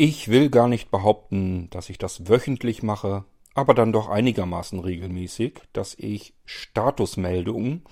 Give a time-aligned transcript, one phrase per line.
[0.00, 5.58] Ich will gar nicht behaupten, dass ich das wöchentlich mache, aber dann doch einigermaßen regelmäßig,
[5.72, 7.82] dass ich Statusmeldungen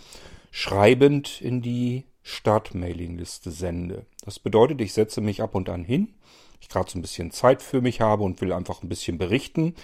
[0.53, 4.07] schreibend in die Startmailingliste sende.
[4.25, 6.15] Das bedeutet, ich setze mich ab und an hin,
[6.61, 9.75] ich gerade so ein bisschen Zeit für mich habe und will einfach ein bisschen berichten,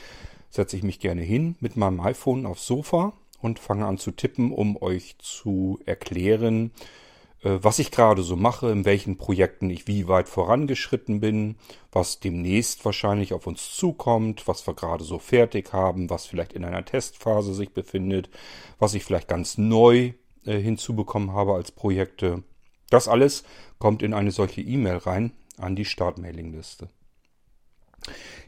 [0.48, 4.52] setze ich mich gerne hin mit meinem iPhone aufs Sofa und fange an zu tippen,
[4.52, 6.70] um euch zu erklären,
[7.42, 11.56] was ich gerade so mache, in welchen Projekten ich wie weit vorangeschritten bin,
[11.90, 16.64] was demnächst wahrscheinlich auf uns zukommt, was wir gerade so fertig haben, was vielleicht in
[16.64, 18.30] einer Testphase sich befindet,
[18.78, 20.12] was ich vielleicht ganz neu
[20.44, 22.44] äh, hinzubekommen habe als Projekte.
[22.90, 23.42] Das alles
[23.78, 26.88] kommt in eine solche E-Mail rein an die Startmailingliste.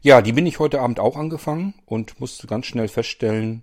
[0.03, 3.63] Ja, die bin ich heute Abend auch angefangen und musste ganz schnell feststellen,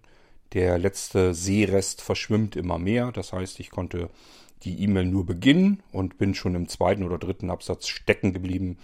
[0.53, 3.11] der letzte Seerest verschwimmt immer mehr.
[3.11, 4.09] Das heißt, ich konnte
[4.63, 8.77] die E-Mail nur beginnen und bin schon im zweiten oder dritten Absatz stecken geblieben.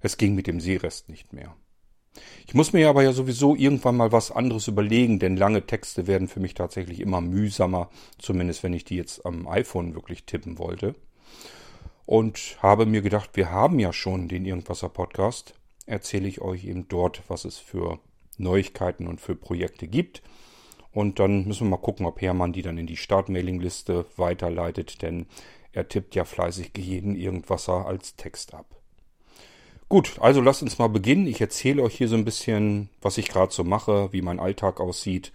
[0.00, 1.54] Es ging mit dem Seerest nicht mehr.
[2.46, 6.26] Ich muss mir aber ja sowieso irgendwann mal was anderes überlegen, denn lange Texte werden
[6.26, 10.94] für mich tatsächlich immer mühsamer, zumindest wenn ich die jetzt am iPhone wirklich tippen wollte.
[12.06, 15.54] Und habe mir gedacht, wir haben ja schon den Irgendwasser Podcast,
[15.86, 18.00] erzähle ich euch eben dort, was es für
[18.36, 20.22] Neuigkeiten und für Projekte gibt.
[20.92, 25.26] Und dann müssen wir mal gucken, ob Hermann die dann in die Startmailingliste weiterleitet, denn
[25.72, 28.66] er tippt ja fleißig jeden Irgendwasser als Text ab.
[29.88, 31.26] Gut, also lasst uns mal beginnen.
[31.26, 34.80] Ich erzähle euch hier so ein bisschen, was ich gerade so mache, wie mein Alltag
[34.80, 35.32] aussieht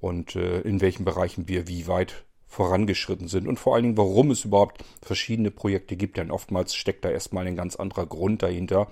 [0.00, 4.30] und äh, in welchen Bereichen wir wie weit vorangeschritten sind und vor allen Dingen, warum
[4.30, 8.88] es überhaupt verschiedene Projekte gibt, denn oftmals steckt da erstmal ein ganz anderer Grund dahinter,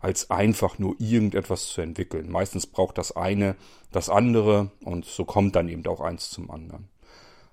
[0.00, 2.30] als einfach nur irgendetwas zu entwickeln.
[2.30, 3.56] Meistens braucht das eine
[3.92, 6.88] das andere und so kommt dann eben auch eins zum anderen.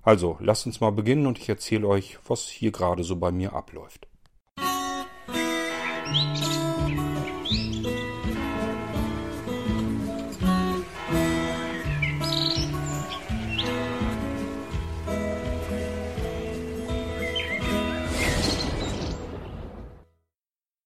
[0.02, 3.54] Also, lasst uns mal beginnen und ich erzähle euch, was hier gerade so bei mir
[3.54, 4.08] abläuft.
[4.58, 6.63] Musik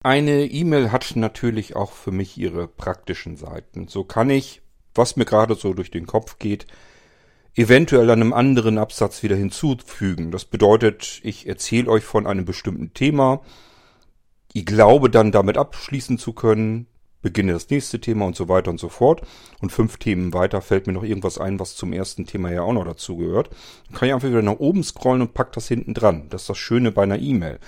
[0.07, 3.90] Eine E-Mail hat natürlich auch für mich ihre praktischen Seiten.
[3.90, 4.62] So kann ich,
[4.95, 6.66] was mir gerade so durch den Kopf geht,
[7.56, 10.31] eventuell einem anderen Absatz wieder hinzufügen.
[10.31, 13.41] Das bedeutet, ich erzähle euch von einem bestimmten Thema,
[14.53, 16.88] ich glaube dann damit abschließen zu können,
[17.22, 19.23] beginne das nächste Thema und so weiter und so fort.
[19.59, 22.72] Und fünf Themen weiter fällt mir noch irgendwas ein, was zum ersten Thema ja auch
[22.72, 23.50] noch dazu gehört.
[23.88, 26.28] Dann kann ich einfach wieder nach oben scrollen und pack das hinten dran.
[26.29, 27.59] Das ist das Schöne bei einer E-Mail.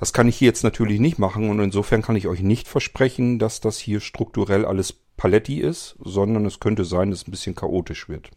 [0.00, 3.38] Das kann ich hier jetzt natürlich nicht machen und insofern kann ich euch nicht versprechen,
[3.38, 7.54] dass das hier strukturell alles Paletti ist, sondern es könnte sein, dass es ein bisschen
[7.54, 8.30] chaotisch wird.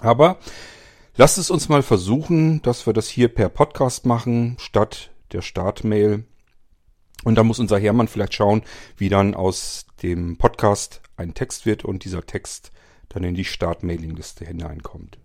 [0.00, 0.38] Aber
[1.16, 6.24] lasst es uns mal versuchen, dass wir das hier per Podcast machen, statt der Startmail.
[7.24, 8.62] Und da muss unser Hermann vielleicht schauen,
[8.98, 12.70] wie dann aus dem Podcast ein Text wird und dieser Text
[13.08, 15.16] dann in die Startmailingliste hineinkommt.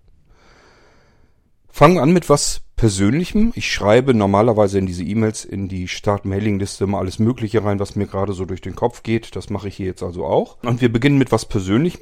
[1.72, 3.54] Fangen an mit was Persönlichem.
[3.56, 8.08] Ich schreibe normalerweise in diese E-Mails in die Start-Mailing-Liste mal alles Mögliche rein, was mir
[8.08, 9.36] gerade so durch den Kopf geht.
[9.36, 10.58] Das mache ich hier jetzt also auch.
[10.64, 12.02] Und wir beginnen mit was Persönlichem.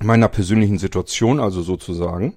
[0.00, 2.36] Meiner persönlichen Situation also sozusagen.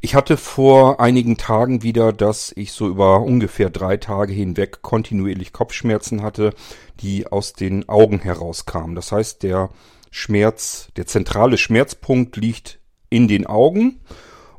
[0.00, 5.52] Ich hatte vor einigen Tagen wieder, dass ich so über ungefähr drei Tage hinweg kontinuierlich
[5.52, 6.54] Kopfschmerzen hatte,
[7.00, 8.96] die aus den Augen herauskamen.
[8.96, 9.68] Das heißt, der
[10.10, 12.80] Schmerz, der zentrale Schmerzpunkt liegt
[13.10, 14.00] in den Augen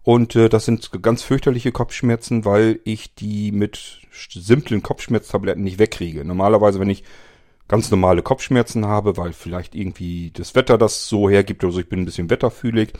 [0.04, 6.26] und äh, das sind ganz fürchterliche Kopfschmerzen, weil ich die mit simplen Kopfschmerztabletten nicht wegkriege.
[6.26, 7.04] Normalerweise, wenn ich
[7.68, 11.90] ganz normale Kopfschmerzen habe, weil vielleicht irgendwie das Wetter das so hergibt oder so, ich
[11.90, 12.94] bin ein bisschen wetterfühlig,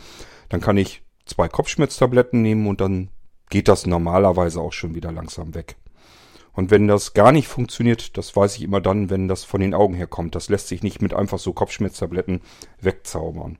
[0.48, 3.10] dann kann ich zwei Kopfschmerztabletten nehmen und dann
[3.50, 5.76] geht das normalerweise auch schon wieder langsam weg.
[6.52, 9.74] Und wenn das gar nicht funktioniert, das weiß ich immer dann, wenn das von den
[9.74, 10.34] Augen herkommt.
[10.34, 12.42] Das lässt sich nicht mit einfach so Kopfschmerztabletten
[12.80, 13.58] wegzaubern.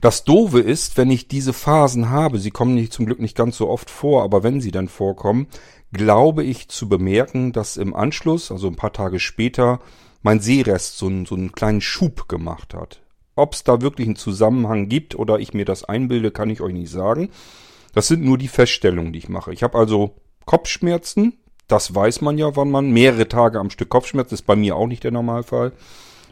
[0.00, 3.56] Das Doofe ist, wenn ich diese Phasen habe, sie kommen nicht zum Glück nicht ganz
[3.56, 5.46] so oft vor, aber wenn sie dann vorkommen,
[5.92, 9.80] glaube ich zu bemerken, dass im Anschluss, also ein paar Tage später,
[10.22, 13.00] mein Sehrest so einen, so einen kleinen Schub gemacht hat.
[13.36, 16.74] Ob es da wirklich einen Zusammenhang gibt oder ich mir das einbilde, kann ich euch
[16.74, 17.30] nicht sagen.
[17.94, 19.52] Das sind nur die Feststellungen, die ich mache.
[19.52, 24.34] Ich habe also Kopfschmerzen, das weiß man ja, wann man mehrere Tage am Stück Kopfschmerzen,
[24.34, 25.72] ist bei mir auch nicht der Normalfall.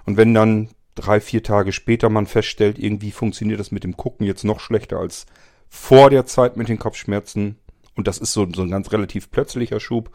[0.05, 0.69] Und wenn dann
[0.99, 4.99] drei, vier Tage später man feststellt, irgendwie funktioniert das mit dem Gucken jetzt noch schlechter
[4.99, 5.27] als
[5.69, 7.57] vor der Zeit mit den Kopfschmerzen.
[7.95, 10.11] Und das ist so, so ein ganz relativ plötzlicher Schub.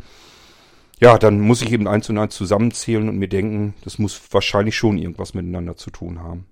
[0.99, 4.77] Ja, dann muss ich eben eins und eins zusammenzählen und mir denken, das muss wahrscheinlich
[4.77, 6.45] schon irgendwas miteinander zu tun haben.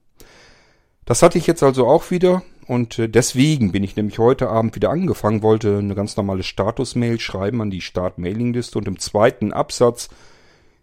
[1.06, 4.76] Das hatte ich jetzt also auch wieder und äh, deswegen bin ich nämlich heute Abend
[4.76, 10.10] wieder angefangen, wollte eine ganz normale Status-Mail schreiben an die Start-Mailing-Liste und im zweiten Absatz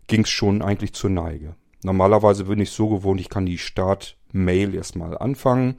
[0.07, 1.55] ging es schon eigentlich zur Neige.
[1.83, 5.77] Normalerweise bin ich so gewohnt, ich kann die Start-Mail erstmal anfangen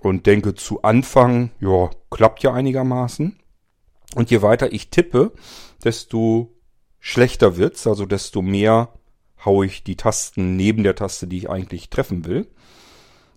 [0.00, 3.38] und denke zu Anfang, ja, klappt ja einigermaßen.
[4.14, 5.32] Und je weiter ich tippe,
[5.82, 6.52] desto
[7.00, 8.90] schlechter wird's, also desto mehr
[9.44, 12.48] haue ich die Tasten neben der Taste, die ich eigentlich treffen will.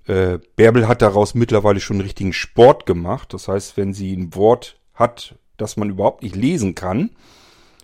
[0.05, 3.33] Äh, Bärbel hat daraus mittlerweile schon richtigen Sport gemacht.
[3.33, 7.11] Das heißt, wenn sie ein Wort hat, das man überhaupt nicht lesen kann,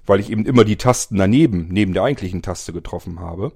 [0.06, 3.54] weil ich eben immer die Tasten daneben, neben der eigentlichen Taste getroffen habe,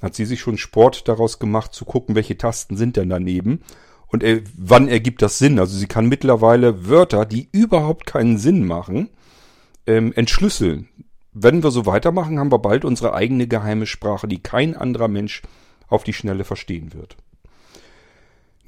[0.00, 3.62] hat sie sich schon Sport daraus gemacht, zu gucken, welche Tasten sind denn daneben
[4.06, 5.58] und äh, wann ergibt das Sinn.
[5.58, 9.08] Also sie kann mittlerweile Wörter, die überhaupt keinen Sinn machen,
[9.86, 10.88] ähm, entschlüsseln
[11.42, 15.42] wenn wir so weitermachen, haben wir bald unsere eigene geheime Sprache, die kein anderer Mensch
[15.88, 17.16] auf die Schnelle verstehen wird.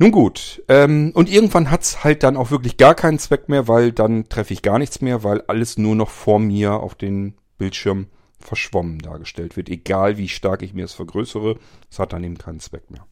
[0.03, 3.93] Nun gut, ähm, und irgendwann hat's halt dann auch wirklich gar keinen Zweck mehr, weil
[3.93, 8.07] dann treffe ich gar nichts mehr, weil alles nur noch vor mir auf den Bildschirm
[8.39, 9.69] verschwommen dargestellt wird.
[9.69, 11.59] Egal wie stark ich mir es vergrößere,
[11.91, 13.07] es hat dann eben keinen Zweck mehr.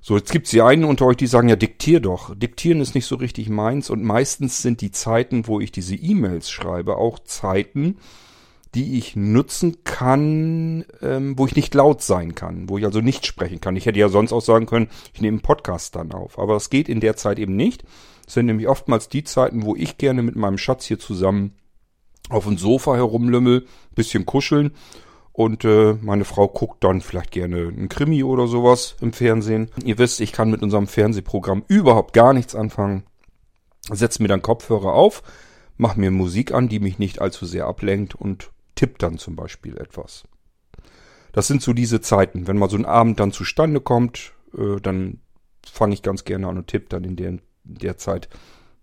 [0.00, 2.34] So, jetzt gibt's die einen unter euch, die sagen, ja, diktier doch.
[2.34, 6.50] Diktieren ist nicht so richtig meins und meistens sind die Zeiten, wo ich diese E-Mails
[6.50, 7.98] schreibe, auch Zeiten,
[8.74, 13.26] die ich nutzen kann, ähm, wo ich nicht laut sein kann, wo ich also nicht
[13.26, 13.76] sprechen kann.
[13.76, 16.38] Ich hätte ja sonst auch sagen können, ich nehme einen Podcast dann auf.
[16.38, 17.84] Aber es geht in der Zeit eben nicht.
[18.26, 21.54] Es sind nämlich oftmals die Zeiten, wo ich gerne mit meinem Schatz hier zusammen
[22.30, 24.72] auf dem Sofa herumlümmel, bisschen kuscheln
[25.32, 29.68] und äh, meine Frau guckt dann vielleicht gerne ein Krimi oder sowas im Fernsehen.
[29.84, 33.02] Ihr wisst, ich kann mit unserem Fernsehprogramm überhaupt gar nichts anfangen.
[33.90, 35.22] Setze mir dann Kopfhörer auf,
[35.76, 39.76] mache mir Musik an, die mich nicht allzu sehr ablenkt und tippt dann zum Beispiel
[39.76, 40.24] etwas.
[41.32, 42.46] Das sind so diese Zeiten.
[42.46, 45.20] Wenn mal so ein Abend dann zustande kommt, äh, dann
[45.70, 48.28] fange ich ganz gerne an und tippe dann in der, in der Zeit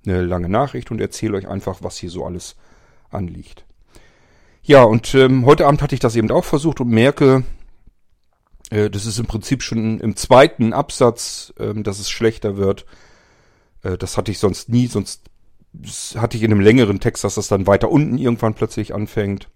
[0.05, 2.55] eine lange Nachricht und erzähle euch einfach, was hier so alles
[3.09, 3.65] anliegt.
[4.63, 7.43] Ja, und ähm, heute Abend hatte ich das eben auch versucht und merke,
[8.69, 12.85] äh, das ist im Prinzip schon im zweiten Absatz, äh, dass es schlechter wird.
[13.83, 15.29] Äh, das hatte ich sonst nie, sonst
[16.15, 19.49] hatte ich in einem längeren Text, dass das dann weiter unten irgendwann plötzlich anfängt.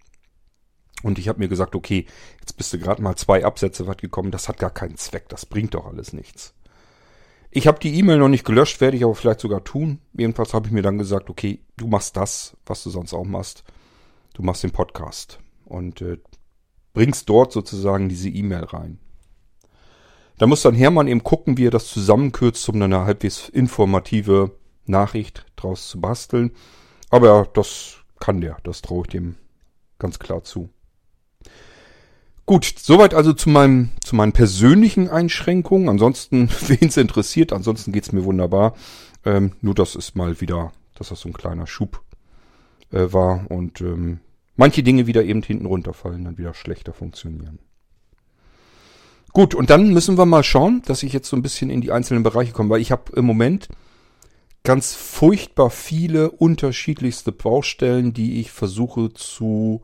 [1.06, 2.08] Und ich habe mir gesagt, okay,
[2.40, 5.46] jetzt bist du gerade mal zwei Absätze weit gekommen, das hat gar keinen Zweck, das
[5.46, 6.56] bringt doch alles nichts.
[7.52, 10.00] Ich habe die E-Mail noch nicht gelöscht, werde ich aber vielleicht sogar tun.
[10.14, 13.64] Jedenfalls habe ich mir dann gesagt, okay, du machst das, was du sonst auch machst.
[14.34, 16.18] Du machst den Podcast und äh,
[16.96, 18.98] bringst dort sozusagen diese E-Mail rein.
[20.40, 24.58] Da muss dann Hermann eben gucken, wie er das zusammenkürzt, um dann eine halbwegs informative
[24.88, 26.52] Nachricht draus zu basteln.
[27.12, 29.36] Aber das kann der, das traue ich dem
[30.00, 30.72] ganz klar zu.
[32.46, 35.90] Gut, soweit also zu meinem, zu meinen persönlichen Einschränkungen.
[35.90, 38.76] Ansonsten, wen es interessiert, ansonsten geht's mir wunderbar.
[39.26, 42.04] Ähm, nur das ist mal wieder, dass das so ein kleiner Schub
[42.92, 44.20] äh, war und ähm,
[44.56, 47.60] manche Dinge wieder eben hinten runterfallen, dann wieder schlechter funktionieren.
[49.34, 51.92] Gut, und dann müssen wir mal schauen, dass ich jetzt so ein bisschen in die
[51.92, 53.68] einzelnen Bereiche komme, weil ich habe im Moment
[54.64, 59.82] ganz furchtbar viele unterschiedlichste Baustellen, die ich versuche zu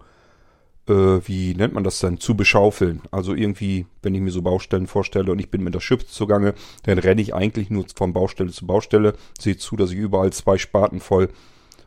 [0.88, 0.94] äh,
[1.28, 3.02] wie nennt man das denn, zu beschaufeln.
[3.12, 6.54] Also irgendwie, wenn ich mir so Baustellen vorstelle und ich bin mit der Schiff zugange,
[6.84, 10.58] dann renne ich eigentlich nur von Baustelle zu Baustelle, sehe zu, dass ich überall zwei
[10.58, 11.30] Spaten voll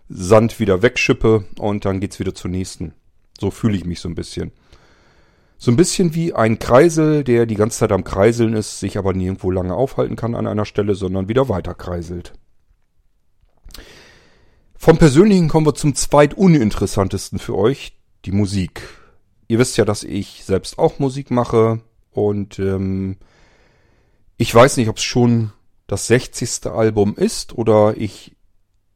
[0.09, 2.93] Sand wieder wegschippe und dann geht's wieder zur nächsten.
[3.41, 4.53] So fühle ich mich so ein bisschen.
[5.57, 9.15] So ein bisschen wie ein Kreisel, der die ganze Zeit am Kreiseln ist, sich aber
[9.15, 12.35] nirgendwo lange aufhalten kann an einer Stelle, sondern wieder weiter kreiselt.
[14.77, 18.83] Vom Persönlichen kommen wir zum zweituninteressantesten für euch, die Musik.
[19.49, 23.17] Ihr wisst ja, dass ich selbst auch Musik mache und ähm,
[24.37, 25.53] ich weiß nicht, ob es schon
[25.87, 26.67] das 60.
[26.67, 28.37] Album ist oder ich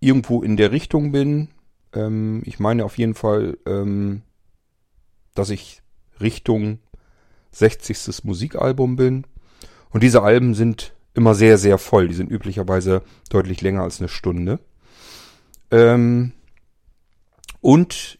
[0.00, 1.48] irgendwo in der Richtung bin.
[1.92, 4.22] Ähm, ich meine auf jeden Fall, ähm,
[5.34, 5.82] dass ich
[6.20, 6.78] Richtung
[7.52, 8.24] 60.
[8.24, 9.26] Musikalbum bin.
[9.90, 12.08] Und diese Alben sind immer sehr, sehr voll.
[12.08, 14.60] Die sind üblicherweise deutlich länger als eine Stunde.
[15.70, 16.32] Ähm,
[17.60, 18.17] und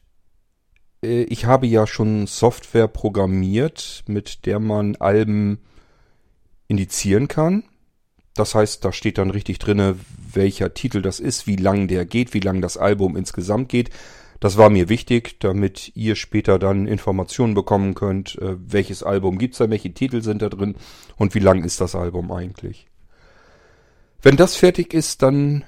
[1.01, 5.59] ich habe ja schon Software programmiert, mit der man Alben
[6.67, 7.65] indizieren kann.
[8.35, 9.97] Das heißt, da steht dann richtig drinne,
[10.33, 13.91] welcher Titel das ist, wie lang der geht, wie lang das Album insgesamt geht.
[14.41, 19.59] Das war mir wichtig, damit ihr später dann Informationen bekommen könnt, äh, welches Album gibt's
[19.59, 20.77] da, welche Titel sind da drin
[21.17, 22.87] und wie lang ist das Album eigentlich.
[24.23, 25.65] Wenn das fertig ist, dann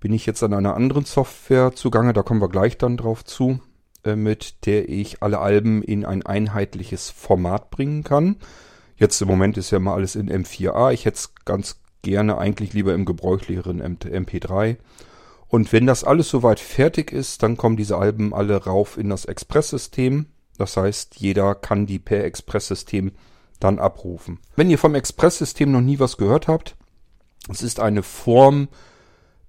[0.00, 3.60] bin ich jetzt an einer anderen Software zugange, da kommen wir gleich dann drauf zu.
[4.08, 8.36] Äh, mit der ich alle Alben in ein einheitliches Format bringen kann.
[8.96, 10.92] Jetzt im Moment ist ja mal alles in M4A.
[10.92, 14.76] Ich hätte es ganz gerne eigentlich lieber im gebräuchlicheren MP3.
[15.46, 19.24] Und wenn das alles soweit fertig ist, dann kommen diese Alben alle rauf in das
[19.24, 20.26] Express-System.
[20.56, 23.12] Das heißt, jeder kann die per Express-System
[23.60, 24.40] dann abrufen.
[24.56, 26.76] Wenn ihr vom Express-System noch nie was gehört habt,
[27.50, 28.68] es ist eine Form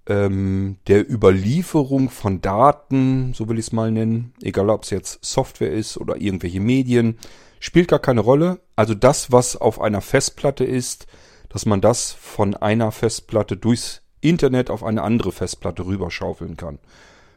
[0.10, 5.24] ähm, der Überlieferung von Daten, so will ich es mal nennen, egal ob es jetzt
[5.24, 7.18] Software ist oder irgendwelche Medien,
[7.60, 8.60] spielt gar keine Rolle.
[8.76, 11.06] Also das, was auf einer Festplatte ist,
[11.48, 16.80] dass man das von einer Festplatte durchs Internet auf eine andere Festplatte rüberschaufeln kann.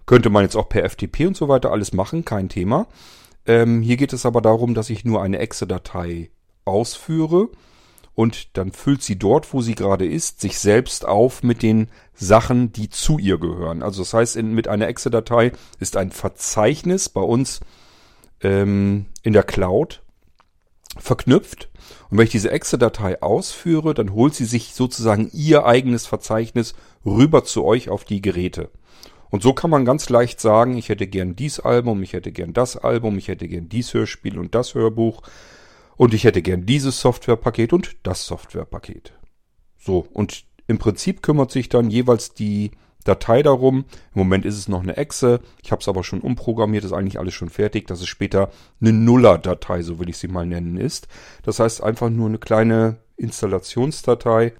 [0.06, 2.88] Könnte man jetzt auch per FTP und so weiter alles machen, kein Thema.
[3.46, 6.30] Ähm, hier geht es aber darum, dass ich nur eine Exe-Datei
[6.64, 7.50] ausführe
[8.14, 12.72] und dann füllt sie dort, wo sie gerade ist, sich selbst auf mit den Sachen,
[12.72, 13.82] die zu ihr gehören.
[13.82, 17.60] Also das heißt, in, mit einer Exe-Datei ist ein Verzeichnis bei uns
[18.42, 20.02] ähm, in der Cloud
[20.98, 21.70] verknüpft.
[22.10, 26.74] Und wenn ich diese Exe-Datei ausführe, dann holt sie sich sozusagen ihr eigenes Verzeichnis
[27.06, 28.70] rüber zu euch auf die Geräte.
[29.30, 32.52] Und so kann man ganz leicht sagen, ich hätte gern dies Album, ich hätte gern
[32.52, 35.22] das Album, ich hätte gern dies Hörspiel und das Hörbuch.
[35.96, 39.12] Und ich hätte gern dieses Softwarepaket und das Softwarepaket.
[39.78, 42.70] So, und im Prinzip kümmert sich dann jeweils die
[43.04, 43.84] Datei darum.
[44.14, 45.40] Im Moment ist es noch eine Exe.
[45.62, 48.92] Ich habe es aber schon umprogrammiert, ist eigentlich alles schon fertig, dass es später eine
[48.92, 51.08] Nuller-Datei, so will ich sie mal nennen, ist.
[51.42, 54.52] Das heißt einfach nur eine kleine Installationsdatei,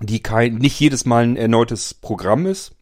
[0.00, 2.72] die kein, nicht jedes Mal ein erneutes Programm ist,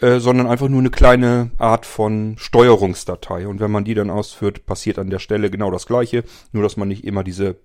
[0.00, 3.48] äh, sondern einfach nur eine kleine Art von Steuerungsdatei.
[3.48, 6.76] Und wenn man die dann ausführt, passiert an der Stelle genau das gleiche, nur dass
[6.76, 7.56] man nicht immer diese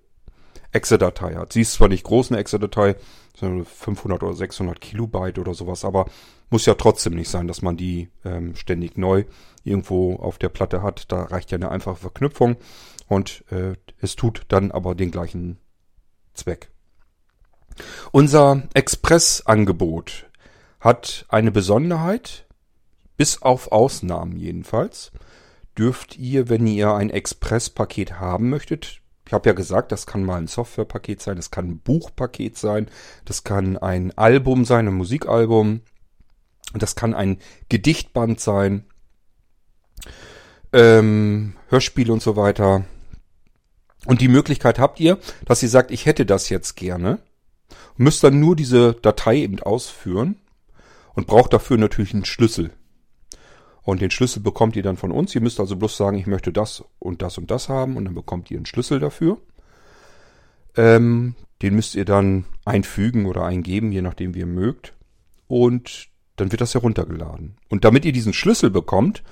[0.71, 1.53] Exe-Datei hat.
[1.53, 2.95] Sie ist zwar nicht groß, eine Exe-Datei,
[3.35, 6.05] 500 oder 600 Kilobyte oder sowas, aber
[6.50, 9.25] muss ja trotzdem nicht sein, dass man die ähm, ständig neu
[9.63, 11.11] irgendwo auf der Platte hat.
[11.11, 12.57] Da reicht ja eine einfache Verknüpfung
[13.07, 15.57] und äh, es tut dann aber den gleichen
[16.33, 16.69] Zweck.
[18.11, 20.29] Unser Express-Angebot
[20.81, 22.45] hat eine Besonderheit,
[23.15, 25.11] bis auf Ausnahmen jedenfalls,
[25.77, 30.41] dürft ihr, wenn ihr ein Express-Paket haben möchtet, ich habe ja gesagt, das kann mal
[30.41, 32.89] ein Softwarepaket sein, das kann ein Buchpaket sein,
[33.23, 35.81] das kann ein Album sein, ein Musikalbum,
[36.73, 37.38] das kann ein
[37.69, 38.83] Gedichtband sein,
[40.73, 42.83] ähm, Hörspiele und so weiter.
[44.05, 47.19] Und die Möglichkeit habt ihr, dass ihr sagt, ich hätte das jetzt gerne,
[47.95, 50.41] müsst dann nur diese Datei eben ausführen
[51.13, 52.71] und braucht dafür natürlich einen Schlüssel.
[53.83, 55.33] Und den Schlüssel bekommt ihr dann von uns.
[55.33, 58.13] Ihr müsst also bloß sagen, ich möchte das und das und das haben und dann
[58.13, 59.39] bekommt ihr einen Schlüssel dafür.
[60.77, 64.93] Ähm, den müsst ihr dann einfügen oder eingeben, je nachdem wie ihr mögt.
[65.47, 67.57] Und dann wird das heruntergeladen.
[67.69, 69.23] Und damit ihr diesen Schlüssel bekommt,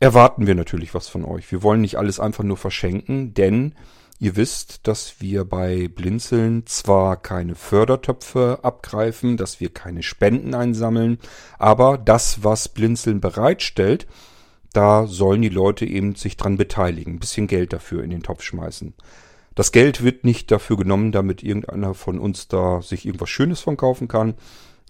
[0.00, 1.50] erwarten wir natürlich was von euch.
[1.50, 3.74] Wir wollen nicht alles einfach nur verschenken, denn
[4.20, 11.18] Ihr wisst, dass wir bei Blinzeln zwar keine Fördertöpfe abgreifen, dass wir keine Spenden einsammeln,
[11.58, 14.06] aber das, was Blinzeln bereitstellt,
[14.72, 18.42] da sollen die Leute eben sich dran beteiligen, ein bisschen Geld dafür in den Topf
[18.42, 18.94] schmeißen.
[19.54, 23.76] Das Geld wird nicht dafür genommen, damit irgendeiner von uns da sich irgendwas Schönes von
[23.76, 24.34] kaufen kann,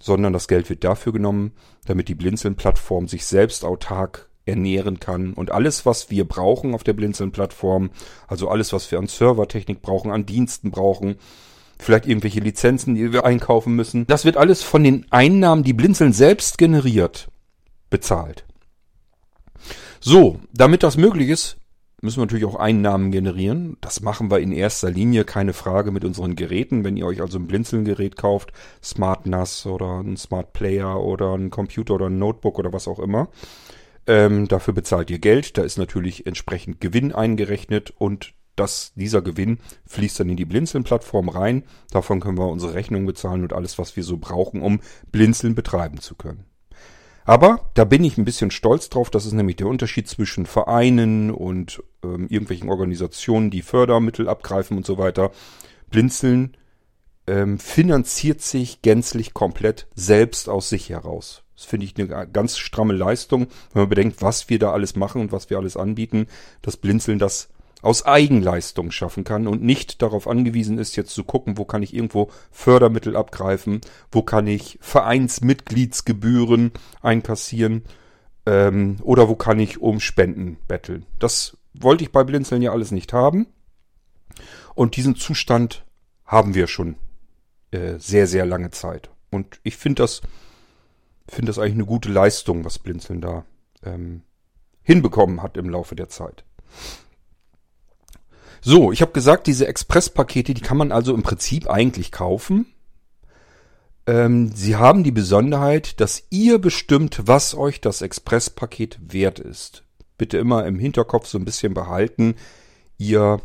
[0.01, 1.53] sondern das Geld wird dafür genommen,
[1.87, 5.33] damit die Blinzeln-Plattform sich selbst autark ernähren kann.
[5.33, 7.91] Und alles, was wir brauchen auf der Blinzeln-Plattform,
[8.29, 11.17] also alles, was wir an Servertechnik brauchen, an Diensten brauchen,
[11.79, 16.13] vielleicht irgendwelche Lizenzen, die wir einkaufen müssen, das wird alles von den Einnahmen, die Blinzeln
[16.13, 17.29] selbst generiert,
[17.91, 18.45] bezahlt.
[20.01, 21.57] So, damit das möglich ist,
[22.03, 23.79] müssen wir natürlich auch Einnahmen generieren.
[23.81, 26.85] Das machen wir in erster Linie, keine Frage, mit unseren Geräten.
[26.85, 31.49] Wenn ihr euch also ein Blinzeln-Gerät kauft, Smart NAS oder ein Smart Player oder ein
[31.49, 33.29] Computer oder ein Notebook oder was auch immer,
[34.07, 35.57] ähm, dafür bezahlt ihr Geld.
[35.59, 41.29] Da ist natürlich entsprechend Gewinn eingerechnet und das, dieser Gewinn fließt dann in die Blinzeln-Plattform
[41.29, 41.65] rein.
[41.91, 44.81] Davon können wir unsere Rechnung bezahlen und alles, was wir so brauchen, um
[45.11, 46.45] Blinzeln betreiben zu können.
[47.25, 49.11] Aber da bin ich ein bisschen stolz drauf.
[49.11, 54.85] Das ist nämlich der Unterschied zwischen Vereinen und ähm, irgendwelchen Organisationen, die Fördermittel abgreifen und
[54.87, 55.31] so weiter.
[55.91, 56.57] Blinzeln
[57.27, 61.43] ähm, finanziert sich gänzlich komplett selbst aus sich heraus.
[61.57, 65.21] Das finde ich eine ganz stramme Leistung, wenn man bedenkt, was wir da alles machen
[65.21, 66.27] und was wir alles anbieten,
[66.63, 67.49] dass Blinzeln das
[67.81, 71.95] aus Eigenleistung schaffen kann und nicht darauf angewiesen ist, jetzt zu gucken, wo kann ich
[71.95, 77.85] irgendwo Fördermittel abgreifen, wo kann ich Vereinsmitgliedsgebühren einkassieren
[78.47, 81.05] ähm, oder wo kann ich um Spenden betteln.
[81.19, 83.47] Das wollte ich bei Blinzeln ja alles nicht haben.
[84.75, 85.85] Und diesen Zustand
[86.25, 86.97] haben wir schon
[87.75, 89.11] äh, sehr, sehr lange Zeit.
[89.31, 90.23] Und ich finde das
[91.29, 93.45] finde das eigentlich eine gute Leistung, was Blinzeln da
[93.83, 94.23] ähm,
[94.83, 96.45] hinbekommen hat im Laufe der Zeit.
[98.61, 102.67] So, ich habe gesagt, diese Express-Pakete, die kann man also im Prinzip eigentlich kaufen.
[104.07, 109.85] Ähm, sie haben die Besonderheit, dass ihr bestimmt, was euch das Express-Paket wert ist.
[110.17, 112.37] bitte immer im Hinterkopf so ein bisschen behalten.
[112.99, 113.41] Ihr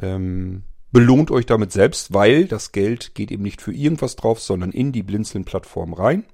[0.00, 0.62] ähm,
[0.92, 4.92] belohnt euch damit selbst, weil das Geld geht eben nicht für irgendwas drauf, sondern in
[4.92, 6.24] die Blinzeln-Plattform rein.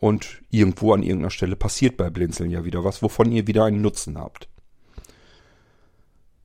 [0.00, 3.82] Und irgendwo an irgendeiner Stelle passiert bei Blinzeln ja wieder was, wovon ihr wieder einen
[3.82, 4.48] Nutzen habt.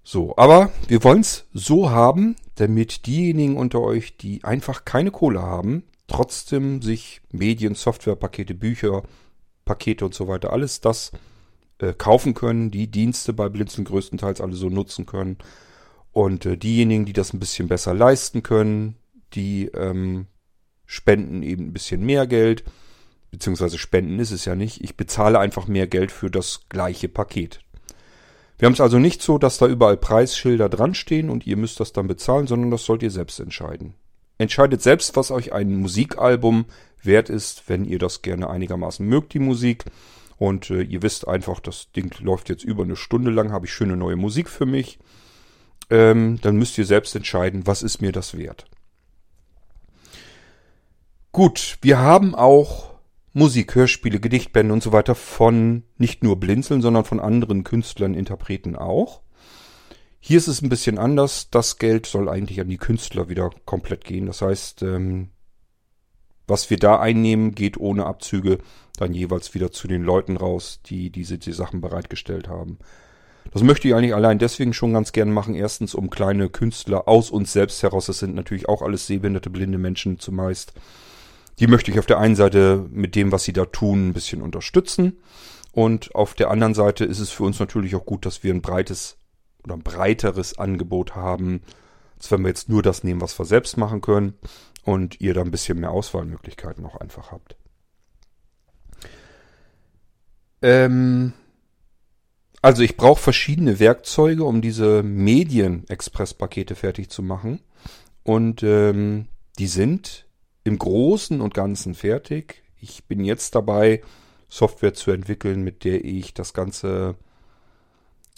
[0.03, 5.41] So, aber wir wollen es so haben, damit diejenigen unter euch, die einfach keine Kohle
[5.41, 9.03] haben, trotzdem sich Medien, Softwarepakete, Bücher,
[9.65, 11.11] Pakete und so weiter, alles das
[11.79, 15.37] äh, kaufen können, die Dienste bei Blinzeln größtenteils alle so nutzen können.
[16.13, 18.95] Und äh, diejenigen, die das ein bisschen besser leisten können,
[19.33, 20.27] die ähm,
[20.85, 22.63] spenden eben ein bisschen mehr Geld,
[23.31, 24.81] beziehungsweise spenden ist es ja nicht.
[24.81, 27.59] Ich bezahle einfach mehr Geld für das gleiche Paket.
[28.59, 31.79] Wir haben es also nicht so, dass da überall Preisschilder dran stehen und ihr müsst
[31.79, 33.95] das dann bezahlen, sondern das sollt ihr selbst entscheiden.
[34.37, 36.65] Entscheidet selbst, was euch ein Musikalbum
[37.01, 39.85] wert ist, wenn ihr das gerne einigermaßen mögt, die Musik.
[40.37, 43.73] Und äh, ihr wisst einfach, das Ding läuft jetzt über eine Stunde lang, habe ich
[43.73, 44.99] schöne neue Musik für mich.
[45.89, 48.65] Ähm, dann müsst ihr selbst entscheiden, was ist mir das wert.
[51.31, 52.93] Gut, wir haben auch
[53.33, 58.75] Musik, Hörspiele, Gedichtbände und so weiter von nicht nur Blinzeln, sondern von anderen Künstlern, Interpreten
[58.75, 59.21] auch.
[60.19, 61.49] Hier ist es ein bisschen anders.
[61.49, 64.27] Das Geld soll eigentlich an die Künstler wieder komplett gehen.
[64.27, 65.31] Das heißt, ähm,
[66.47, 68.59] was wir da einnehmen, geht ohne Abzüge
[68.97, 72.77] dann jeweils wieder zu den Leuten raus, die diese die Sachen bereitgestellt haben.
[73.51, 75.55] Das möchte ich eigentlich allein deswegen schon ganz gern machen.
[75.55, 79.77] Erstens, um kleine Künstler aus uns selbst heraus, das sind natürlich auch alles sehbehinderte, blinde
[79.77, 80.73] Menschen zumeist.
[81.59, 84.41] Die möchte ich auf der einen Seite mit dem, was sie da tun, ein bisschen
[84.41, 85.19] unterstützen.
[85.71, 88.61] Und auf der anderen Seite ist es für uns natürlich auch gut, dass wir ein
[88.61, 89.17] breites
[89.63, 91.61] oder ein breiteres Angebot haben,
[92.17, 94.33] als wenn wir jetzt nur das nehmen, was wir selbst machen können
[94.83, 97.55] und ihr da ein bisschen mehr Auswahlmöglichkeiten auch einfach habt.
[100.61, 101.33] Ähm,
[102.63, 107.59] also ich brauche verschiedene Werkzeuge, um diese Medien-Express-Pakete fertig zu machen.
[108.23, 109.27] Und ähm,
[109.59, 110.25] die sind
[110.63, 112.63] im Großen und Ganzen fertig.
[112.79, 114.01] Ich bin jetzt dabei,
[114.47, 117.15] Software zu entwickeln, mit der ich das Ganze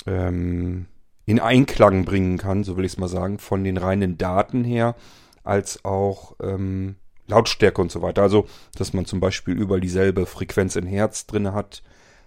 [0.07, 0.87] ähm,
[1.25, 4.95] in Einklang bringen kann, so will ich es mal sagen, von den reinen Daten her,
[5.43, 6.95] als auch ähm,
[7.27, 8.23] Lautstärke und so weiter.
[8.23, 11.83] Also, dass man zum Beispiel überall dieselbe Frequenz in Hertz drinne hat,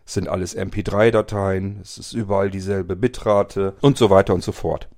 [0.09, 4.89] sind alles MP3-Dateien, es ist überall dieselbe Bitrate und so weiter und so fort.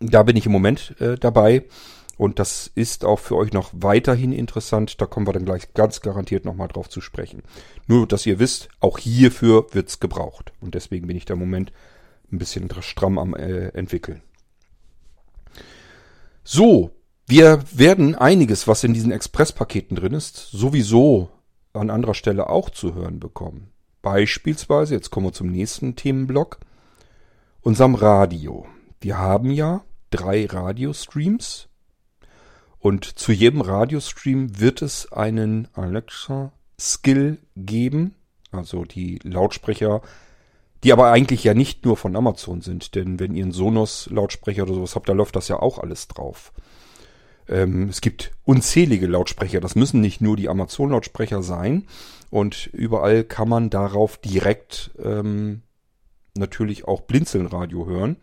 [0.00, 1.64] Da bin ich im Moment äh, dabei
[2.18, 5.00] und das ist auch für euch noch weiterhin interessant.
[5.00, 7.42] Da kommen wir dann gleich ganz garantiert nochmal drauf zu sprechen.
[7.86, 10.52] Nur, dass ihr wisst, auch hierfür wird's gebraucht.
[10.60, 11.72] Und deswegen bin ich da im Moment
[12.32, 14.22] ein bisschen stramm am äh, entwickeln.
[16.42, 16.90] So,
[17.26, 21.28] wir werden einiges, was in diesen Expresspaketen drin ist, sowieso
[21.72, 23.72] an anderer Stelle auch zu hören bekommen.
[24.06, 26.60] Beispielsweise, jetzt kommen wir zum nächsten Themenblock,
[27.60, 28.64] unserem Radio.
[29.00, 31.68] Wir haben ja drei Radiostreams
[32.78, 38.14] und zu jedem Radiostream wird es einen Alexa-Skill geben,
[38.52, 40.02] also die Lautsprecher
[40.84, 44.74] die aber eigentlich ja nicht nur von Amazon sind, denn wenn ihr einen Sonos-Lautsprecher oder
[44.74, 46.52] sowas habt, da läuft das ja auch alles drauf.
[47.48, 51.86] Ähm, es gibt unzählige Lautsprecher, das müssen nicht nur die Amazon-Lautsprecher sein
[52.30, 55.62] und überall kann man darauf direkt ähm,
[56.34, 58.16] natürlich auch Blinzeln-Radio hören.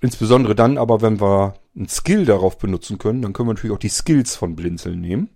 [0.00, 3.80] Insbesondere dann aber, wenn wir einen Skill darauf benutzen können, dann können wir natürlich auch
[3.80, 5.28] die Skills von Blinzeln nehmen.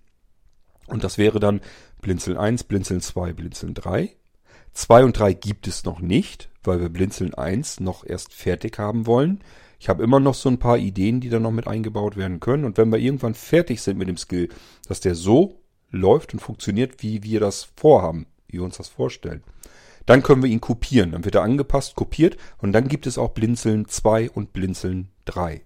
[0.86, 1.60] Und das wäre dann
[2.00, 4.14] Blinzeln 1, Blinzeln 2, Blinzeln 3.
[4.72, 9.06] 2 und 3 gibt es noch nicht, weil wir Blinzeln 1 noch erst fertig haben
[9.06, 9.40] wollen.
[9.84, 12.64] Ich habe immer noch so ein paar Ideen, die da noch mit eingebaut werden können.
[12.64, 14.48] Und wenn wir irgendwann fertig sind mit dem Skill,
[14.88, 19.44] dass der so läuft und funktioniert, wie wir das vorhaben, wie wir uns das vorstellen,
[20.06, 21.12] dann können wir ihn kopieren.
[21.12, 25.60] Dann wird er angepasst, kopiert und dann gibt es auch Blinzeln 2 und Blinzeln 3.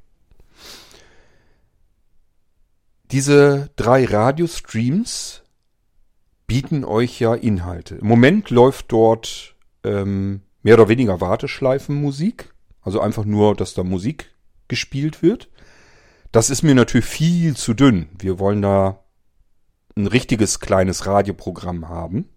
[3.13, 5.45] Diese drei Radiostreams
[6.49, 7.95] bieten euch ja Inhalte.
[7.95, 9.55] Im Moment läuft dort
[9.85, 12.53] ähm, mehr oder weniger Warteschleifenmusik.
[12.83, 14.31] Also einfach nur, dass da Musik
[14.69, 15.49] gespielt wird.
[16.33, 18.09] Das ist mir natürlich viel zu dünn.
[18.19, 19.05] Wir wollen da
[19.97, 22.29] ein richtiges kleines Radioprogramm haben.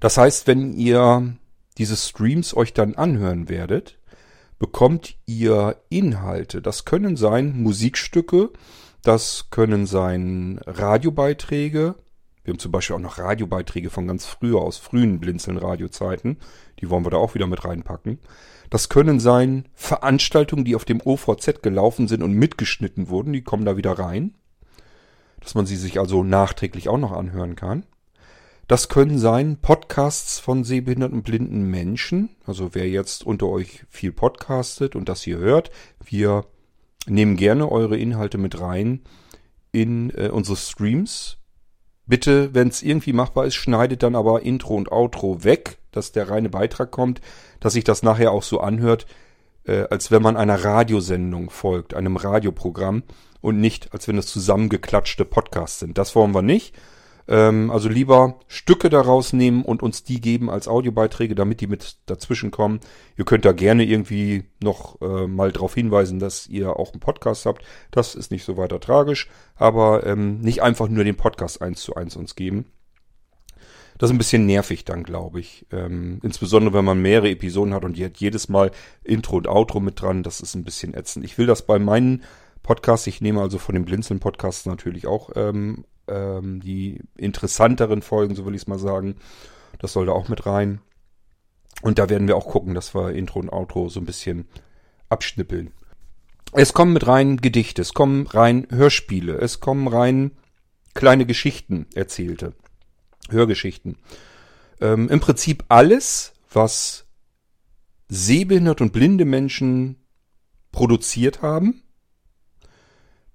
[0.00, 1.36] Das heißt, wenn ihr
[1.78, 3.98] diese Streams euch dann anhören werdet,
[4.58, 6.62] bekommt ihr Inhalte.
[6.62, 8.50] Das können sein Musikstücke,
[9.02, 11.96] das können sein Radiobeiträge,
[12.44, 16.38] wir haben zum Beispiel auch noch Radiobeiträge von ganz früher, aus frühen Blinzeln-Radiozeiten.
[16.80, 18.18] Die wollen wir da auch wieder mit reinpacken.
[18.72, 23.34] Das können sein Veranstaltungen, die auf dem OVZ gelaufen sind und mitgeschnitten wurden.
[23.34, 24.32] Die kommen da wieder rein.
[25.40, 27.84] Dass man sie sich also nachträglich auch noch anhören kann.
[28.68, 32.30] Das können sein Podcasts von sehbehinderten blinden Menschen.
[32.46, 35.70] Also wer jetzt unter euch viel podcastet und das hier hört,
[36.02, 36.46] wir
[37.06, 39.02] nehmen gerne eure Inhalte mit rein
[39.72, 41.36] in äh, unsere Streams.
[42.06, 46.28] Bitte, wenn es irgendwie machbar ist, schneidet dann aber Intro und Outro weg, dass der
[46.28, 47.20] reine Beitrag kommt,
[47.60, 49.06] dass sich das nachher auch so anhört,
[49.64, 53.04] äh, als wenn man einer Radiosendung folgt, einem Radioprogramm
[53.40, 55.98] und nicht, als wenn es zusammengeklatschte Podcasts sind.
[55.98, 56.74] Das wollen wir nicht.
[57.28, 61.98] Ähm, also lieber Stücke daraus nehmen und uns die geben als Audiobeiträge, damit die mit
[62.06, 62.80] dazwischen kommen.
[63.16, 67.46] Ihr könnt da gerne irgendwie noch äh, mal darauf hinweisen, dass ihr auch einen Podcast
[67.46, 67.62] habt.
[67.90, 71.94] Das ist nicht so weiter tragisch, aber ähm, nicht einfach nur den Podcast eins zu
[71.94, 72.66] eins uns geben.
[74.02, 75.64] Das ist ein bisschen nervig dann, glaube ich.
[75.70, 78.72] Ähm, insbesondere, wenn man mehrere Episoden hat und die hat jedes Mal
[79.04, 80.24] Intro und Outro mit dran.
[80.24, 81.24] Das ist ein bisschen ätzend.
[81.24, 82.24] Ich will das bei meinen
[82.64, 88.44] Podcasts, ich nehme also von den Blinzeln-Podcasts natürlich auch ähm, ähm, die interessanteren Folgen, so
[88.44, 89.14] will ich es mal sagen.
[89.78, 90.80] Das soll da auch mit rein.
[91.82, 94.48] Und da werden wir auch gucken, dass wir Intro und Outro so ein bisschen
[95.10, 95.70] abschnippeln.
[96.50, 100.32] Es kommen mit rein Gedichte, es kommen rein Hörspiele, es kommen rein
[100.92, 102.54] kleine Geschichten erzählte.
[103.30, 103.96] Hörgeschichten.
[104.80, 107.06] Ähm, Im Prinzip alles, was
[108.08, 109.96] sehbehinderte und blinde Menschen
[110.70, 111.82] produziert haben.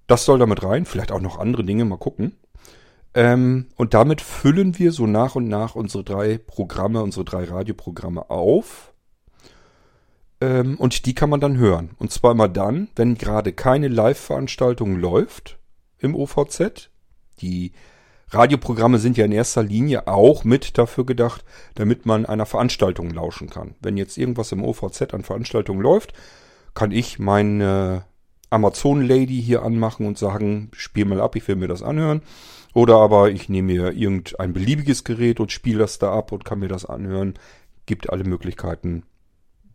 [0.06, 0.84] Das soll damit rein.
[0.84, 1.84] Vielleicht auch noch andere Dinge.
[1.84, 2.36] Mal gucken.
[3.14, 8.30] Ähm, und damit füllen wir so nach und nach unsere drei Programme, unsere drei Radioprogramme
[8.30, 8.92] auf.
[10.40, 11.90] Ähm, und die kann man dann hören.
[11.98, 15.58] Und zwar immer dann, wenn gerade keine Live-Veranstaltung läuft
[15.98, 16.90] im OVZ.
[17.40, 17.72] Die
[18.30, 23.48] Radioprogramme sind ja in erster Linie auch mit dafür gedacht, damit man einer Veranstaltung lauschen
[23.48, 23.74] kann.
[23.80, 26.12] Wenn jetzt irgendwas im OVZ an Veranstaltungen läuft,
[26.74, 28.04] kann ich meine
[28.50, 32.22] Amazon Lady hier anmachen und sagen, spiel mal ab, ich will mir das anhören.
[32.74, 36.58] Oder aber ich nehme mir irgendein beliebiges Gerät und spiele das da ab und kann
[36.58, 37.34] mir das anhören.
[37.86, 39.04] Gibt alle Möglichkeiten,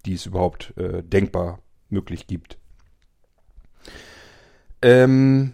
[0.05, 2.57] die es überhaupt äh, denkbar möglich gibt.
[4.81, 5.53] Ähm,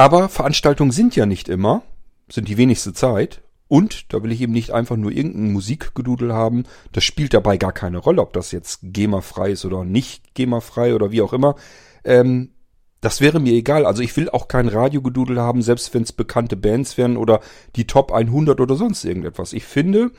[0.00, 1.82] aber Veranstaltungen sind ja nicht immer,
[2.30, 3.42] sind die wenigste Zeit.
[3.68, 6.64] Und da will ich eben nicht einfach nur irgendein Musikgedudel haben.
[6.92, 11.12] Das spielt dabei gar keine Rolle, ob das jetzt GEMA-frei ist oder nicht GEMA-frei oder
[11.12, 11.54] wie auch immer.
[12.02, 12.54] Ähm,
[13.02, 13.84] das wäre mir egal.
[13.84, 17.40] Also ich will auch kein Radiogedudel haben, selbst wenn es bekannte Bands wären oder
[17.76, 19.52] die Top 100 oder sonst irgendetwas.
[19.52, 20.12] Ich finde,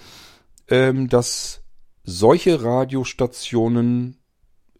[0.69, 1.63] ähm, dass
[2.03, 4.17] solche Radiostationen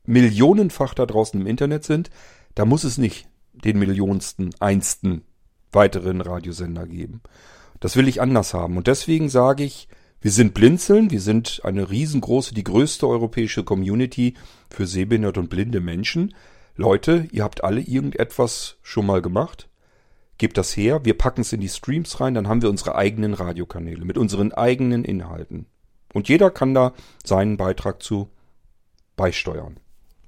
[0.06, 2.12] millionenfach da draußen im Internet sind.
[2.54, 3.28] Da muss es nicht
[3.64, 5.24] den millionsten, einsten
[5.72, 7.22] weiteren Radiosender geben.
[7.80, 8.78] Das will ich anders haben.
[8.78, 9.88] Und deswegen sage ich,
[10.22, 14.36] wir sind Blinzeln, wir sind eine riesengroße, die größte europäische Community
[14.70, 16.36] für sehbehinderte und blinde Menschen.
[16.76, 19.68] Leute, ihr habt alle irgendetwas schon mal gemacht.
[20.38, 23.34] Gebt das her, wir packen es in die Streams rein, dann haben wir unsere eigenen
[23.34, 25.66] Radiokanäle mit unseren eigenen Inhalten.
[26.14, 26.94] Und jeder kann da
[27.24, 28.30] seinen Beitrag zu
[29.16, 29.80] beisteuern.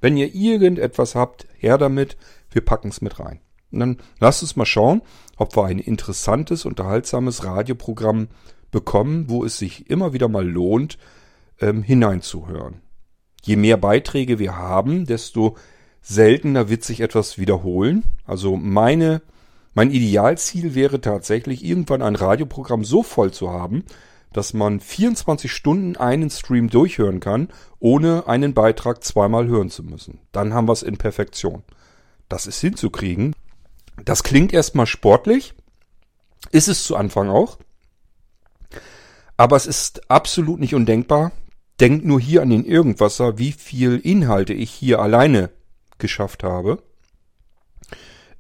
[0.02, 2.17] Wenn ihr irgendetwas habt, her damit,
[2.54, 3.39] wir packen es mit rein.
[3.72, 5.02] Und dann lasst uns mal schauen,
[5.38, 8.28] ob wir ein interessantes, unterhaltsames Radioprogramm
[8.72, 10.98] bekommen, wo es sich immer wieder mal lohnt,
[11.60, 12.82] ähm, hineinzuhören.
[13.44, 15.58] Je mehr Beiträge wir haben, desto
[16.02, 18.04] seltener wird sich etwas wiederholen.
[18.26, 19.22] Also meine,
[19.74, 23.86] mein Idealziel wäre tatsächlich, irgendwann ein Radioprogramm so voll zu haben,
[24.34, 30.20] dass man 24 Stunden einen Stream durchhören kann, ohne einen Beitrag zweimal hören zu müssen.
[30.32, 31.63] Dann haben wir es in Perfektion.
[32.34, 33.36] Das ist hinzukriegen.
[34.04, 35.54] Das klingt erstmal sportlich,
[36.50, 37.60] ist es zu Anfang auch.
[39.38, 41.32] Aber es ist absolut nicht undenkbar.
[41.80, 45.52] Denkt nur hier an den Irgendwasser, wie viel Inhalte ich hier alleine
[46.00, 46.82] geschafft habe.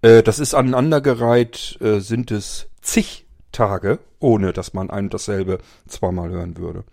[0.01, 5.59] Äh, das ist aneinandergereiht, äh, sind es zig Tage, ohne dass man ein und dasselbe
[5.87, 6.83] zweimal hören würde.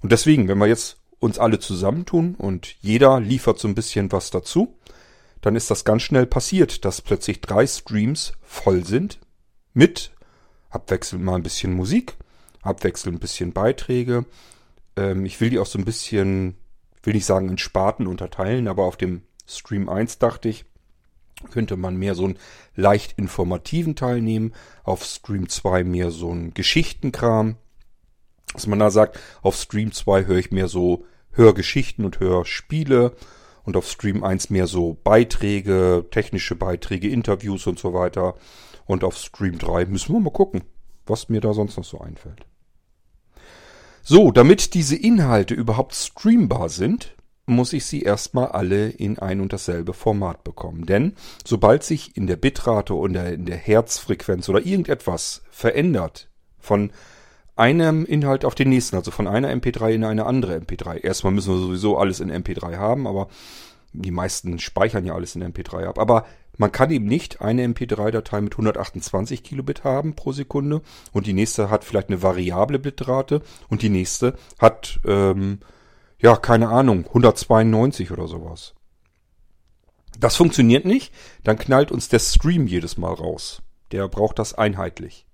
[0.00, 4.30] Und deswegen, wenn wir jetzt uns alle zusammentun und jeder liefert so ein bisschen was
[4.30, 4.78] dazu,
[5.44, 9.18] dann ist das ganz schnell passiert, dass plötzlich drei Streams voll sind
[9.74, 10.10] mit
[10.70, 12.16] abwechselnd mal ein bisschen Musik,
[12.62, 14.24] abwechselnd ein bisschen Beiträge.
[14.96, 16.56] Ähm, ich will die auch so ein bisschen,
[17.02, 20.64] will nicht sagen in Sparten unterteilen, aber auf dem Stream 1 dachte ich,
[21.50, 22.38] könnte man mehr so einen
[22.74, 27.56] leicht informativen Teil nehmen, auf Stream 2 mehr so einen Geschichtenkram.
[28.54, 33.14] Dass man da sagt, auf Stream 2 höre ich mehr so Hörgeschichten und Hörspiele
[33.64, 38.34] und auf Stream 1 mehr so Beiträge, technische Beiträge, Interviews und so weiter.
[38.86, 40.62] Und auf Stream 3 müssen wir mal gucken,
[41.06, 42.46] was mir da sonst noch so einfällt.
[44.02, 47.14] So, damit diese Inhalte überhaupt streambar sind,
[47.46, 50.86] muss ich sie erstmal alle in ein und dasselbe Format bekommen.
[50.86, 56.90] Denn sobald sich in der Bitrate oder in der Herzfrequenz oder irgendetwas verändert Von
[57.56, 60.98] einem Inhalt auf den nächsten, also von einer MP3 in eine andere MP3.
[60.98, 63.28] Erstmal müssen wir sowieso alles in MP3 haben, aber
[63.92, 65.98] die meisten speichern ja alles in MP3 ab.
[65.98, 71.32] Aber man kann eben nicht eine MP3-Datei mit 128 Kilobit haben pro Sekunde und die
[71.32, 75.60] nächste hat vielleicht eine variable Bitrate und die nächste hat, ähm,
[76.18, 78.74] ja, keine Ahnung, 192 oder sowas.
[80.18, 81.12] Das funktioniert nicht,
[81.42, 83.62] dann knallt uns der Stream jedes Mal raus.
[83.90, 85.26] Der braucht das einheitlich.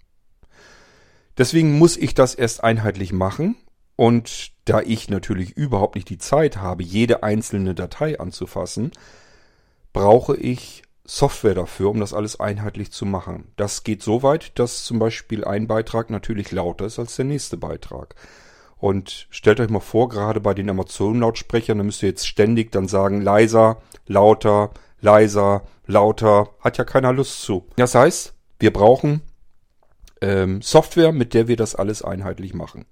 [1.40, 3.56] Deswegen muss ich das erst einheitlich machen
[3.96, 8.90] und da ich natürlich überhaupt nicht die Zeit habe, jede einzelne Datei anzufassen,
[9.94, 13.54] brauche ich Software dafür, um das alles einheitlich zu machen.
[13.56, 17.56] Das geht so weit, dass zum Beispiel ein Beitrag natürlich lauter ist als der nächste
[17.56, 18.16] Beitrag.
[18.76, 22.86] Und stellt euch mal vor, gerade bei den Amazon-Lautsprechern, da müsst ihr jetzt ständig dann
[22.86, 26.50] sagen, leiser, lauter, leiser, lauter.
[26.60, 27.66] Hat ja keiner Lust zu.
[27.76, 29.22] Das heißt, wir brauchen
[30.20, 32.86] ähm, Software, mit der wir das alles einheitlich machen.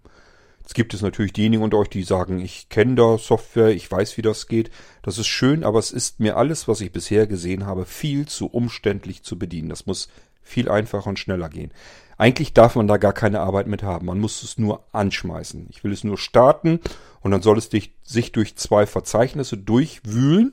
[0.60, 4.18] Jetzt gibt es natürlich diejenigen unter euch, die sagen, ich kenne da Software, ich weiß,
[4.18, 4.70] wie das geht.
[5.02, 8.48] Das ist schön, aber es ist mir alles, was ich bisher gesehen habe, viel zu
[8.48, 9.70] umständlich zu bedienen.
[9.70, 10.08] Das muss
[10.42, 11.72] viel einfacher und schneller gehen.
[12.18, 14.06] Eigentlich darf man da gar keine Arbeit mit haben.
[14.06, 15.68] Man muss es nur anschmeißen.
[15.70, 16.80] Ich will es nur starten
[17.20, 17.70] und dann soll es
[18.02, 20.52] sich durch zwei Verzeichnisse durchwühlen,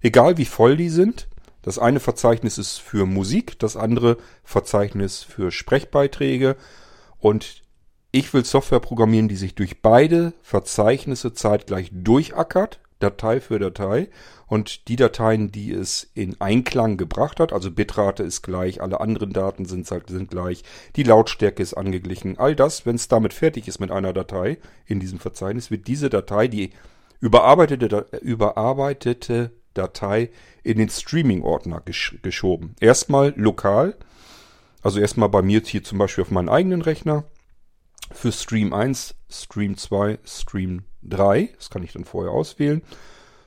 [0.00, 1.28] egal wie voll die sind.
[1.62, 6.56] Das eine Verzeichnis ist für Musik, das andere Verzeichnis für Sprechbeiträge
[7.18, 7.62] und
[8.14, 14.10] ich will Software programmieren, die sich durch beide Verzeichnisse zeitgleich durchackert, Datei für Datei.
[14.46, 19.32] Und die Dateien, die es in Einklang gebracht hat, also Bitrate ist gleich, alle anderen
[19.32, 20.62] Daten sind, sind gleich,
[20.94, 22.38] die Lautstärke ist angeglichen.
[22.38, 26.10] All das, wenn es damit fertig ist mit einer Datei in diesem Verzeichnis, wird diese
[26.10, 26.70] Datei, die
[27.20, 30.30] überarbeitete, überarbeitete Datei
[30.62, 32.74] in den Streaming-Ordner gesch geschoben.
[32.80, 33.96] Erstmal lokal,
[34.82, 37.24] also erstmal bei mir hier zum Beispiel auf meinen eigenen Rechner
[38.10, 41.50] für Stream 1, Stream 2, Stream 3.
[41.56, 42.82] Das kann ich dann vorher auswählen.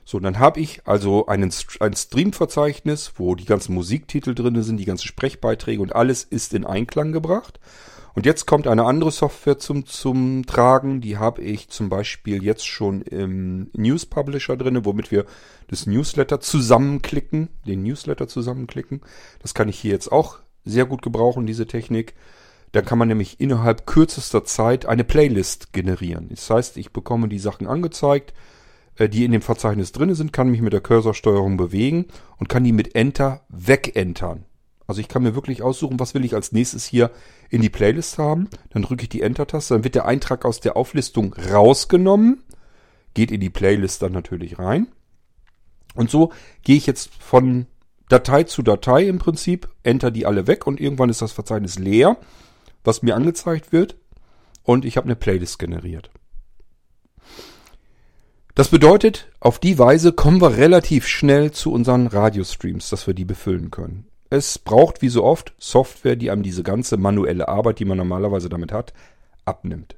[0.04, 4.84] So, dann habe ich also einen, ein Stream-Verzeichnis, wo die ganzen Musiktitel drin sind, die
[4.84, 7.58] ganzen Sprechbeiträge und alles ist in Einklang gebracht.
[8.16, 11.02] Und jetzt kommt eine andere Software zum, zum Tragen.
[11.02, 15.26] Die habe ich zum Beispiel jetzt schon im News Publisher drin, womit wir
[15.68, 19.02] das Newsletter zusammenklicken, den Newsletter zusammenklicken.
[19.40, 22.14] Das kann ich hier jetzt auch sehr gut gebrauchen, diese Technik.
[22.72, 26.30] Dann kann man nämlich innerhalb kürzester Zeit eine Playlist generieren.
[26.30, 28.32] Das heißt, ich bekomme die Sachen angezeigt,
[28.96, 32.06] äh, die in dem Verzeichnis drin sind, kann mich mit der Cursorsteuerung bewegen
[32.38, 34.46] und kann die mit Enter wegentern.
[34.86, 37.10] Also ich kann mir wirklich aussuchen, was will ich als nächstes hier
[37.50, 38.48] in die Playlist haben.
[38.70, 42.42] Dann drücke ich die Enter-Taste, dann wird der Eintrag aus der Auflistung rausgenommen,
[43.14, 44.88] geht in die Playlist dann natürlich rein.
[45.94, 47.66] Und so gehe ich jetzt von
[48.08, 52.16] Datei zu Datei im Prinzip, enter die alle weg und irgendwann ist das Verzeichnis leer
[52.86, 53.96] was mir angezeigt wird
[54.62, 56.10] und ich habe eine Playlist generiert.
[58.54, 63.26] Das bedeutet, auf die Weise kommen wir relativ schnell zu unseren Radiostreams, dass wir die
[63.26, 64.05] befüllen können.
[64.30, 68.48] Es braucht wie so oft Software, die einem diese ganze manuelle Arbeit, die man normalerweise
[68.48, 68.92] damit hat,
[69.44, 69.96] abnimmt.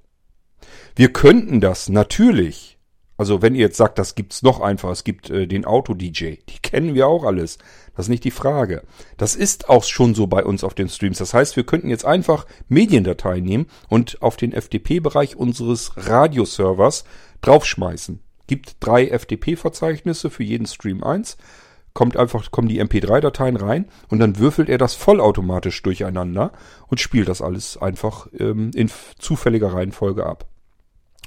[0.97, 2.79] Wir könnten das natürlich
[3.19, 6.59] also wenn ihr jetzt sagt, das gibt's noch einfach, es gibt äh, den Auto-DJ, die
[6.63, 7.59] kennen wir auch alles.
[7.97, 8.85] Das ist nicht die Frage.
[9.17, 11.19] Das ist auch schon so bei uns auf den Streams.
[11.19, 17.05] Das heißt, wir könnten jetzt einfach Mediendateien nehmen und auf den FTP-Bereich unseres Radioservers
[17.41, 18.21] draufschmeißen.
[18.47, 21.37] Gibt drei FTP-Verzeichnisse für jeden Stream eins.
[21.99, 26.53] Kommt einfach, kommen die MP3-Dateien rein und dann würfelt er das vollautomatisch durcheinander
[26.87, 30.47] und spielt das alles einfach ähm, in zufälliger Reihenfolge ab.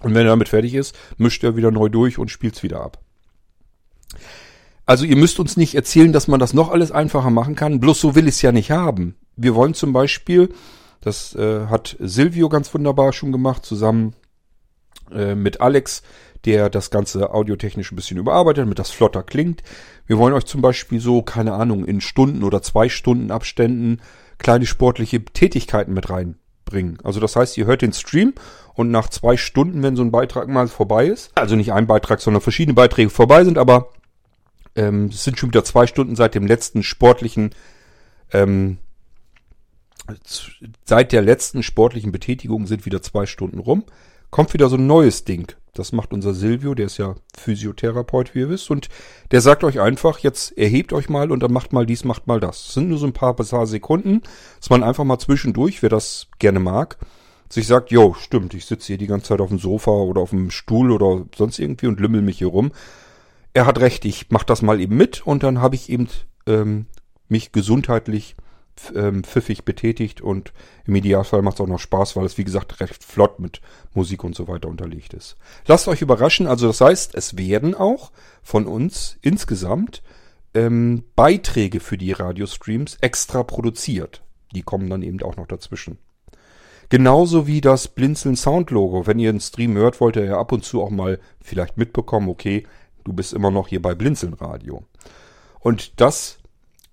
[0.01, 2.99] Und wenn er damit fertig ist, mischt er wieder neu durch und spielt's wieder ab.
[4.85, 7.81] Also ihr müsst uns nicht erzählen, dass man das noch alles einfacher machen kann.
[7.81, 9.15] Bloß so will ich es ja nicht haben.
[9.35, 10.53] Wir wollen zum Beispiel,
[11.01, 14.15] das äh, hat Silvio ganz wunderbar schon gemacht, zusammen
[15.11, 16.01] äh, mit Alex,
[16.45, 19.61] der das Ganze audiotechnisch ein bisschen überarbeitet, damit das flotter klingt.
[20.07, 24.01] Wir wollen euch zum Beispiel so, keine Ahnung, in Stunden oder zwei Stunden Abständen
[24.37, 26.97] kleine sportliche Tätigkeiten mit reinbringen.
[27.03, 28.33] Also das heißt, ihr hört den Stream
[28.73, 32.21] und nach zwei Stunden, wenn so ein Beitrag mal vorbei ist, also nicht ein Beitrag,
[32.21, 33.89] sondern verschiedene Beiträge vorbei sind, aber
[34.75, 37.51] ähm, es sind schon wieder zwei Stunden seit dem letzten sportlichen,
[38.31, 38.77] ähm,
[40.83, 43.83] seit der letzten sportlichen Betätigung sind wieder zwei Stunden rum,
[44.31, 45.53] kommt wieder so ein neues Ding.
[45.73, 48.89] Das macht unser Silvio, der ist ja Physiotherapeut, wie ihr wisst, und
[49.31, 52.41] der sagt euch einfach, jetzt erhebt euch mal und dann macht mal dies, macht mal
[52.41, 52.65] das.
[52.65, 54.21] Das sind nur so ein paar, paar Sekunden,
[54.59, 56.97] dass man einfach mal zwischendurch, wer das gerne mag,
[57.47, 60.31] sich sagt, jo, stimmt, ich sitze hier die ganze Zeit auf dem Sofa oder auf
[60.31, 62.71] dem Stuhl oder sonst irgendwie und lümmel mich hier rum.
[63.53, 66.07] Er hat recht, ich mach das mal eben mit und dann habe ich eben
[66.47, 66.85] ähm,
[67.29, 68.35] mich gesundheitlich
[68.75, 70.53] pfiffig betätigt und
[70.85, 73.61] im Idealfall macht es auch noch Spaß, weil es wie gesagt recht flott mit
[73.93, 75.37] Musik und so weiter unterlegt ist.
[75.67, 80.01] Lasst euch überraschen, also das heißt, es werden auch von uns insgesamt
[80.53, 84.21] ähm, Beiträge für die Radiostreams extra produziert.
[84.53, 85.97] Die kommen dann eben auch noch dazwischen.
[86.89, 89.07] Genauso wie das Blinzeln Sound Logo.
[89.07, 92.27] Wenn ihr einen Stream hört, wollt ihr ja ab und zu auch mal vielleicht mitbekommen,
[92.27, 92.67] okay,
[93.05, 94.83] du bist immer noch hier bei Blinzeln Radio.
[95.61, 96.39] Und das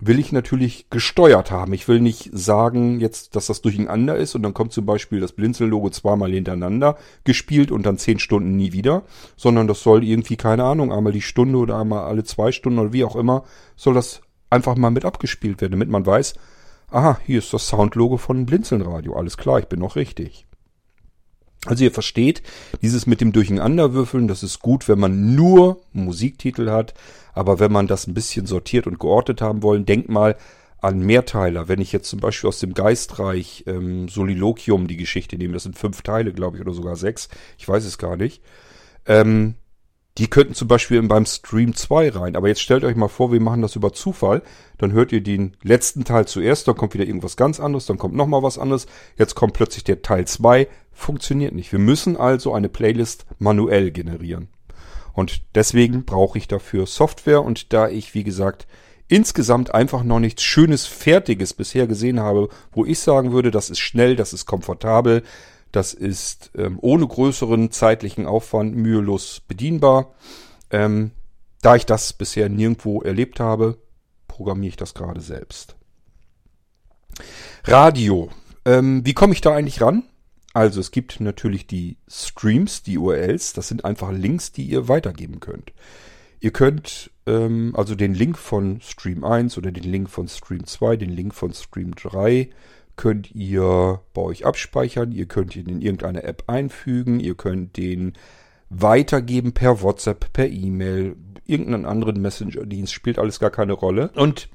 [0.00, 1.72] will ich natürlich gesteuert haben.
[1.72, 5.32] Ich will nicht sagen jetzt, dass das durcheinander ist und dann kommt zum Beispiel das
[5.32, 9.02] Blinzeln-Logo zweimal hintereinander gespielt und dann zehn Stunden nie wieder,
[9.36, 12.92] sondern das soll irgendwie, keine Ahnung, einmal die Stunde oder einmal alle zwei Stunden oder
[12.92, 13.42] wie auch immer,
[13.76, 16.34] soll das einfach mal mit abgespielt werden, damit man weiß,
[16.90, 20.46] aha, hier ist das Soundlogo von Blinzeln-Radio, alles klar, ich bin noch richtig.
[21.66, 22.42] Also ihr versteht,
[22.82, 26.94] dieses mit dem Durcheinanderwürfeln, das ist gut, wenn man nur Musiktitel hat,
[27.38, 30.36] aber wenn man das ein bisschen sortiert und geordnet haben wollen, denkt mal
[30.80, 31.68] an Mehrteiler.
[31.68, 35.78] Wenn ich jetzt zum Beispiel aus dem Geistreich ähm, Soliloquium die Geschichte nehme, das sind
[35.78, 38.42] fünf Teile, glaube ich, oder sogar sechs, ich weiß es gar nicht,
[39.06, 39.54] ähm,
[40.18, 42.34] die könnten zum Beispiel beim Stream 2 rein.
[42.34, 44.42] Aber jetzt stellt euch mal vor, wir machen das über Zufall.
[44.76, 48.16] Dann hört ihr den letzten Teil zuerst, dann kommt wieder irgendwas ganz anderes, dann kommt
[48.16, 48.88] nochmal was anderes.
[49.16, 50.66] Jetzt kommt plötzlich der Teil 2.
[50.90, 51.70] Funktioniert nicht.
[51.70, 54.48] Wir müssen also eine Playlist manuell generieren.
[55.18, 57.42] Und deswegen brauche ich dafür Software.
[57.42, 58.68] Und da ich, wie gesagt,
[59.08, 63.80] insgesamt einfach noch nichts Schönes, Fertiges bisher gesehen habe, wo ich sagen würde, das ist
[63.80, 65.24] schnell, das ist komfortabel,
[65.72, 70.14] das ist ähm, ohne größeren zeitlichen Aufwand mühelos bedienbar.
[70.70, 71.10] Ähm,
[71.62, 73.76] da ich das bisher nirgendwo erlebt habe,
[74.28, 75.74] programmiere ich das gerade selbst.
[77.64, 78.28] Radio.
[78.64, 80.04] Ähm, wie komme ich da eigentlich ran?
[80.54, 83.52] Also es gibt natürlich die Streams, die URLs.
[83.52, 85.72] Das sind einfach Links, die ihr weitergeben könnt.
[86.40, 90.96] Ihr könnt ähm, also den Link von Stream 1 oder den Link von Stream 2,
[90.96, 92.50] den Link von Stream 3
[92.98, 98.14] könnt ihr bei euch abspeichern, ihr könnt ihn in irgendeine App einfügen, ihr könnt den
[98.68, 104.10] weitergeben per WhatsApp, per E-Mail, irgendeinen anderen Messenger-Dienst, spielt alles gar keine Rolle.
[104.14, 104.50] Und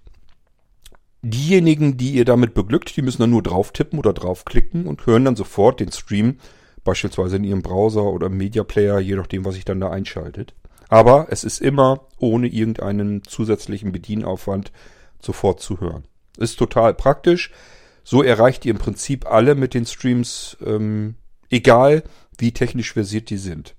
[1.24, 5.26] diejenigen, die ihr damit beglückt, die müssen dann nur drauf tippen oder draufklicken und hören
[5.26, 6.38] dann sofort den Stream,
[6.84, 10.54] beispielsweise in ihrem Browser oder im Media Player, je nachdem, was sich dann da einschaltet.
[10.90, 14.72] Aber es ist immer ohne irgendeinen zusätzlichen Bedienaufwand
[15.22, 16.04] sofort zu hören.
[16.38, 17.52] Ist total praktisch.
[18.04, 21.16] So erreicht ihr im Prinzip alle mit den Streams, ähm,
[21.50, 22.04] egal
[22.38, 23.76] wie technisch versiert die sind.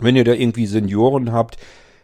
[0.00, 1.58] Wenn ihr da irgendwie Senioren habt,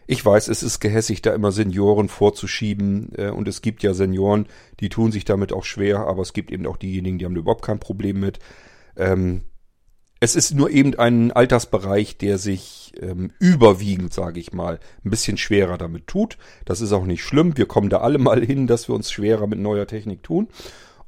[0.07, 3.11] ich weiß, es ist gehässig, da immer Senioren vorzuschieben.
[3.15, 4.47] Äh, und es gibt ja Senioren,
[4.79, 7.65] die tun sich damit auch schwer, aber es gibt eben auch diejenigen, die haben überhaupt
[7.65, 8.39] kein Problem mit.
[8.95, 9.41] Ähm,
[10.19, 15.37] es ist nur eben ein Altersbereich, der sich ähm, überwiegend, sage ich mal, ein bisschen
[15.37, 16.37] schwerer damit tut.
[16.65, 17.55] Das ist auch nicht schlimm.
[17.57, 20.47] Wir kommen da alle mal hin, dass wir uns schwerer mit neuer Technik tun.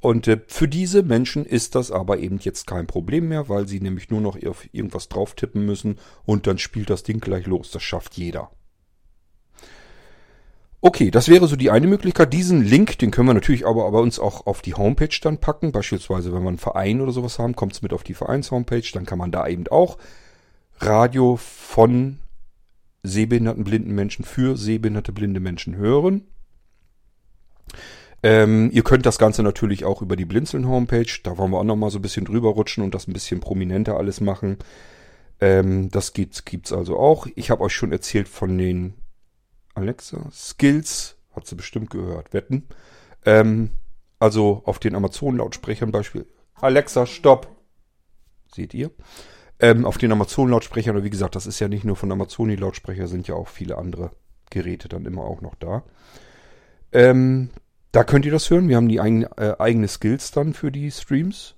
[0.01, 3.79] Und äh, für diese Menschen ist das aber eben jetzt kein Problem mehr, weil sie
[3.79, 7.71] nämlich nur noch auf irgendwas drauf tippen müssen und dann spielt das Ding gleich los.
[7.71, 8.51] Das schafft jeder.
[10.81, 12.31] Okay, das wäre so die eine Möglichkeit.
[12.31, 15.73] Diesen Link, den können wir natürlich aber bei uns auch auf die Homepage dann packen.
[15.73, 18.89] Beispielsweise, wenn wir einen Verein oder sowas haben, kommt es mit auf die Vereins-Homepage.
[18.93, 19.97] Dann kann man da eben auch
[20.79, 22.19] Radio von
[23.03, 26.27] sehbehinderten blinden Menschen für sehbehinderte blinde Menschen hören.
[28.23, 31.19] Ähm, ihr könnt das Ganze natürlich auch über die Blinzeln-Homepage.
[31.23, 33.97] Da wollen wir auch nochmal so ein bisschen drüber rutschen und das ein bisschen prominenter
[33.97, 34.57] alles machen.
[35.41, 37.27] Ähm, das gibt's, gibt's also auch.
[37.35, 38.93] Ich habe euch schon erzählt von den
[39.79, 41.15] Alexa Skills.
[41.35, 42.33] Hat sie bestimmt gehört.
[42.33, 42.67] Wetten.
[43.25, 43.71] Ähm,
[44.19, 46.27] also auf den Amazon-Lautsprechern Beispiel.
[46.55, 47.47] Alexa, stopp.
[48.53, 48.91] Seht ihr?
[49.59, 52.55] Ähm, auf den Amazon-Lautsprechern, oder wie gesagt, das ist ja nicht nur von Amazon, die
[52.55, 54.11] Lautsprecher sind ja auch viele andere
[54.49, 55.83] Geräte dann immer auch noch da.
[56.91, 57.49] Ähm,
[57.91, 58.69] da könnt ihr das hören.
[58.69, 61.55] Wir haben die eigen, äh, eigene Skills dann für die Streams.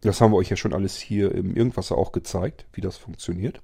[0.00, 3.62] Das haben wir euch ja schon alles hier im Irgendwasser auch gezeigt, wie das funktioniert.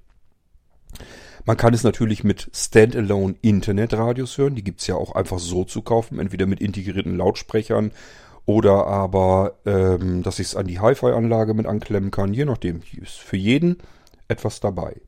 [1.45, 4.55] Man kann es natürlich mit Standalone Internetradios hören.
[4.55, 7.91] Die gibt's ja auch einfach so zu kaufen, entweder mit integrierten Lautsprechern
[8.45, 12.33] oder aber, ähm, dass ich es an die Hi-Fi-Anlage mit anklemmen kann.
[12.33, 13.77] Je nachdem, ist für jeden
[14.27, 15.01] etwas dabei.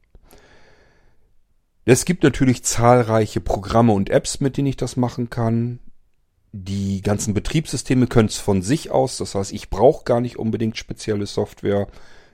[1.85, 5.79] Es gibt natürlich zahlreiche Programme und Apps, mit denen ich das machen kann.
[6.53, 9.17] Die ganzen Betriebssysteme können es von sich aus.
[9.17, 11.87] Das heißt, ich brauche gar nicht unbedingt spezielle Software.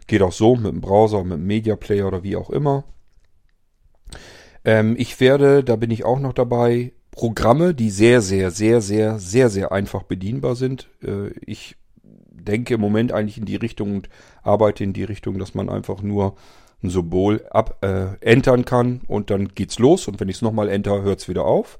[0.07, 2.83] Geht auch so mit dem Browser, mit dem Media Player oder wie auch immer.
[4.65, 9.19] Ähm, ich werde, da bin ich auch noch dabei, Programme, die sehr, sehr, sehr, sehr,
[9.19, 10.89] sehr, sehr einfach bedienbar sind.
[11.03, 14.09] Äh, ich denke im Moment eigentlich in die Richtung und
[14.41, 16.35] arbeite in die Richtung, dass man einfach nur
[16.81, 20.69] ein Symbol ab äh, entern kann und dann geht's los und wenn ich es nochmal
[20.69, 21.79] enter, hört's wieder auf.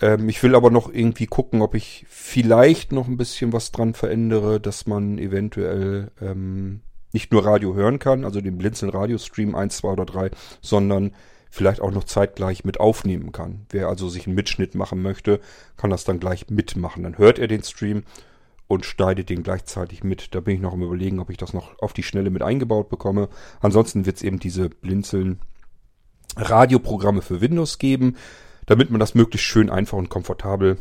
[0.00, 3.94] Ähm, ich will aber noch irgendwie gucken, ob ich vielleicht noch ein bisschen was dran
[3.94, 6.80] verändere, dass man eventuell ähm,
[7.12, 10.30] nicht nur Radio hören kann, also den Blinzeln Radio Stream 1, 2 oder 3,
[10.60, 11.12] sondern
[11.50, 13.66] vielleicht auch noch zeitgleich mit aufnehmen kann.
[13.70, 15.40] Wer also sich einen Mitschnitt machen möchte,
[15.76, 17.02] kann das dann gleich mitmachen.
[17.02, 18.04] Dann hört er den Stream
[18.68, 20.34] und schneidet den gleichzeitig mit.
[20.34, 22.88] Da bin ich noch am überlegen, ob ich das noch auf die Schnelle mit eingebaut
[22.88, 23.28] bekomme.
[23.60, 25.40] Ansonsten wird es eben diese Blinzeln
[26.36, 28.16] Radioprogramme für Windows geben,
[28.66, 30.78] damit man das möglichst schön einfach und komfortabel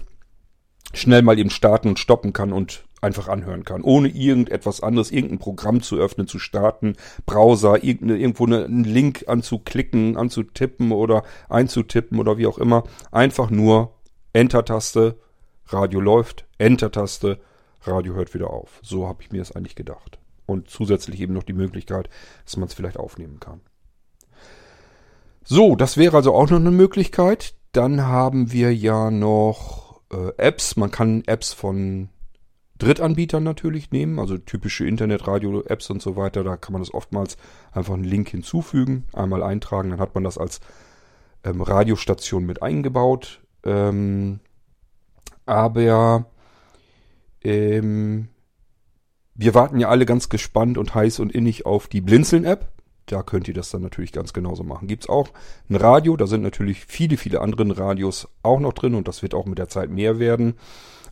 [0.94, 5.40] schnell mal eben starten und stoppen kann und einfach anhören kann, ohne irgendetwas anderes, irgendein
[5.40, 12.48] Programm zu öffnen, zu starten, Browser, irgendwo einen Link anzuklicken, anzutippen oder einzutippen oder wie
[12.48, 12.84] auch immer.
[13.12, 13.96] Einfach nur
[14.34, 15.18] Enter-Taste,
[15.68, 17.40] Radio läuft, Enter-Taste,
[17.84, 18.80] Radio hört wieder auf.
[18.84, 20.20] So habe ich mir das eigentlich gedacht.
[20.46, 22.10] Und zusätzlich eben noch die Möglichkeit,
[22.44, 23.62] dass man es vielleicht aufnehmen kann.
[25.44, 27.56] So, das wäre also auch noch eine Möglichkeit.
[27.72, 30.76] Dann haben wir ja noch äh, Apps.
[30.76, 32.10] Man kann Apps von
[32.80, 36.43] Drittanbietern natürlich nehmen, also typische Internetradio-Apps und so weiter.
[36.43, 37.38] Da kann man das oftmals
[37.72, 40.62] einfach einen Link hinzufügen, einmal eintragen, dann hat man das als
[41.43, 43.41] ähm, Radiostation mit eingebaut.
[43.64, 44.39] Ähm,
[45.45, 46.26] aber
[47.43, 48.30] ähm,
[49.36, 52.72] wir warten ja alle ganz gespannt und heiß und innig auf die Blinzeln-App.
[53.10, 54.88] Da könnt ihr das dann natürlich ganz genauso machen.
[54.88, 55.30] Gibt's auch
[55.68, 59.34] ein Radio, da sind natürlich viele, viele andere Radios auch noch drin und das wird
[59.34, 60.53] auch mit der Zeit mehr werden.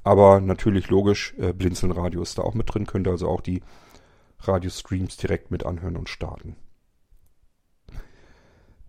[0.03, 3.41] Aber natürlich logisch, äh, Blinzeln Radio ist da auch mit drin, könnt ihr also auch
[3.41, 3.63] die
[4.41, 6.55] Radiostreams direkt mit anhören und starten.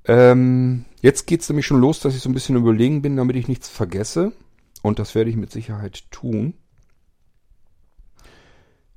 [0.04, 3.48] Ähm, jetzt geht's nämlich schon los, dass ich so ein bisschen überlegen bin, damit ich
[3.48, 4.32] nichts vergesse.
[4.82, 6.54] Und das werde ich mit Sicherheit tun.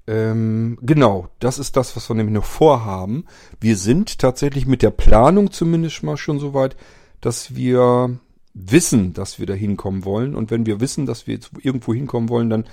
[0.07, 3.25] Ähm, genau, das ist das, was wir nämlich noch vorhaben.
[3.59, 6.75] Wir sind tatsächlich mit der Planung zumindest mal schon so weit,
[7.21, 8.19] dass wir
[8.53, 10.35] wissen, dass wir da hinkommen wollen.
[10.35, 12.65] Und wenn wir wissen, dass wir jetzt irgendwo hinkommen wollen, dann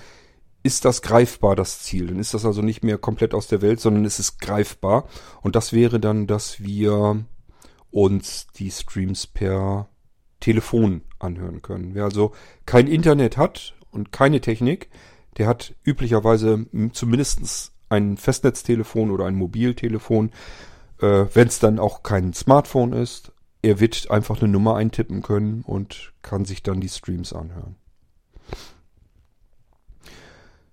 [0.63, 2.09] ist das greifbar, das Ziel.
[2.09, 5.09] Dann ist das also nicht mehr komplett aus der Welt, sondern es ist greifbar.
[5.43, 7.25] Und das wäre dann, dass wir
[7.91, 9.89] uns die Streams per
[10.41, 11.95] Telefon anhören können.
[11.95, 12.33] Wer also
[12.67, 14.89] kein Internet hat und keine Technik,
[15.39, 20.31] der hat üblicherweise zumindest ein Festnetztelefon oder ein Mobiltelefon.
[21.01, 23.33] Äh, Wenn es dann auch kein Smartphone ist,
[23.63, 27.77] er wird einfach eine Nummer eintippen können und kann sich dann die Streams anhören.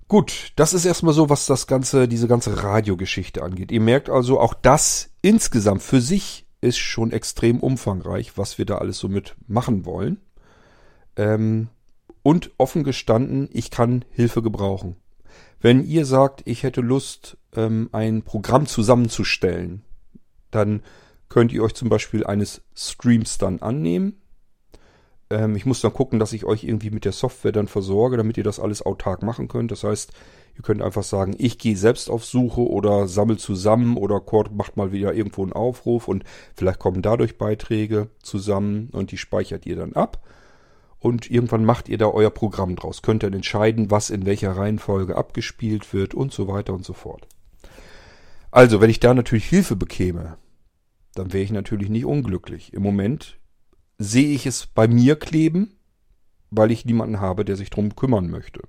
[0.08, 3.72] Gut, das ist erstmal so, was das ganze, diese ganze Radiogeschichte angeht.
[3.72, 8.78] Ihr merkt also, auch das insgesamt für sich ist schon extrem umfangreich, was wir da
[8.78, 10.22] alles so mit machen wollen.
[11.16, 11.70] Ähm,
[12.26, 14.96] und offen gestanden, ich kann Hilfe gebrauchen.
[15.62, 19.84] Wenn ihr sagt, ich hätte Lust, ähm, ein Programm zusammenzustellen,
[20.50, 20.82] dann
[21.30, 24.24] könnt ihr euch zum Beispiel eines Streams dann annehmen.
[25.30, 28.38] Ähm, ich muss dann gucken, dass ich euch irgendwie mit der Software dann versorge, damit
[28.38, 29.70] ihr das alles autark machen könnt.
[29.70, 30.12] Das heißt,
[30.58, 34.78] ihr könnt einfach sagen, ich gehe selbst auf Suche oder sammel zusammen oder Cord macht
[34.78, 36.24] mal wieder irgendwo einen Aufruf und
[36.56, 40.26] vielleicht kommen dadurch Beiträge zusammen und die speichert ihr dann ab
[41.00, 43.02] und irgendwann macht ihr da euer Programm draus.
[43.02, 47.28] Könnt dann entscheiden, was in welcher Reihenfolge abgespielt wird und so weiter und so fort.
[48.52, 50.38] Also, wenn ich da natürlich Hilfe bekäme,
[51.14, 52.74] dann wäre ich natürlich nicht unglücklich.
[52.74, 53.38] Im Moment
[53.98, 55.76] sehe ich es bei mir kleben,
[56.52, 58.62] weil ich niemanden habe, der sich drum kümmern möchte.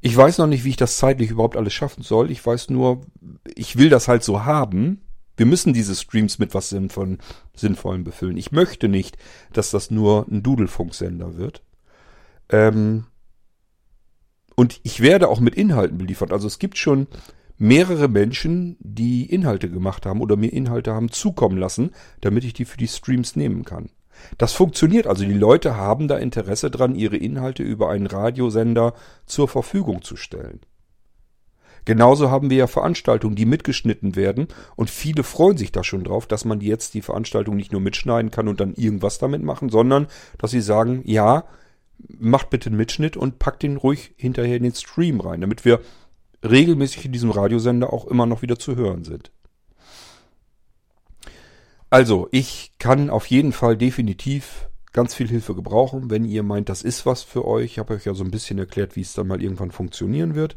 [0.00, 2.30] Ich weiß noch nicht, wie ich das zeitlich überhaupt alles schaffen soll.
[2.30, 3.00] Ich weiß nur,
[3.54, 5.00] ich will das halt so haben
[5.36, 7.18] wir müssen diese Streams mit was Sinnvollen,
[7.54, 8.36] Sinnvollem befüllen.
[8.36, 9.16] Ich möchte nicht,
[9.52, 11.62] dass das nur ein Dudelfunksender wird.
[12.48, 13.06] Ähm,
[14.54, 16.32] und ich werde auch mit Inhalten beliefert.
[16.32, 17.08] Also es gibt schon
[17.56, 22.64] mehrere Menschen, die Inhalte gemacht haben oder mir Inhalte haben zukommen lassen, damit ich die
[22.64, 23.90] für die Streams nehmen kann.
[24.38, 25.24] Das funktioniert also.
[25.24, 28.94] Die Leute haben da Interesse dran, ihre Inhalte über einen Radiosender
[29.26, 30.60] zur Verfügung zu stellen.
[31.84, 36.26] Genauso haben wir ja Veranstaltungen, die mitgeschnitten werden und viele freuen sich da schon drauf,
[36.26, 40.06] dass man jetzt die Veranstaltung nicht nur mitschneiden kann und dann irgendwas damit machen, sondern
[40.38, 41.44] dass sie sagen, ja,
[42.08, 45.80] macht bitte einen Mitschnitt und packt den ruhig hinterher in den Stream rein, damit wir
[46.42, 49.30] regelmäßig in diesem Radiosender auch immer noch wieder zu hören sind.
[51.90, 56.82] Also, ich kann auf jeden Fall definitiv ganz viel Hilfe gebrauchen, wenn ihr meint, das
[56.82, 57.64] ist was für euch.
[57.64, 60.56] Ich habe euch ja so ein bisschen erklärt, wie es dann mal irgendwann funktionieren wird.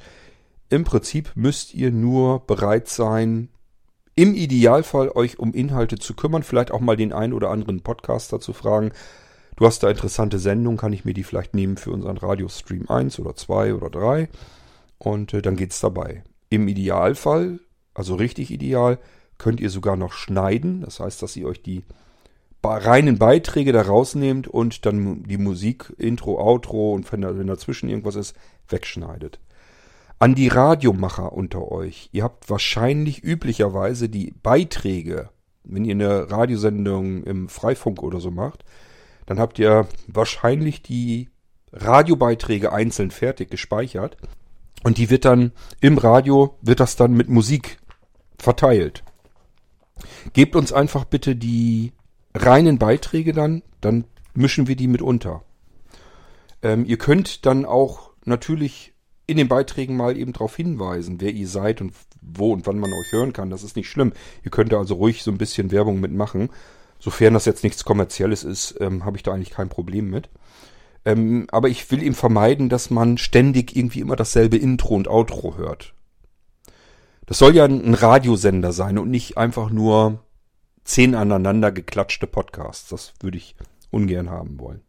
[0.69, 3.49] Im Prinzip müsst ihr nur bereit sein,
[4.15, 8.39] im Idealfall euch um Inhalte zu kümmern, vielleicht auch mal den einen oder anderen Podcaster
[8.39, 8.91] zu fragen.
[9.55, 13.19] Du hast da interessante Sendungen, kann ich mir die vielleicht nehmen für unseren Radiostream 1
[13.19, 14.27] oder 2 oder 3?
[14.97, 16.23] Und äh, dann geht's dabei.
[16.49, 17.59] Im Idealfall,
[17.93, 18.97] also richtig ideal,
[19.37, 20.81] könnt ihr sogar noch schneiden.
[20.81, 21.83] Das heißt, dass ihr euch die
[22.63, 27.87] reinen Beiträge da rausnehmt und dann die Musik, Intro, Outro und wenn, da, wenn dazwischen
[27.87, 28.35] irgendwas ist,
[28.67, 29.39] wegschneidet.
[30.19, 32.09] An die Radiomacher unter euch.
[32.11, 35.29] Ihr habt wahrscheinlich üblicherweise die Beiträge,
[35.63, 38.65] wenn ihr eine Radiosendung im Freifunk oder so macht,
[39.27, 41.29] dann habt ihr wahrscheinlich die
[41.71, 44.17] Radiobeiträge einzeln fertig gespeichert
[44.83, 45.51] und die wird dann
[45.81, 47.77] im Radio, wird das dann mit Musik
[48.39, 49.03] verteilt.
[50.33, 51.93] Gebt uns einfach bitte die
[52.33, 55.43] reinen Beiträge dann, dann mischen wir die mit unter.
[56.61, 58.93] Ähm, ihr könnt dann auch natürlich
[59.27, 62.91] in den Beiträgen mal eben darauf hinweisen, wer ihr seid und wo und wann man
[62.91, 63.49] euch hören kann.
[63.49, 64.13] Das ist nicht schlimm.
[64.43, 66.49] Ihr könnt da also ruhig so ein bisschen Werbung mitmachen.
[66.99, 70.29] Sofern das jetzt nichts Kommerzielles ist, ähm, habe ich da eigentlich kein Problem mit.
[71.05, 75.57] Ähm, aber ich will eben vermeiden, dass man ständig irgendwie immer dasselbe Intro und Outro
[75.57, 75.93] hört.
[77.25, 80.23] Das soll ja ein Radiosender sein und nicht einfach nur
[80.85, 82.89] zehn aneinander geklatschte Podcasts.
[82.89, 83.55] Das würde ich
[83.91, 84.81] ungern haben wollen.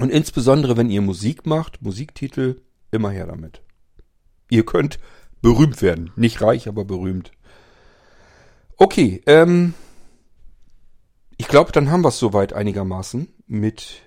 [0.00, 2.60] Und insbesondere, wenn ihr Musik macht, Musiktitel,
[2.92, 3.62] immer her damit.
[4.48, 4.98] Ihr könnt
[5.40, 6.12] berühmt werden.
[6.14, 7.32] Nicht reich, aber berühmt.
[8.76, 9.74] Okay, ähm,
[11.36, 14.02] ich glaube, dann haben wir es soweit einigermaßen mit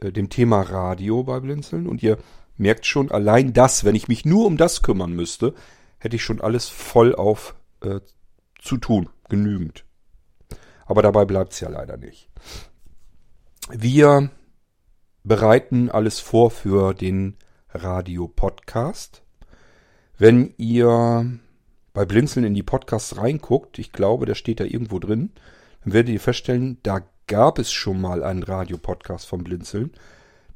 [0.00, 1.86] äh, dem Thema Radio bei Blinzeln.
[1.86, 2.18] Und ihr
[2.56, 5.54] merkt schon, allein das, wenn ich mich nur um das kümmern müsste,
[5.98, 8.00] hätte ich schon alles voll auf äh,
[8.60, 9.08] zu tun.
[9.28, 9.84] Genügend.
[10.84, 12.28] Aber dabei bleibt es ja leider nicht.
[13.70, 14.30] Wir
[15.24, 17.36] bereiten alles vor für den
[17.82, 19.22] Radio-Podcast.
[20.18, 21.38] Wenn ihr
[21.92, 25.30] bei Blinzeln in die Podcasts reinguckt, ich glaube, der steht da irgendwo drin,
[25.84, 29.92] dann werdet ihr feststellen, da gab es schon mal einen Radiopodcast vom Blinzeln.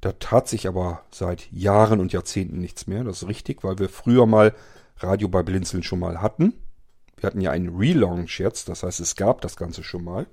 [0.00, 3.04] Da tat sich aber seit Jahren und Jahrzehnten nichts mehr.
[3.04, 4.54] Das ist richtig, weil wir früher mal
[4.98, 6.54] Radio bei Blinzeln schon mal hatten.
[7.16, 10.26] Wir hatten ja einen Relaunch jetzt, das heißt, es gab das Ganze schon mal.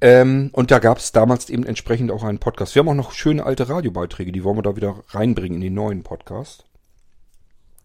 [0.00, 2.74] Ähm, und da gab es damals eben entsprechend auch einen Podcast.
[2.74, 5.74] Wir haben auch noch schöne alte Radiobeiträge, die wollen wir da wieder reinbringen in den
[5.74, 6.64] neuen Podcast.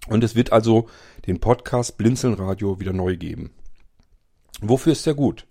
[0.08, 0.88] Und es wird also
[1.28, 3.52] den Podcast Blinzeln Radio wieder neu geben.
[4.62, 5.46] Wofür ist der gut?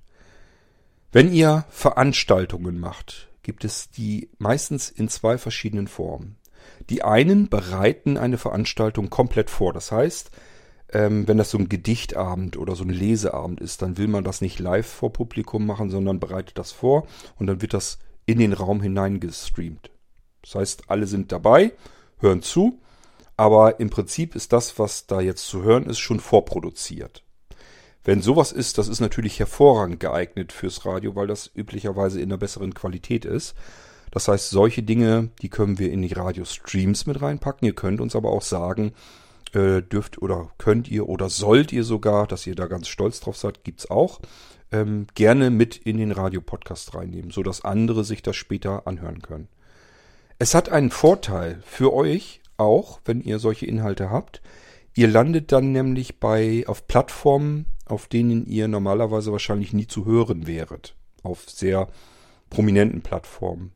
[1.12, 6.36] Wenn ihr Veranstaltungen macht, gibt es die meistens in zwei verschiedenen Formen.
[6.91, 9.72] Die einen bereiten eine Veranstaltung komplett vor.
[9.72, 10.30] Das heißt,
[10.93, 14.41] ähm, wenn das so ein Gedichtabend oder so ein Leseabend ist, dann will man das
[14.41, 17.07] nicht live vor Publikum machen, sondern bereitet das vor
[17.39, 19.91] und dann wird das in den Raum hineingestreamt.
[20.43, 21.72] Das heißt, alle sind dabei,
[22.18, 22.78] hören zu,
[23.36, 27.22] aber im Prinzip ist das, was da jetzt zu hören ist, schon vorproduziert.
[28.05, 32.39] Wenn sowas ist, das ist natürlich hervorragend geeignet fürs Radio, weil das üblicherweise in einer
[32.39, 33.55] besseren Qualität ist.
[34.11, 37.66] Das heißt, solche Dinge, die können wir in die Radio-Streams mit reinpacken.
[37.66, 38.95] Ihr könnt uns aber auch sagen,
[39.55, 43.36] äh, dürft oder könnt ihr oder sollt ihr sogar, dass ihr da ganz stolz drauf
[43.36, 44.20] seid, gibt's auch,
[44.72, 49.49] ähm, gerne mit in den Radio-Podcast reinnehmen, sodass andere sich das später anhören können.
[50.38, 54.42] Es hat einen Vorteil für euch auch, wenn ihr solche Inhalte habt.
[54.94, 60.46] Ihr landet dann nämlich bei auf Plattformen, auf denen ihr normalerweise wahrscheinlich nie zu hören
[60.46, 60.94] wäret.
[61.22, 61.88] Auf sehr
[62.51, 63.72] prominenten Plattformen.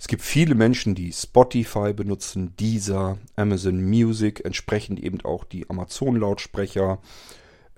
[0.00, 7.02] Es gibt viele Menschen, die Spotify benutzen, Deezer, Amazon Music, entsprechend eben auch die Amazon-Lautsprecher,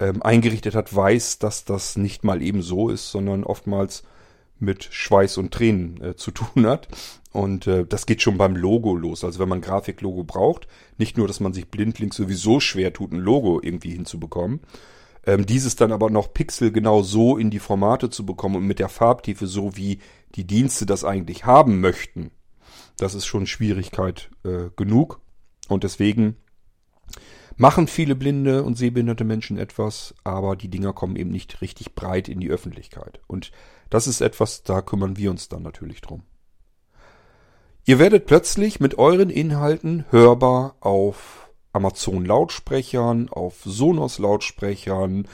[0.00, 4.02] ähm, eingerichtet hat, weiß, dass das nicht mal eben so ist, sondern oftmals
[4.58, 6.88] mit Schweiß und Tränen äh, zu tun hat.
[7.30, 9.22] Und äh, das geht schon beim Logo los.
[9.22, 10.66] Also wenn man Grafiklogo braucht,
[10.98, 14.58] nicht nur, dass man sich blindlings sowieso schwer tut, ein Logo irgendwie hinzubekommen,
[15.30, 18.80] ähm, dieses dann aber noch Pixel genau so in die Formate zu bekommen und mit
[18.80, 20.00] der Farbtiefe so wie
[20.34, 22.32] die Dienste das eigentlich haben möchten,
[22.96, 25.20] das ist schon Schwierigkeit äh, genug.
[25.68, 26.36] Und deswegen
[27.56, 32.28] machen viele blinde und sehbehinderte Menschen etwas, aber die Dinger kommen eben nicht richtig breit
[32.28, 33.20] in die Öffentlichkeit.
[33.28, 33.52] Und
[33.88, 36.24] das ist etwas, da kümmern wir uns dann natürlich drum.
[37.84, 45.28] Ihr werdet plötzlich mit euren Inhalten hörbar auf Amazon Lautsprechern, auf Sonos Lautsprechern,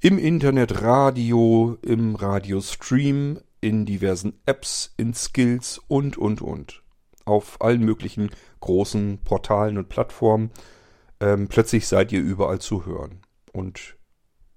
[0.00, 6.82] im Internet Radio, im Radiostream, in diversen Apps, in Skills und, und, und.
[7.24, 8.30] Auf allen möglichen
[8.60, 10.50] großen Portalen und Plattformen.
[11.20, 13.20] Ähm, plötzlich seid ihr überall zu hören.
[13.52, 13.96] Und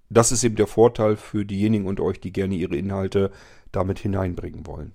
[0.10, 3.32] das ist eben der Vorteil für diejenigen unter euch, die gerne ihre Inhalte
[3.72, 4.94] damit hineinbringen wollen.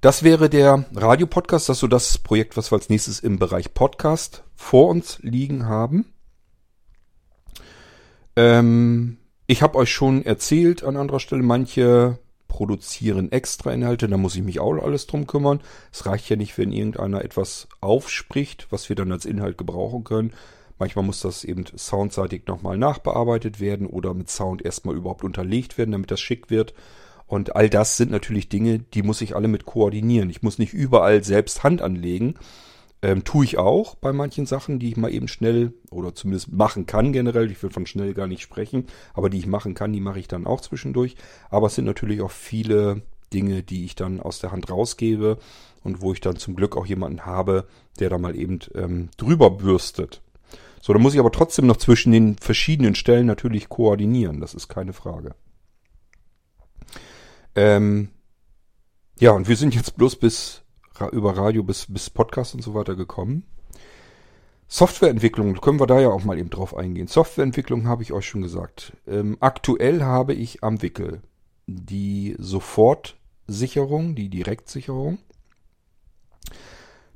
[0.00, 3.74] Das wäre der Radiopodcast, das ist so das Projekt, was wir als nächstes im Bereich
[3.74, 6.12] Podcast vor uns liegen haben.
[8.36, 9.18] Ähm,
[9.48, 14.44] ich habe euch schon erzählt an anderer Stelle, manche produzieren extra Inhalte, da muss ich
[14.44, 15.60] mich auch alles drum kümmern.
[15.92, 20.32] Es reicht ja nicht, wenn irgendeiner etwas aufspricht, was wir dann als Inhalt gebrauchen können.
[20.78, 25.90] Manchmal muss das eben soundseitig nochmal nachbearbeitet werden oder mit Sound erstmal überhaupt unterlegt werden,
[25.90, 26.72] damit das schick wird.
[27.28, 30.30] Und all das sind natürlich Dinge, die muss ich alle mit koordinieren.
[30.30, 32.34] Ich muss nicht überall selbst Hand anlegen.
[33.00, 36.86] Ähm, tue ich auch bei manchen Sachen, die ich mal eben schnell oder zumindest machen
[36.86, 37.50] kann generell.
[37.50, 40.26] Ich will von schnell gar nicht sprechen, aber die ich machen kann, die mache ich
[40.26, 41.14] dann auch zwischendurch.
[41.50, 43.02] Aber es sind natürlich auch viele
[43.32, 45.38] Dinge, die ich dann aus der Hand rausgebe
[45.84, 47.68] und wo ich dann zum Glück auch jemanden habe,
[48.00, 50.22] der da mal eben ähm, drüber bürstet.
[50.80, 54.40] So, da muss ich aber trotzdem noch zwischen den verschiedenen Stellen natürlich koordinieren.
[54.40, 55.34] Das ist keine Frage.
[57.58, 58.10] Ähm,
[59.18, 60.62] ja, und wir sind jetzt bloß bis
[61.10, 63.42] über Radio bis, bis Podcast und so weiter gekommen.
[64.68, 67.08] Softwareentwicklung, können wir da ja auch mal eben drauf eingehen.
[67.08, 68.92] Softwareentwicklung habe ich euch schon gesagt.
[69.08, 71.20] Ähm, aktuell habe ich am Wickel
[71.66, 75.18] die Sofortsicherung, die Direktsicherung.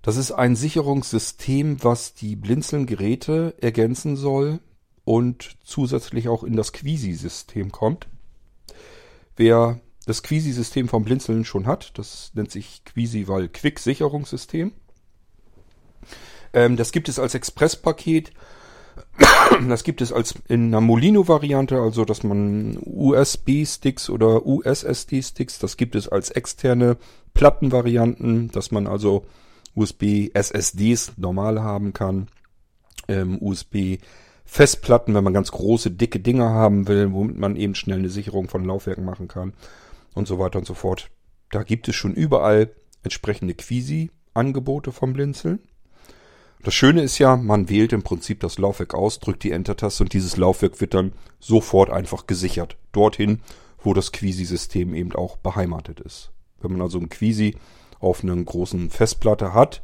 [0.01, 4.59] Das ist ein Sicherungssystem, was die Blinzeln-Geräte ergänzen soll
[5.05, 8.09] und zusätzlich auch in das Quisi-System kommt.
[9.36, 14.72] Wer das Quisi-System vom Blinzeln schon hat, das nennt sich Quisival Quick-Sicherungssystem.
[16.53, 18.32] Ähm, das gibt es als Express-Paket.
[19.68, 25.94] Das gibt es als in einer Molino-Variante, also dass man USB-Sticks oder USSD-Sticks, das gibt
[25.94, 26.96] es als externe
[27.34, 29.26] Plattenvarianten, dass man also
[29.74, 32.28] USB-SSDs normal haben kann,
[33.09, 38.11] ähm, USB-Festplatten, wenn man ganz große, dicke Dinger haben will, womit man eben schnell eine
[38.11, 39.53] Sicherung von Laufwerken machen kann
[40.14, 41.10] und so weiter und so fort.
[41.50, 42.70] Da gibt es schon überall
[43.02, 45.60] entsprechende Quisi-Angebote vom Blinzeln.
[46.62, 50.12] Das Schöne ist ja, man wählt im Prinzip das Laufwerk aus, drückt die Enter-Taste und
[50.12, 52.76] dieses Laufwerk wird dann sofort einfach gesichert.
[52.92, 53.40] Dorthin,
[53.82, 56.30] wo das Quisi-System eben auch beheimatet ist.
[56.60, 57.56] Wenn man also ein Quisi
[57.98, 59.82] auf einer großen Festplatte hat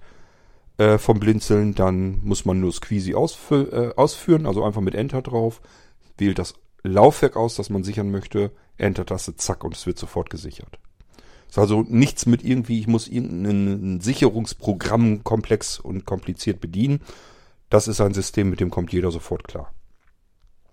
[0.76, 4.94] äh, vom Blinzeln, dann muss man nur das Quisi ausfü äh, ausführen, also einfach mit
[4.94, 5.60] Enter drauf,
[6.16, 6.54] wählt das
[6.84, 10.78] Laufwerk aus, das man sichern möchte, Enter-Taste, zack, und es wird sofort gesichert.
[11.48, 17.00] Ist also nichts mit irgendwie, ich muss irgendeinen Sicherungsprogramm komplex und kompliziert bedienen.
[17.70, 19.72] Das ist ein System, mit dem kommt jeder sofort klar.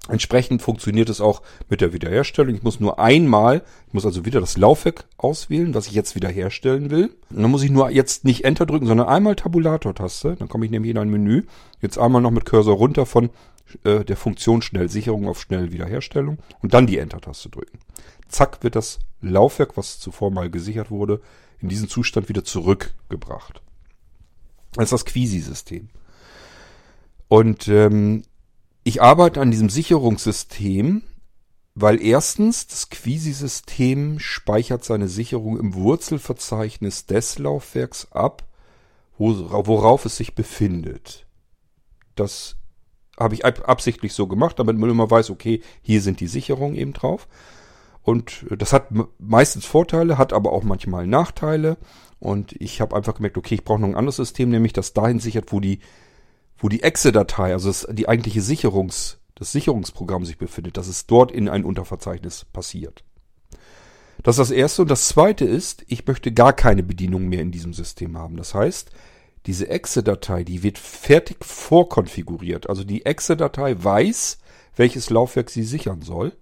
[0.08, 2.54] Entsprechend funktioniert es auch mit der Wiederherstellung.
[2.54, 6.92] Ich muss nur einmal, ich muss also wieder das Laufwerk auswählen, was ich jetzt wiederherstellen
[6.92, 7.16] will.
[7.32, 10.36] Und dann muss ich nur jetzt nicht Enter drücken, sondern einmal Tabulator-Taste.
[10.38, 11.44] Dann komme ich nämlich in ein Menü.
[11.82, 13.32] Jetzt einmal noch mit Cursor runter von
[13.84, 17.80] äh, der Funktion Schnellsicherung auf Schnellwiederherstellung und dann die Enter-Taste drücken.
[18.28, 21.22] Zack wird das Laufwerk, was zuvor mal gesichert wurde,
[21.60, 23.62] in diesen Zustand wieder zurückgebracht.
[24.74, 25.90] Das ist das Quisi-System.
[27.28, 28.24] Und ähm,
[28.84, 31.02] ich arbeite an diesem Sicherungssystem,
[31.74, 38.44] weil erstens das Quisi-System speichert seine Sicherung im Wurzelverzeichnis des Laufwerks ab,
[39.18, 41.26] worauf es sich befindet.
[42.16, 42.58] Das
[43.20, 46.94] habe ich absichtlich so gemacht, damit man immer weiß, okay, hier sind die Sicherungen eben
[46.94, 47.28] drauf.
[48.04, 51.78] Und das hat meistens Vorteile, hat aber auch manchmal Nachteile.
[52.20, 55.20] Und ich habe einfach gemerkt, okay, ich brauche noch ein anderes System, nämlich das dahin
[55.20, 55.80] sichert, wo die,
[56.58, 61.32] wo die Exe-Datei, also das, die eigentliche Sicherungs, das Sicherungsprogramm sich befindet, dass es dort
[61.32, 63.04] in ein Unterverzeichnis passiert.
[64.24, 64.84] Das ist das erste.
[64.84, 68.38] Und das zweite ist, ich möchte gar keine Bedienung mehr in diesem System haben.
[68.38, 68.92] Das heißt,
[69.46, 72.70] diese Exe-Datei, die wird fertig vorkonfiguriert.
[72.70, 74.40] Also die Exe-Datei weiß,
[74.76, 76.34] welches Laufwerk sie sichern soll.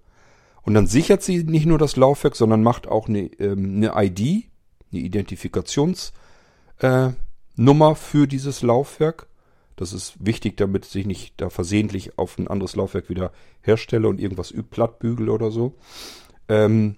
[0.62, 4.46] Und dann sichert sie nicht nur das Laufwerk, sondern macht auch eine, ähm, eine ID,
[4.92, 7.16] eine Identifikationsnummer
[7.60, 9.28] äh, für dieses Laufwerk.
[9.76, 13.32] Das ist wichtig, damit sich nicht da versehentlich auf ein anderes Laufwerk wieder
[13.62, 15.76] herstelle und irgendwas plattbügel oder so.
[16.48, 16.98] Ähm,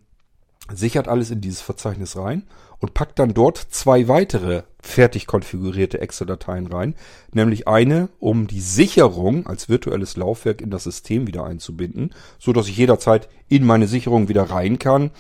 [0.72, 2.44] sichert alles in dieses Verzeichnis rein
[2.80, 6.96] und packt dann dort zwei weitere fertig konfigurierte Excel-Dateien rein,
[7.32, 12.68] nämlich eine, um die Sicherung als virtuelles Laufwerk in das System wieder einzubinden, so dass
[12.68, 15.12] ich jederzeit in meine Sicherung wieder rein kann,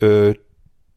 [0.00, 0.34] äh,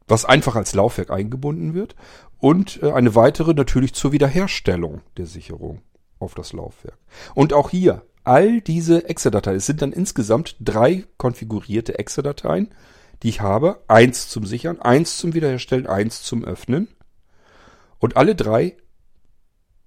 [0.06, 1.96] was einfach als Laufwerk eingebunden wird,
[2.38, 5.80] und äh, eine weitere natürlich zur Wiederherstellung der Sicherung
[6.18, 6.98] auf das Laufwerk.
[7.34, 12.68] Und auch hier all diese Excel-Dateien, es sind dann insgesamt drei konfigurierte Excel-Dateien,
[13.22, 13.82] die ich habe.
[13.88, 16.88] Eins zum Sichern, eins zum Wiederherstellen, eins zum Öffnen.
[17.98, 18.76] Und alle drei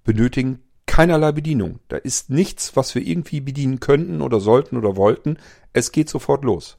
[0.04, 1.80] benötigen keinerlei Bedienung.
[1.88, 5.36] Da ist nichts, was wir irgendwie bedienen könnten oder sollten oder wollten.
[5.72, 6.78] Es geht sofort los.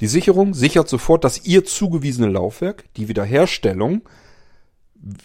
[0.00, 2.92] Die Sicherung sichert sofort das ihr zugewiesene Laufwerk.
[2.94, 4.02] Die Wiederherstellung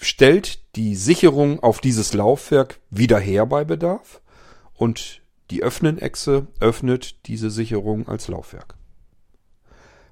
[0.01, 4.21] stellt die Sicherung auf dieses Laufwerk wieder her bei Bedarf.
[4.73, 8.75] Und die Öffnen-Echse öffnet diese Sicherung als Laufwerk.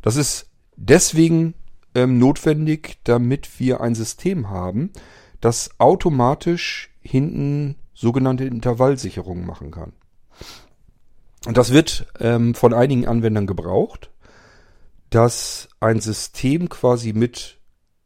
[0.04, 1.56] Das ist deswegen
[1.96, 4.92] ähm, notwendig, damit wir ein System haben,
[5.42, 9.94] das automatisch hinten sogenannte Intervallsicherungen machen kann.
[11.46, 14.12] Und das wird ähm, von einigen Anwendern gebraucht,
[15.10, 17.60] dass ein System quasi mit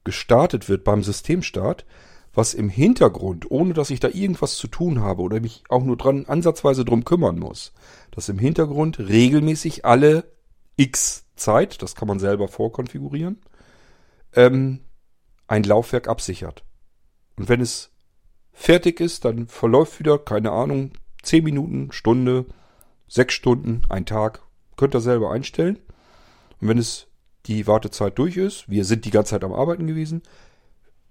[0.04, 1.86] gestartet wird beim Systemstart,
[2.34, 5.98] was im Hintergrund, ohne dass ich da irgendwas zu tun habe oder mich auch nur
[5.98, 7.74] dran ansatzweise drum kümmern muss,
[8.12, 10.32] dass im Hintergrund regelmäßig alle
[10.76, 13.42] x Zeit, das kann man selber vorkonfigurieren,
[14.34, 14.82] ähm,
[15.48, 16.64] ein Laufwerk absichert.
[17.38, 17.92] Und wenn es
[18.52, 20.92] fertig ist, dann verläuft wieder, keine Ahnung,
[21.24, 22.46] 10 Minuten, Stunde,
[23.08, 24.42] 6 Stunden, ein Tag.
[24.76, 25.80] Könnt ihr selber einstellen.
[26.60, 27.08] Und wenn es
[27.46, 30.22] die Wartezeit durch ist, wir sind die ganze Zeit am Arbeiten gewesen,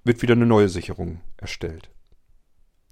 [0.05, 1.91] wird wieder eine neue Sicherung erstellt.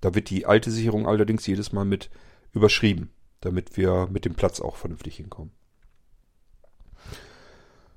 [0.00, 2.10] Da wird die alte Sicherung allerdings jedes Mal mit
[2.52, 3.10] überschrieben,
[3.40, 5.52] damit wir mit dem Platz auch vernünftig hinkommen.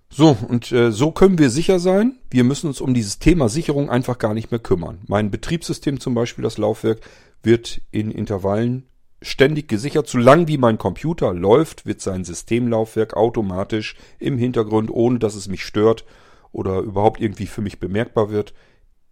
[0.10, 2.18] So, und äh, so können wir sicher sein.
[2.30, 5.00] Wir müssen uns um dieses Thema Sicherung einfach gar nicht mehr kümmern.
[5.08, 7.02] Mein Betriebssystem zum Beispiel, das Laufwerk,
[7.44, 8.88] wird in Intervallen
[9.22, 10.08] ständig gesichert.
[10.08, 15.64] Solange wie mein Computer läuft, wird sein Systemlaufwerk automatisch im Hintergrund, ohne dass es mich
[15.64, 16.06] stört
[16.52, 18.54] oder überhaupt irgendwie für mich bemerkbar wird,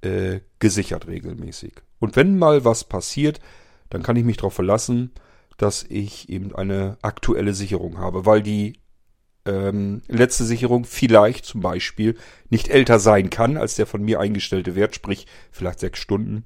[0.02, 1.74] äh, gesichert regelmäßig.
[2.00, 3.40] Und wenn mal was passiert,
[3.90, 5.12] dann kann ich mich darauf verlassen,
[5.58, 8.80] dass ich eben eine aktuelle Sicherung habe, weil die
[9.46, 12.18] ähm, letzte Sicherung vielleicht zum Beispiel
[12.50, 16.46] nicht älter sein kann als der von mir eingestellte Wert, sprich vielleicht sechs Stunden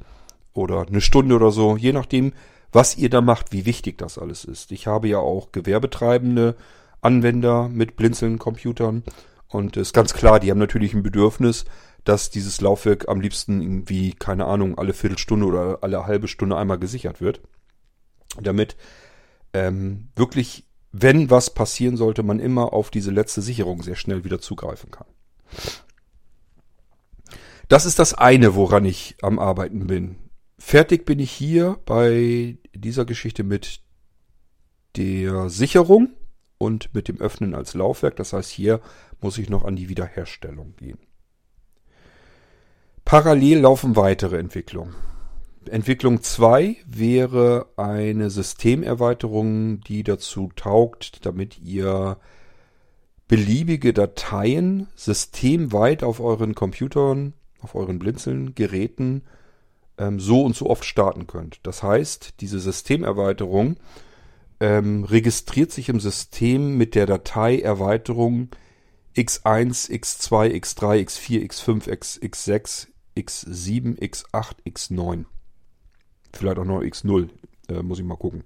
[0.53, 2.33] oder eine Stunde oder so, je nachdem,
[2.71, 4.71] was ihr da macht, wie wichtig das alles ist.
[4.71, 6.55] Ich habe ja auch gewerbetreibende
[7.01, 9.03] Anwender mit blinzelnden Computern
[9.47, 11.65] und ist ganz klar, die haben natürlich ein Bedürfnis,
[12.03, 16.79] dass dieses Laufwerk am liebsten irgendwie, keine Ahnung, alle Viertelstunde oder alle halbe Stunde einmal
[16.79, 17.41] gesichert wird.
[18.39, 18.75] Damit
[19.53, 24.39] ähm, wirklich wenn was passieren sollte, man immer auf diese letzte Sicherung sehr schnell wieder
[24.39, 25.07] zugreifen kann.
[27.67, 30.15] Das ist das eine, woran ich am Arbeiten bin.
[30.57, 33.81] Fertig bin ich hier bei dieser Geschichte mit
[34.97, 36.09] der Sicherung
[36.57, 38.15] und mit dem Öffnen als Laufwerk.
[38.15, 38.81] Das heißt, hier
[39.21, 40.97] muss ich noch an die Wiederherstellung gehen.
[43.05, 44.95] Parallel laufen weitere Entwicklungen.
[45.69, 52.17] Entwicklung 2 wäre eine Systemerweiterung, die dazu taugt, damit ihr
[53.27, 59.23] beliebige Dateien systemweit auf euren Computern, auf euren Blinzeln-Geräten
[59.97, 61.59] ähm, so und so oft starten könnt.
[61.63, 63.77] Das heißt, diese Systemerweiterung
[64.59, 68.49] ähm, registriert sich im System mit der Dateierweiterung
[69.15, 75.25] x1, x2, x3, x4, x5, x, x6, x7, x8, x9.
[76.33, 77.29] Vielleicht auch noch X0.
[77.69, 78.43] Äh, muss ich mal gucken.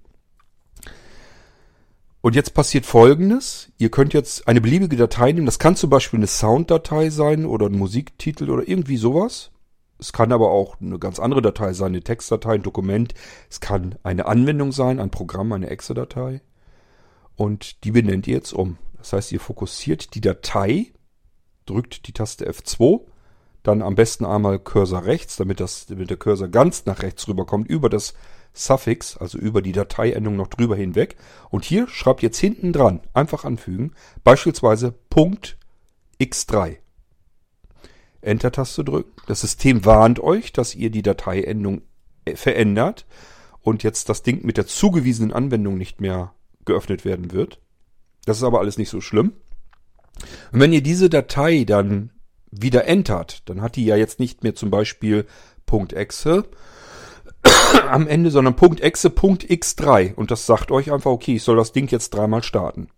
[2.22, 3.70] Und jetzt passiert folgendes.
[3.78, 5.46] Ihr könnt jetzt eine beliebige Datei nehmen.
[5.46, 9.52] Das kann zum Beispiel eine Sounddatei sein oder ein Musiktitel oder irgendwie sowas.
[10.00, 13.14] Es kann aber auch eine ganz andere Datei sein, eine Textdatei, ein Dokument.
[13.50, 16.42] Es kann eine Anwendung sein, ein Programm, eine Exe-Datei.
[17.36, 18.78] Und die benennt ihr jetzt um.
[18.98, 20.94] Das heißt, ihr fokussiert die Datei,
[21.66, 23.02] drückt die Taste F2
[23.64, 27.70] dann am besten einmal Cursor rechts, damit, das, damit der Cursor ganz nach rechts rüberkommt,
[27.70, 28.14] über das
[28.53, 31.16] Suffix, also über die Dateiendung noch drüber hinweg.
[31.49, 33.93] Und hier schreibt jetzt hinten dran, einfach anfügen,
[34.24, 35.57] beispielsweise Punkt
[36.20, 36.78] x3.
[38.22, 39.11] Enter-Taste drücken.
[39.28, 41.82] Das System warnt euch, dass ihr die Dateiendung
[42.26, 43.05] äh, verändert
[43.61, 46.34] und jetzt das Ding mit der zugewiesenen Anwendung nicht mehr
[46.66, 47.59] geöffnet werden wird.
[48.26, 49.34] Das ist aber alles nicht so schlimm.
[50.51, 52.11] Und wenn ihr diese Datei dann
[52.62, 55.26] wieder entert, dann hat die ja jetzt nicht mehr zum Beispiel
[55.93, 56.43] .exe
[57.89, 62.12] am Ende, sondern .exe.x3 und das sagt euch einfach, okay, ich soll das Ding jetzt
[62.12, 62.89] dreimal starten.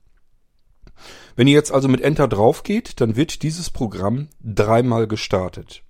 [1.36, 5.84] Wenn ihr jetzt also mit Enter drauf geht, dann wird dieses Programm dreimal gestartet.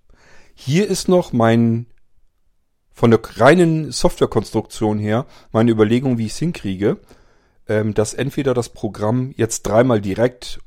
[0.54, 1.88] Hier ist noch mein
[2.92, 6.98] von der reinen Softwarekonstruktion her meine Überlegung, wie ich es hinkriege,
[7.68, 10.60] ähm, dass entweder das Programm jetzt dreimal direkt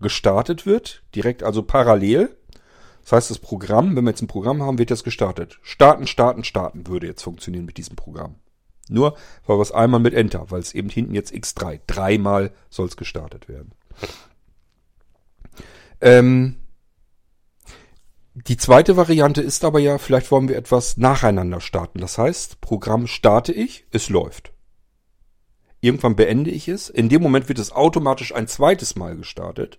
[0.00, 2.36] gestartet wird, direkt also parallel.
[3.02, 5.58] Das heißt, das Programm, wenn wir jetzt ein Programm haben, wird jetzt gestartet.
[5.62, 8.36] Starten, starten, starten würde jetzt funktionieren mit diesem Programm.
[8.88, 11.80] Nur war was einmal mit Enter, weil es eben hinten jetzt X3.
[11.86, 13.72] Dreimal soll es gestartet werden.
[16.00, 16.56] Ähm,
[18.34, 22.00] die zweite Variante ist aber ja, vielleicht wollen wir etwas nacheinander starten.
[22.00, 24.52] Das heißt, Programm starte ich, es läuft.
[25.80, 26.88] Irgendwann beende ich es.
[26.88, 29.78] In dem Moment wird es automatisch ein zweites Mal gestartet.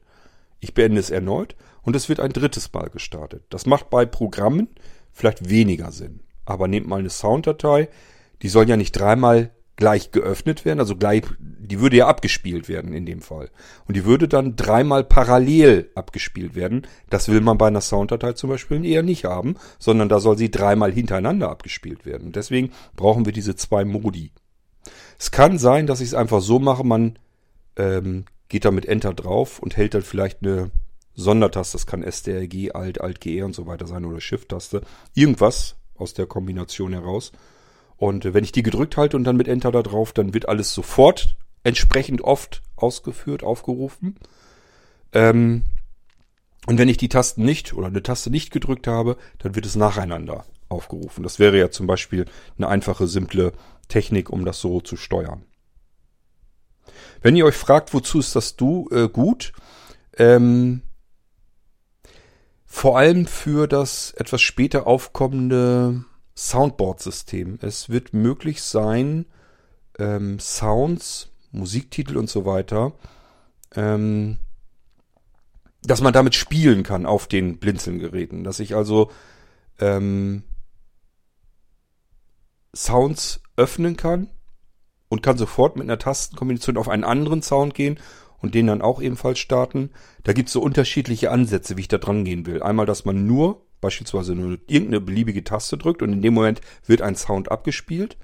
[0.59, 3.43] Ich beende es erneut und es wird ein drittes Mal gestartet.
[3.49, 4.69] Das macht bei Programmen
[5.11, 6.21] vielleicht weniger Sinn.
[6.45, 7.87] Aber nehmt mal eine Sounddatei,
[8.41, 12.93] die soll ja nicht dreimal gleich geöffnet werden, also gleich, die würde ja abgespielt werden
[12.93, 13.49] in dem Fall.
[13.87, 16.85] Und die würde dann dreimal parallel abgespielt werden.
[17.09, 20.51] Das will man bei einer Sounddatei zum Beispiel eher nicht haben, sondern da soll sie
[20.51, 22.27] dreimal hintereinander abgespielt werden.
[22.27, 24.31] Und deswegen brauchen wir diese zwei Modi.
[25.17, 27.17] Es kann sein, dass ich es einfach so mache, man
[27.75, 30.69] ähm, geht da mit Enter drauf und hält dann vielleicht eine
[31.15, 34.81] Sondertaste, das kann STRG, Alt, Alt, GE und so weiter sein oder Shift-Taste.
[35.13, 37.31] Irgendwas aus der Kombination heraus
[37.97, 40.49] und äh, wenn ich die gedrückt halte und dann mit Enter da drauf, dann wird
[40.49, 44.17] alles sofort entsprechend oft ausgeführt, aufgerufen.
[45.13, 45.63] Ähm,
[46.65, 49.75] und wenn ich die Tasten nicht oder eine Taste nicht gedrückt habe, dann wird es
[49.75, 51.23] nacheinander aufgerufen.
[51.23, 52.25] Das wäre ja zum Beispiel
[52.57, 53.53] eine einfache, simple
[53.87, 55.45] Technik, um das so zu steuern.
[57.21, 59.53] Wenn ihr euch fragt, wozu ist das du äh, gut?
[60.17, 60.81] Ähm,
[62.73, 66.05] vor allem für das etwas später aufkommende
[66.35, 67.59] Soundboard-System.
[67.61, 69.27] Es wird möglich sein,
[69.99, 72.93] ähm, Sounds, Musiktitel und so weiter,
[73.75, 74.39] ähm,
[75.83, 78.43] dass man damit spielen kann auf den Blinzelgeräten.
[78.43, 79.11] Dass ich also
[79.79, 80.41] ähm,
[82.75, 84.31] Sounds öffnen kann
[85.09, 87.99] und kann sofort mit einer Tastenkombination auf einen anderen Sound gehen
[88.43, 89.89] und den dann auch ebenfalls starten.
[90.23, 92.61] Da gibt es so unterschiedliche Ansätze, wie ich da dran gehen will.
[92.61, 97.01] Einmal, dass man nur beispielsweise nur irgendeine beliebige Taste drückt und in dem Moment wird
[97.01, 98.17] ein Sound abgespielt.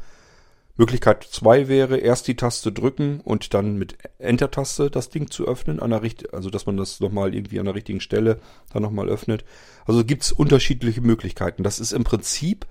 [0.76, 5.82] Möglichkeit zwei wäre, erst die Taste drücken und dann mit Enter-Taste das Ding zu öffnen,
[5.82, 8.40] an der Richt also dass man das nochmal irgendwie an der richtigen Stelle
[8.72, 9.44] dann nochmal öffnet.
[9.86, 11.64] Also gibt es unterschiedliche Möglichkeiten.
[11.64, 12.66] Das ist im Prinzip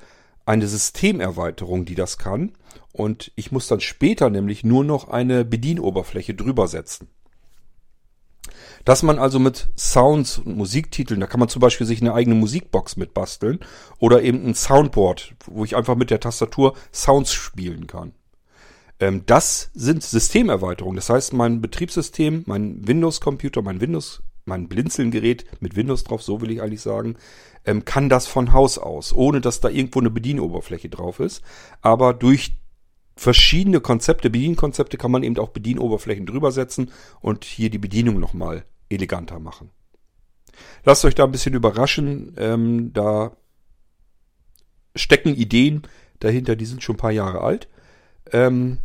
[0.46, 2.52] eine Systemerweiterung, die das kann.
[2.92, 7.08] Und ich muss dann später nämlich nur noch eine Bedienoberfläche drüber setzen.
[8.88, 12.34] Dass man also mit Sounds und Musiktiteln, da kann man zum Beispiel sich eine eigene
[12.36, 13.60] Musikbox mit basteln
[13.98, 18.12] oder eben ein Soundboard, wo ich einfach mit der Tastatur Sounds spielen kann.
[18.98, 20.96] Ähm, das sind Systemerweiterungen.
[20.96, 26.50] Das heißt, mein Betriebssystem, mein Windows-Computer, mein Windows, mein Blinzeln-Gerät mit Windows drauf, so will
[26.50, 27.16] ich eigentlich sagen,
[27.66, 31.42] ähm, kann das von Haus aus, ohne dass da irgendwo eine Bedienoberfläche drauf ist.
[31.82, 32.56] Aber durch
[33.16, 38.64] verschiedene Konzepte, Bedienkonzepte kann man eben auch Bedienoberflächen drüber setzen und hier die Bedienung nochmal
[38.88, 39.70] eleganter machen.
[40.84, 42.34] Lasst euch da ein bisschen überraschen.
[42.36, 43.36] Ähm, da
[44.96, 45.82] stecken Ideen
[46.20, 47.68] dahinter, die sind schon ein paar Jahre alt.
[48.32, 48.78] Ähm,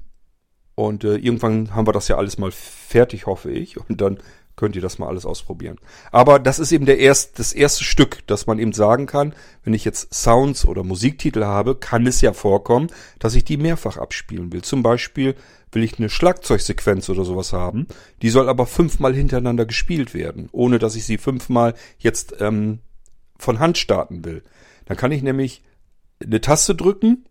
[0.75, 3.77] und äh, irgendwann haben wir das ja alles mal fertig, hoffe ich.
[3.77, 4.19] Und dann
[4.55, 5.79] könnt ihr das mal alles ausprobieren.
[6.11, 9.33] Aber das ist eben der erst, das erste Stück, dass man eben sagen kann,
[9.63, 12.87] wenn ich jetzt Sounds oder Musiktitel habe, kann es ja vorkommen,
[13.17, 14.61] dass ich die mehrfach abspielen will.
[14.61, 15.35] Zum Beispiel
[15.73, 17.87] will ich eine Schlagzeugsequenz oder sowas haben,
[18.21, 22.79] die soll aber fünfmal hintereinander gespielt werden, ohne dass ich sie fünfmal jetzt ähm,
[23.37, 24.43] von Hand starten will.
[24.85, 25.63] Dann kann ich nämlich
[26.23, 27.25] eine Taste drücken,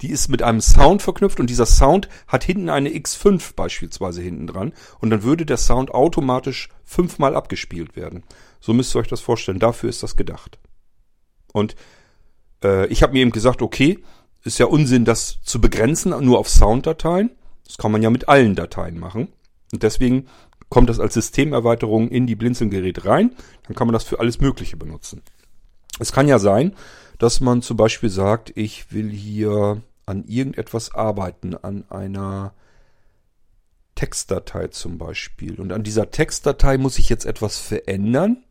[0.00, 4.46] die ist mit einem Sound verknüpft und dieser Sound hat hinten eine X5 beispielsweise hinten
[4.46, 8.22] dran und dann würde der Sound automatisch fünfmal abgespielt werden.
[8.60, 9.58] So müsst ihr euch das vorstellen.
[9.58, 10.58] Dafür ist das gedacht.
[11.52, 11.74] Und
[12.62, 13.98] äh, ich habe mir eben gesagt, okay,
[14.44, 17.30] ist ja Unsinn, das zu begrenzen nur auf Sounddateien.
[17.68, 19.28] Das kann man ja mit allen Dateien machen.
[19.72, 20.26] Und deswegen
[20.68, 23.36] kommt das als Systemerweiterung in die Blinzeln-Gerät rein.
[23.66, 25.22] Dann kann man das für alles Mögliche benutzen.
[26.00, 26.74] Es kann ja sein,
[27.18, 32.54] dass man zum Beispiel sagt, ich will hier an irgendetwas arbeiten, an einer
[33.94, 35.60] Textdatei zum Beispiel.
[35.60, 38.44] Und an dieser Textdatei muss ich jetzt etwas verändern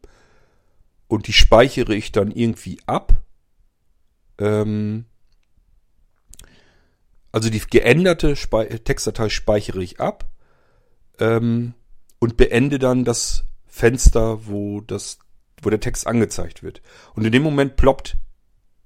[1.08, 3.14] und die speichere ich dann irgendwie ab.
[4.38, 5.06] Ähm
[7.38, 10.26] also die geänderte Spe Textdatei speichere ich ab
[11.20, 11.76] ähm
[12.20, 15.20] und beende dann das Fenster, wo das,
[15.62, 16.82] wo der Text angezeigt wird.
[17.14, 18.18] Und in dem Moment ploppt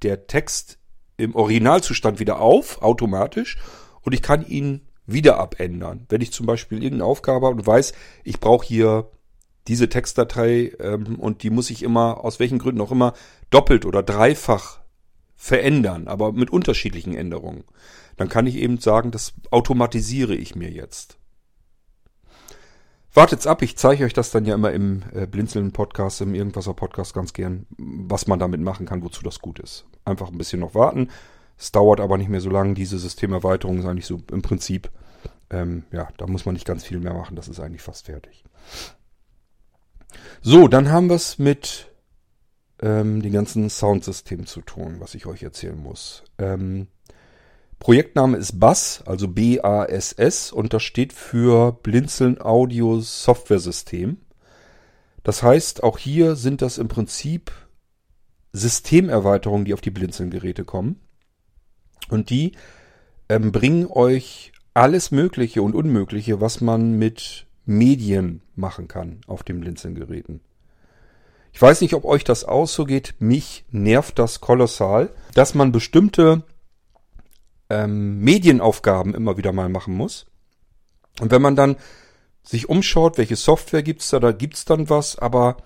[0.02, 0.80] der Text
[1.16, 3.58] im Originalzustand wieder auf, automatisch,
[4.02, 6.06] und ich kann ihn wieder abändern.
[6.10, 7.94] Wenn ich zum Beispiel irgendeine Aufgabe habe und weiß,
[8.26, 9.10] ich brauche hier
[9.70, 13.14] diese Textdatei ähm, und die muss ich immer, aus welchen Gründen auch immer,
[13.50, 14.82] doppelt oder dreifach
[15.38, 17.64] verändern, aber mit unterschiedlichen Änderungen.
[18.22, 21.18] Dann kann ich eben sagen, das automatisiere ich mir jetzt.
[23.16, 27.34] Wartet's ab, ich zeige euch das dann ja immer im äh, Blinzeln-Podcast, im Irgendwasser-Podcast ganz
[27.34, 29.88] gern, was man damit machen kann, wozu das gut ist.
[30.06, 31.10] Einfach ein bisschen noch warten.
[31.58, 32.76] Es dauert aber nicht mehr so lange.
[32.76, 34.92] Diese Systemerweiterung ist eigentlich so im Prinzip,
[35.50, 37.36] ähm, ja, da muss man nicht ganz viel mehr machen.
[37.36, 38.44] Das ist eigentlich fast fertig.
[40.44, 41.92] So, dann haben wir es mit
[42.84, 46.24] ähm, den ganzen Soundsystemen zu tun, was ich euch erzählen muss.
[46.38, 46.86] Ähm,
[47.82, 54.18] Projektname ist BASS, also B-A-S-S, und das steht für Blinzeln Audio Software System.
[55.24, 57.52] Das heißt, auch hier sind das im Prinzip
[58.54, 61.00] Systemerweiterungen, die auf die Blinzeln-Geräte kommen.
[62.08, 62.52] Und die
[63.30, 69.60] ähm, bringen euch alles Mögliche und Unmögliche, was man mit Medien machen kann auf den
[69.60, 70.42] Blinzeln-Geräten.
[71.52, 73.16] Ich weiß nicht, ob euch das auch so geht.
[73.18, 76.44] Mich nervt das kolossal, dass man bestimmte
[77.72, 80.26] ähm, Medienaufgaben immer wieder mal machen muss.
[81.22, 81.78] Und wenn man dann
[82.44, 85.58] sich umschaut, welche Software gibt's da, da gibt's dann was, aber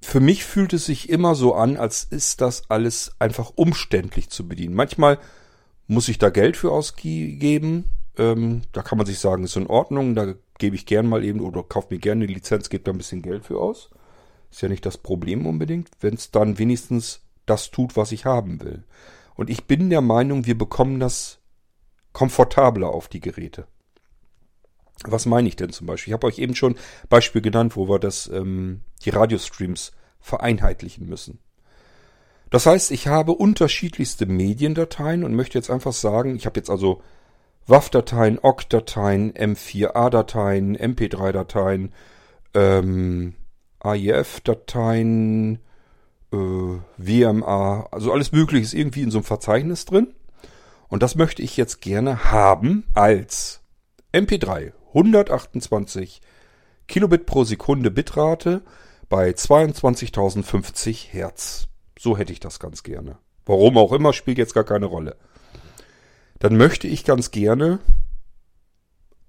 [0.00, 4.48] für mich fühlt es sich immer so an, als ist das alles einfach umständlich zu
[4.48, 4.74] bedienen.
[4.74, 5.18] Manchmal
[5.86, 7.84] muss ich da Geld für ausgeben.
[8.16, 11.40] Ähm, da kann man sich sagen, ist in Ordnung, da gebe ich gern mal eben
[11.40, 13.90] oder kaufe mir gerne eine Lizenz, gebe da ein bisschen Geld für aus.
[14.50, 18.62] Ist ja nicht das Problem unbedingt, wenn es dann wenigstens das tut, was ich haben
[18.62, 18.84] will.
[19.40, 21.38] Und ich bin der Meinung, wir bekommen das
[22.12, 23.66] komfortabler auf die Geräte.
[25.04, 26.10] Was meine ich denn zum Beispiel?
[26.10, 26.76] Ich habe euch eben schon
[27.08, 31.38] Beispiel genannt, wo wir das, ähm, die Radiostreams vereinheitlichen müssen.
[32.50, 37.02] Das heißt, ich habe unterschiedlichste Mediendateien und möchte jetzt einfach sagen, ich habe jetzt also
[37.66, 41.94] WAV-Dateien, OGG-Dateien, M4A-Dateien, MP3-Dateien,
[42.52, 43.36] ähm,
[43.78, 45.60] AIF-Dateien,
[46.32, 46.36] äh,
[46.96, 50.08] WMA, also alles Mögliche ist irgendwie in so einem Verzeichnis drin.
[50.88, 53.60] Und das möchte ich jetzt gerne haben als
[54.12, 56.20] MP3 128
[56.88, 58.62] Kilobit pro Sekunde Bitrate
[59.08, 61.68] bei 22.050 Hertz.
[61.98, 63.18] So hätte ich das ganz gerne.
[63.46, 65.16] Warum auch immer, spielt jetzt gar keine Rolle.
[66.40, 67.78] Dann möchte ich ganz gerne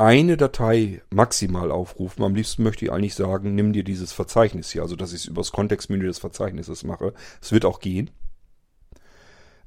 [0.01, 2.23] eine Datei maximal aufrufen.
[2.23, 5.25] Am liebsten möchte ich eigentlich sagen, nimm dir dieses Verzeichnis hier, also dass ich es
[5.27, 7.13] übers Kontextmenü des Verzeichnisses mache.
[7.39, 8.09] Es wird auch gehen.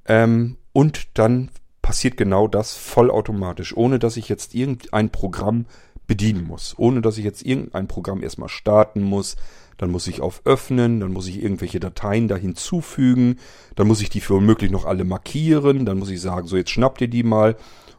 [0.07, 1.51] Ähm, und dann
[1.83, 5.67] passiert genau das vollautomatisch, ohne dass ich jetzt irgendein Programm
[6.09, 9.37] bedienen muss, ohne dass ich jetzt irgendein Programm erstmal starten muss.
[9.77, 13.39] Dann muss ich auf Öffnen, dann muss ich irgendwelche Dateien da hinzufügen,
[13.77, 16.71] dann muss ich die für womöglich noch alle markieren, dann muss ich sagen, so jetzt
[16.71, 17.57] schnappt ihr die mal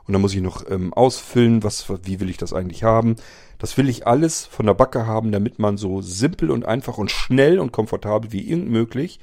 [0.08, 3.16] und dann muss ich noch ähm, ausfüllen, was, wie will ich das eigentlich haben.
[3.58, 7.12] Das will ich alles von der Backe haben, damit man so simpel und einfach und
[7.12, 9.20] schnell und komfortabel wie irgend möglich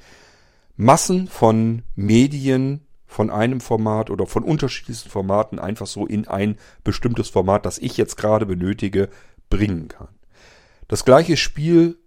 [0.75, 7.29] Massen von Medien von einem Format oder von unterschiedlichsten Formaten einfach so in ein bestimmtes
[7.29, 9.09] Format, das ich jetzt gerade benötige,
[9.49, 10.09] bringen kann.
[10.87, 11.97] Das gleiche Spiel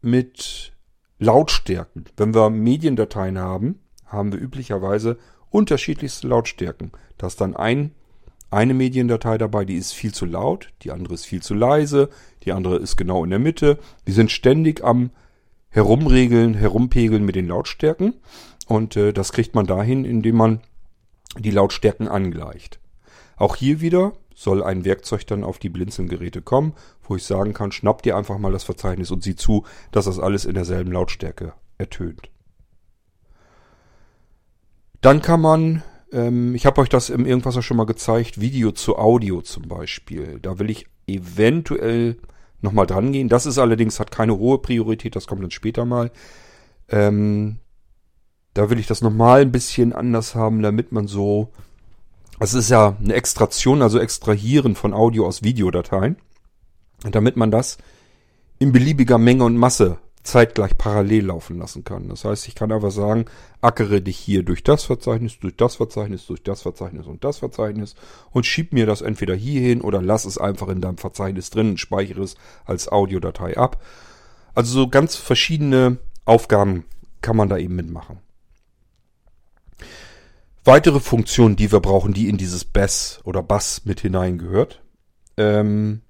[0.00, 0.72] mit
[1.18, 2.04] Lautstärken.
[2.16, 5.18] Wenn wir Mediendateien haben, haben wir üblicherweise
[5.50, 6.92] unterschiedlichste Lautstärken.
[7.18, 7.92] Da ist dann ein
[8.54, 12.08] eine Mediendatei dabei, die ist viel zu laut, die andere ist viel zu leise,
[12.44, 13.78] die andere ist genau in der Mitte.
[14.06, 15.10] Die sind ständig am
[15.68, 18.14] Herumregeln, Herumpegeln mit den Lautstärken.
[18.66, 20.60] Und äh, das kriegt man dahin, indem man
[21.38, 22.80] die Lautstärken angleicht.
[23.36, 27.72] Auch hier wieder soll ein Werkzeug dann auf die Blinzelgeräte kommen, wo ich sagen kann,
[27.72, 31.54] schnapp dir einfach mal das Verzeichnis und sieh zu, dass das alles in derselben Lautstärke
[31.78, 32.30] ertönt.
[35.00, 35.82] Dann kann man
[36.12, 40.38] ähm, ich habe euch das im Irgendwas schon mal gezeigt, Video zu Audio zum Beispiel.
[40.40, 42.16] Da will ich eventuell
[42.60, 43.28] nochmal dran gehen.
[43.28, 46.10] Das ist allerdings, hat keine hohe Priorität, das kommt dann später mal.
[46.88, 47.58] Ähm,
[48.54, 51.50] da will ich das nochmal ein bisschen anders haben, damit man so.
[52.40, 56.16] Es ist ja eine Extraktion, also Extrahieren von Audio aus Videodateien.
[57.10, 57.78] Damit man das
[58.58, 62.08] in beliebiger Menge und Masse zeitgleich parallel laufen lassen kann.
[62.08, 63.26] Das heißt, ich kann einfach sagen,
[63.60, 67.94] ackere dich hier durch das Verzeichnis, durch das Verzeichnis, durch das Verzeichnis und das Verzeichnis
[68.30, 71.70] und schieb mir das entweder hier hin oder lass es einfach in deinem Verzeichnis drin
[71.70, 73.82] und speichere es als Audiodatei ab.
[74.54, 76.84] Also so ganz verschiedene Aufgaben
[77.20, 78.18] kann man da eben mitmachen.
[80.64, 84.80] Weitere Funktionen, die wir brauchen, die in dieses Bass oder Bass mit hineingehört.
[85.36, 86.00] Ähm,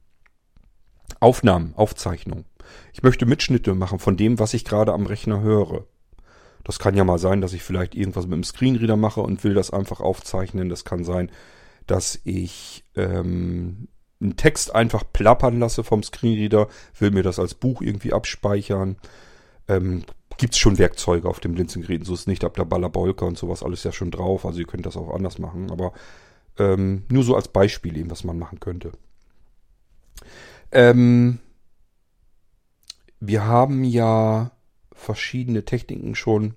[1.18, 2.44] Aufnahmen, Aufzeichnung.
[2.92, 5.84] Ich möchte Mitschnitte machen von dem, was ich gerade am Rechner höre.
[6.64, 9.54] Das kann ja mal sein, dass ich vielleicht irgendwas mit dem Screenreader mache und will
[9.54, 10.68] das einfach aufzeichnen.
[10.68, 11.30] Das kann sein,
[11.86, 13.88] dass ich ähm,
[14.20, 16.68] einen Text einfach plappern lasse vom Screenreader,
[16.98, 18.96] will mir das als Buch irgendwie abspeichern.
[19.68, 20.04] Ähm,
[20.36, 23.62] Gibt es schon Werkzeuge auf dem Blinzelgeräten, so ist nicht ab der Ballerbolker und sowas
[23.62, 24.44] alles ja schon drauf.
[24.44, 25.92] Also ihr könnt das auch anders machen, aber
[26.58, 28.92] ähm, nur so als Beispiel eben, was man machen könnte.
[30.72, 31.38] Ähm,
[33.20, 34.50] wir haben ja
[34.92, 36.54] verschiedene Techniken schon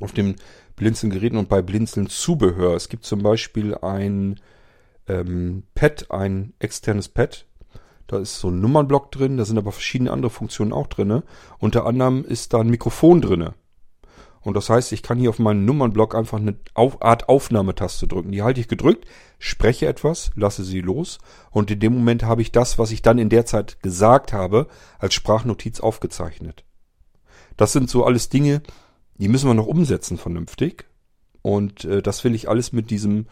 [0.00, 0.36] auf dem
[0.76, 2.74] Blinzeln-Geräten und bei Blinzeln-Zubehör.
[2.74, 4.40] Es gibt zum Beispiel ein
[5.08, 7.46] ähm, Pad, ein externes Pad.
[8.06, 11.22] Da ist so ein Nummernblock drin, da sind aber verschiedene andere Funktionen auch drin.
[11.58, 13.50] Unter anderem ist da ein Mikrofon drin.
[14.44, 18.30] Und das heißt, ich kann hier auf meinen Nummernblock einfach eine Art Aufnahmetaste drücken.
[18.30, 19.06] Die halte ich gedrückt,
[19.38, 21.18] spreche etwas, lasse sie los
[21.50, 24.68] und in dem Moment habe ich das, was ich dann in der Zeit gesagt habe,
[24.98, 26.64] als Sprachnotiz aufgezeichnet.
[27.56, 28.62] Das sind so alles Dinge,
[29.16, 30.86] die müssen wir noch umsetzen vernünftig.
[31.40, 33.26] Und äh, das will ich alles mit diesem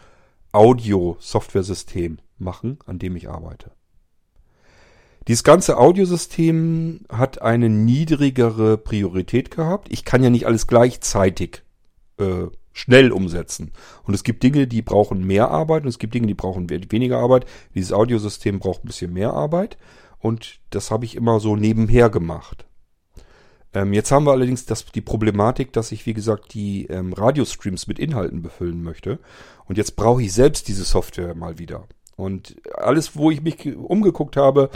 [0.51, 3.71] Audio-Software-System machen, an dem ich arbeite.
[5.27, 9.87] Dieses ganze Audiosystem hat eine niedrigere Priorität gehabt.
[9.91, 11.63] Ich kann ja nicht alles gleichzeitig
[12.17, 13.71] äh, schnell umsetzen.
[14.03, 17.19] Und es gibt Dinge, die brauchen mehr Arbeit und es gibt Dinge, die brauchen weniger
[17.19, 17.45] Arbeit.
[17.73, 19.77] Dieses Audiosystem braucht ein bisschen mehr Arbeit
[20.19, 22.65] und das habe ich immer so nebenher gemacht.
[23.73, 27.87] Ähm, jetzt haben wir allerdings das, die Problematik, dass ich, wie gesagt, die ähm, Radiostreams
[27.87, 29.19] mit Inhalten befüllen möchte.
[29.65, 31.87] Und jetzt brauche ich selbst diese Software mal wieder.
[32.15, 34.69] Und alles, wo ich mich umgeguckt habe,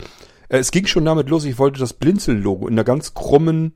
[0.48, 3.74] es ging schon damit los, ich wollte das Blinzel-Logo in einer ganz krummen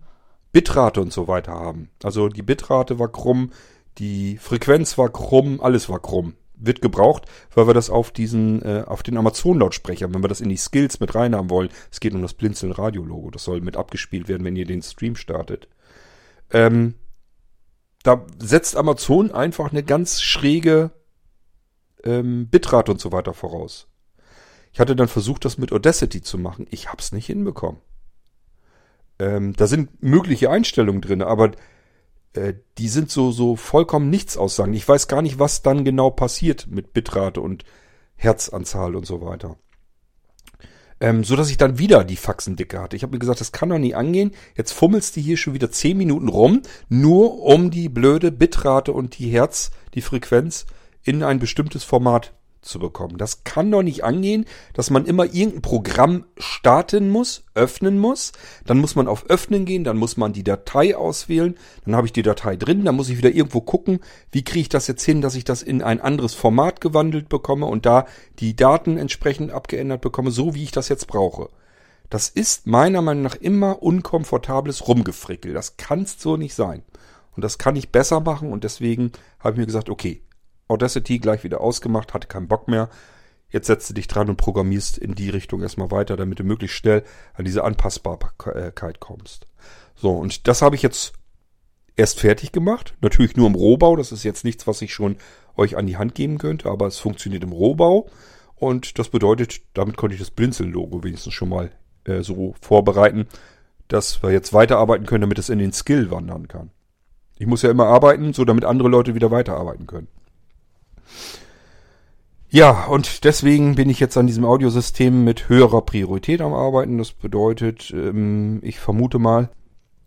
[0.53, 1.91] Bitrate und so weiter haben.
[2.03, 3.51] Also die Bitrate war krumm,
[3.99, 8.85] die Frequenz war krumm, alles war krumm wird gebraucht, weil wir das auf diesen, äh,
[8.87, 12.23] auf den Amazon-Lautsprecher, wenn wir das in die Skills mit reinhaben wollen, es geht um
[12.23, 15.69] das Blinzeln-Radio-Logo, das soll mit abgespielt werden, wenn ihr den Stream startet.
[16.51, 16.95] Ähm,
[18.03, 20.91] da setzt Amazon einfach eine ganz schräge
[22.05, 23.89] ähm, Bitrate und so weiter voraus.
[24.73, 26.67] Ich hatte dann versucht, das mit Audacity zu machen.
[26.71, 27.81] Ich hab's nicht hinbekommen.
[29.19, 31.53] Ähm, da sind mögliche Einstellungen drin, aber
[32.33, 34.73] äh, die sind so, so vollkommen nichts aussagen.
[34.73, 37.65] Ich weiß gar nicht, was dann genau passiert mit Bitrate und
[38.15, 39.57] Herzanzahl und so weiter.
[41.01, 42.97] Ähm, so dass ich dann wieder die Faxen dicke hatte.
[42.97, 44.31] Ich habe mir gesagt, das kann doch nie angehen.
[44.57, 49.19] Jetzt fummelst du hier schon wieder zehn Minuten rum, nur um die blöde Bitrate und
[49.19, 50.65] die Herz, die Frequenz
[51.03, 52.33] in ein bestimmtes Format
[52.63, 53.19] zu bekommen.
[53.19, 58.33] Das kann doch nicht angehen, dass man immer irgendein Programm starten muss, öffnen muss.
[58.65, 61.57] Dann muss man auf Öffnen gehen, dann muss man die Datei auswählen.
[61.85, 64.01] Dann habe ich die Datei drin, dann muss ich wieder irgendwo gucken,
[64.31, 67.67] wie kriege ich das jetzt hin, dass ich das in ein anderes Format gewandelt bekomme
[67.67, 68.07] und da
[68.39, 71.49] die Daten entsprechend abgeändert bekomme, so wie ich das jetzt brauche.
[72.11, 75.55] Das ist meiner Meinung nach immer unkomfortables Rumgefrickel.
[75.55, 76.83] Das kann so nicht sein.
[77.35, 80.23] Und das kann ich besser machen und deswegen habe ich mir gesagt, okay,
[80.73, 82.89] Audacity gleich wieder ausgemacht, hatte keinen Bock mehr.
[83.51, 86.77] Jetzt setzt du dich dran und programmierst in die Richtung erstmal weiter, damit du möglichst
[86.77, 87.05] schnell
[87.35, 89.47] an diese Anpassbarkeit kommst.
[89.95, 91.13] So, und das habe ich jetzt
[91.97, 92.95] erst fertig gemacht.
[93.03, 93.97] Natürlich nur im Rohbau.
[93.97, 95.17] Das ist jetzt nichts, was ich schon
[95.57, 98.09] euch an die Hand geben könnte, aber es funktioniert im Rohbau.
[98.57, 101.71] Und das bedeutet, damit konnte ich das Blinzeln-Logo wenigstens schon mal
[102.05, 103.27] äh, so vorbereiten,
[103.89, 106.71] dass wir jetzt weiterarbeiten können, damit es in den Skill wandern kann.
[107.39, 110.09] Ich muss ja immer arbeiten, so damit andere Leute wieder weiterarbeiten können.
[112.49, 116.99] Ja, und deswegen bin ich jetzt an diesem Audiosystem mit höherer Priorität am Arbeiten.
[116.99, 119.49] Das bedeutet, ähm, ich vermute mal,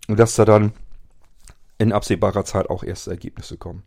[0.08, 0.74] dass da dann
[1.80, 3.84] in absehbarer Zeit auch erste Ergebnisse kommen.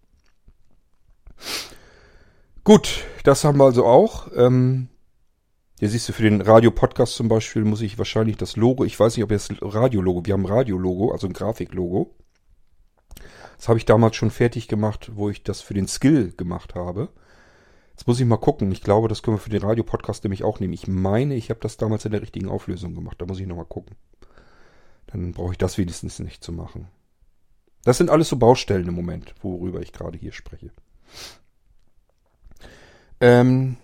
[2.64, 4.28] Gut, das haben wir also auch.
[4.36, 4.88] Ähm,
[5.78, 9.16] hier siehst du, für den Radio-Podcast zum Beispiel muss ich wahrscheinlich das Logo, ich weiß
[9.16, 12.16] nicht, ob jetzt Radio-Logo, wir haben ein Radio-Logo, also ein Grafik-Logo.
[13.58, 17.08] Das habe ich damals schon fertig gemacht, wo ich das für den Skill gemacht habe.
[17.90, 18.70] Jetzt muss ich mal gucken.
[18.70, 20.72] Ich glaube, das können wir für den Radiopodcast nämlich auch nehmen.
[20.72, 23.20] Ich meine, ich habe das damals in der richtigen Auflösung gemacht.
[23.20, 23.96] Da muss ich nochmal gucken.
[25.08, 26.86] Dann brauche ich das wenigstens nicht zu machen.
[27.82, 30.70] Das sind alles so Baustellen im Moment, worüber ich gerade hier spreche.
[33.20, 33.76] Ähm,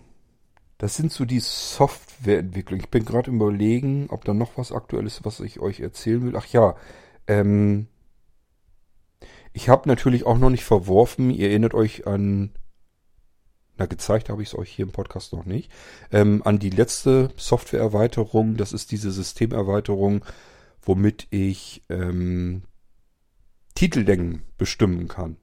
[0.78, 2.78] das sind so die Softwareentwicklung.
[2.78, 6.36] Ich bin gerade überlegen, ob da noch was aktuelles, was ich euch erzählen will.
[6.36, 6.76] Ach ja,
[7.26, 7.88] ähm,
[9.54, 11.30] ich habe natürlich auch noch nicht verworfen.
[11.30, 12.50] Ihr erinnert euch an
[13.76, 15.70] na, gezeigt habe ich es euch hier im Podcast noch nicht.
[16.12, 20.24] Ähm, an die letzte Softwareerweiterung, das ist diese Systemerweiterung,
[20.82, 22.62] womit ich ähm,
[23.74, 25.36] Titellängen bestimmen kann.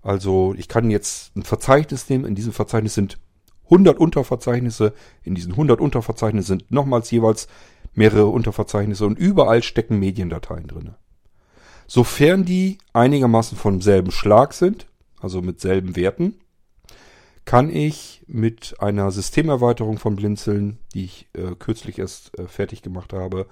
[0.00, 3.18] Also ich kann jetzt ein Verzeichnis nehmen, in diesem Verzeichnis sind
[3.64, 7.46] 100 Unterverzeichnisse, in diesen 100 Unterverzeichnisse sind nochmals jeweils
[7.94, 10.94] mehrere Unterverzeichnisse und überall stecken Mediendateien drin.
[11.94, 14.86] Sofern die einigermaßen vom selben Schlag sind,
[15.20, 16.40] also mit selben Werten,
[17.44, 23.12] kann ich mit einer Systemerweiterung von Blinzeln, die ich äh, kürzlich erst äh, fertig gemacht
[23.12, 23.46] habe,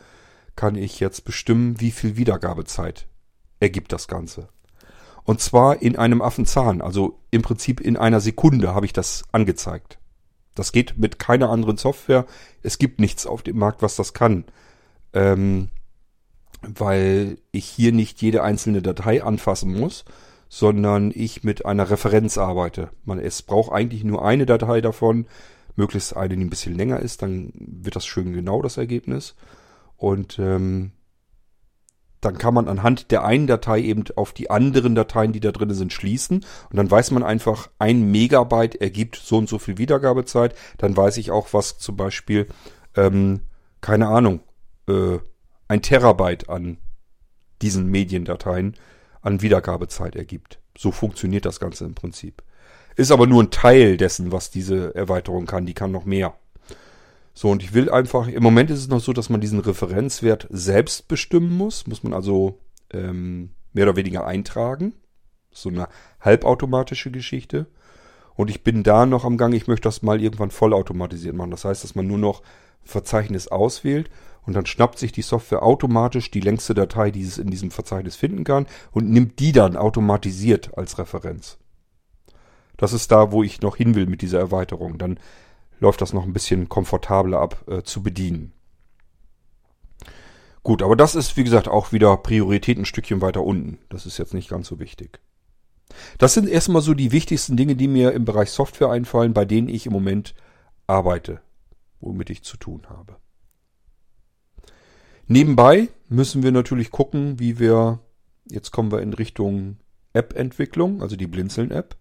[0.56, 3.06] kann ich jetzt bestimmen, wie viel Wiedergabezeit
[3.58, 4.48] ergibt das Ganze.
[5.24, 9.98] Und zwar in einem Affenzahn, also im Prinzip in einer Sekunde habe ich das angezeigt.
[10.54, 12.24] Das geht mit keiner anderen Software.
[12.62, 14.46] Es gibt nichts auf dem Markt, was das kann.
[15.12, 15.68] Ähm,
[16.62, 20.04] weil ich hier nicht jede einzelne Datei anfassen muss,
[20.48, 22.90] sondern ich mit einer Referenz arbeite.
[23.04, 25.26] Man, es braucht eigentlich nur eine Datei davon,
[25.76, 29.36] möglichst eine, die ein bisschen länger ist, dann wird das schön genau das Ergebnis.
[29.96, 30.92] Und ähm,
[32.20, 35.72] dann kann man anhand der einen Datei eben auf die anderen Dateien, die da drin
[35.72, 36.44] sind, schließen.
[36.70, 40.54] Und dann weiß man einfach, ein Megabyte ergibt so und so viel Wiedergabezeit.
[40.78, 42.48] Dann weiß ich auch, was zum Beispiel,
[42.94, 43.40] ähm,
[43.80, 44.40] keine Ahnung,
[44.88, 45.18] äh,
[45.70, 46.78] ein Terabyte an
[47.62, 48.74] diesen Mediendateien
[49.22, 50.58] an Wiedergabezeit ergibt.
[50.76, 52.42] So funktioniert das Ganze im Prinzip.
[52.96, 55.66] Ist aber nur ein Teil dessen, was diese Erweiterung kann.
[55.66, 56.34] Die kann noch mehr.
[57.34, 60.48] So, und ich will einfach, im Moment ist es noch so, dass man diesen Referenzwert
[60.50, 61.86] selbst bestimmen muss.
[61.86, 62.58] Muss man also
[62.92, 64.94] ähm, mehr oder weniger eintragen.
[65.52, 65.86] So eine
[66.20, 67.66] halbautomatische Geschichte.
[68.40, 71.50] Und ich bin da noch am Gang, ich möchte das mal irgendwann vollautomatisiert machen.
[71.50, 72.40] Das heißt, dass man nur noch
[72.82, 74.08] Verzeichnis auswählt
[74.46, 78.16] und dann schnappt sich die Software automatisch die längste Datei, die es in diesem Verzeichnis
[78.16, 81.58] finden kann und nimmt die dann automatisiert als Referenz.
[82.78, 84.96] Das ist da, wo ich noch hin will mit dieser Erweiterung.
[84.96, 85.20] Dann
[85.78, 88.54] läuft das noch ein bisschen komfortabler ab äh, zu bedienen.
[90.62, 93.76] Gut, aber das ist wie gesagt auch wieder Priorität ein Stückchen weiter unten.
[93.90, 95.20] Das ist jetzt nicht ganz so wichtig.
[96.18, 99.68] Das sind erstmal so die wichtigsten Dinge, die mir im Bereich Software einfallen, bei denen
[99.68, 100.34] ich im Moment
[100.86, 101.40] arbeite,
[102.00, 103.16] womit ich zu tun habe.
[105.26, 108.00] Nebenbei müssen wir natürlich gucken, wie wir,
[108.50, 109.76] jetzt kommen wir in Richtung
[110.12, 111.96] App-Entwicklung, also die Blinzeln-App.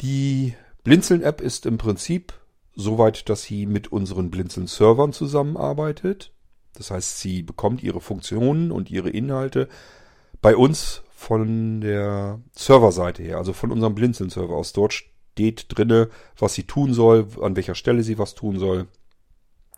[0.00, 2.34] Die Blinzeln-App ist im Prinzip
[2.74, 6.32] soweit, dass sie mit unseren Blinzeln-Servern zusammenarbeitet.
[6.74, 9.68] Das heißt, sie bekommt ihre Funktionen und ihre Inhalte
[10.42, 14.74] bei uns von der Serverseite her, also von unserem Blinzeln-Server aus.
[14.74, 18.86] Dort steht drinne, was sie tun soll, an welcher Stelle sie was tun soll,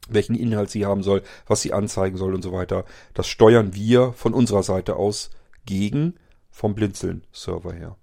[0.08, 2.84] welchen Inhalt sie haben soll, was sie anzeigen soll und so weiter.
[3.14, 5.30] Das steuern wir von unserer Seite aus
[5.64, 6.14] gegen
[6.50, 7.96] vom Blinzeln-Server her.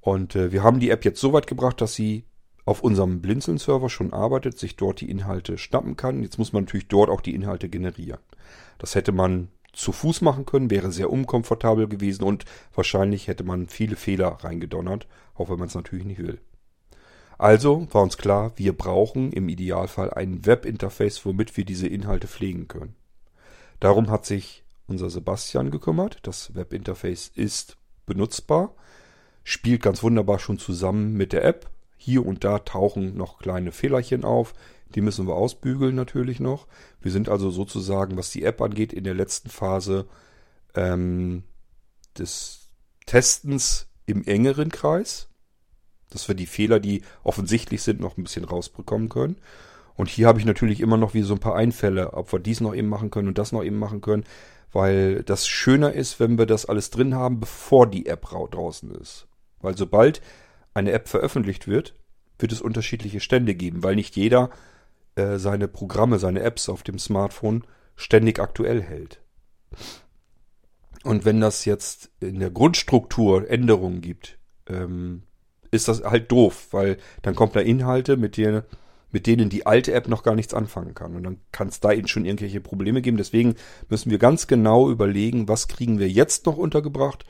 [0.00, 2.24] Und äh, wir haben die App jetzt so weit gebracht, dass sie
[2.64, 6.22] auf unserem Blinzeln-Server schon arbeitet, sich dort die Inhalte schnappen kann.
[6.22, 8.20] Jetzt muss man natürlich dort auch die Inhalte generieren.
[8.78, 12.44] Das hätte man zu Fuß machen können, wäre sehr unkomfortabel gewesen und
[12.74, 16.40] wahrscheinlich hätte man viele Fehler reingedonnert, auch wenn man es natürlich nicht will.
[17.38, 22.66] Also war uns klar, wir brauchen im Idealfall ein Webinterface, womit wir diese Inhalte pflegen
[22.66, 22.96] können.
[23.78, 26.20] Darum hat sich unser Sebastian gekümmert.
[26.22, 27.76] Das Webinterface ist
[28.06, 28.74] benutzbar,
[29.44, 31.68] spielt ganz wunderbar schon zusammen mit der App.
[31.98, 34.54] Hier und da tauchen noch kleine Fehlerchen auf.
[34.94, 36.66] Die müssen wir ausbügeln natürlich noch.
[37.00, 40.06] Wir sind also sozusagen, was die App angeht, in der letzten Phase
[40.74, 41.42] ähm,
[42.16, 42.70] des
[43.04, 45.28] Testens im engeren Kreis.
[46.10, 49.36] Dass wir die Fehler, die offensichtlich sind, noch ein bisschen rausbekommen können.
[49.96, 52.60] Und hier habe ich natürlich immer noch wie so ein paar Einfälle, ob wir dies
[52.60, 54.24] noch eben machen können und das noch eben machen können,
[54.72, 59.26] weil das schöner ist, wenn wir das alles drin haben, bevor die App draußen ist.
[59.60, 60.20] Weil sobald
[60.74, 61.94] eine App veröffentlicht wird,
[62.38, 64.50] wird es unterschiedliche Stände geben, weil nicht jeder
[65.16, 67.64] äh, seine Programme, seine Apps auf dem Smartphone
[67.96, 69.20] ständig aktuell hält.
[71.04, 74.38] Und wenn das jetzt in der Grundstruktur Änderungen gibt,
[74.68, 75.22] ähm,
[75.70, 78.62] ist das halt doof, weil dann kommt da Inhalte, mit denen,
[79.10, 81.16] mit denen die alte App noch gar nichts anfangen kann.
[81.16, 83.16] Und dann kann es da eben schon irgendwelche Probleme geben.
[83.16, 83.54] Deswegen
[83.88, 87.24] müssen wir ganz genau überlegen, was kriegen wir jetzt noch untergebracht,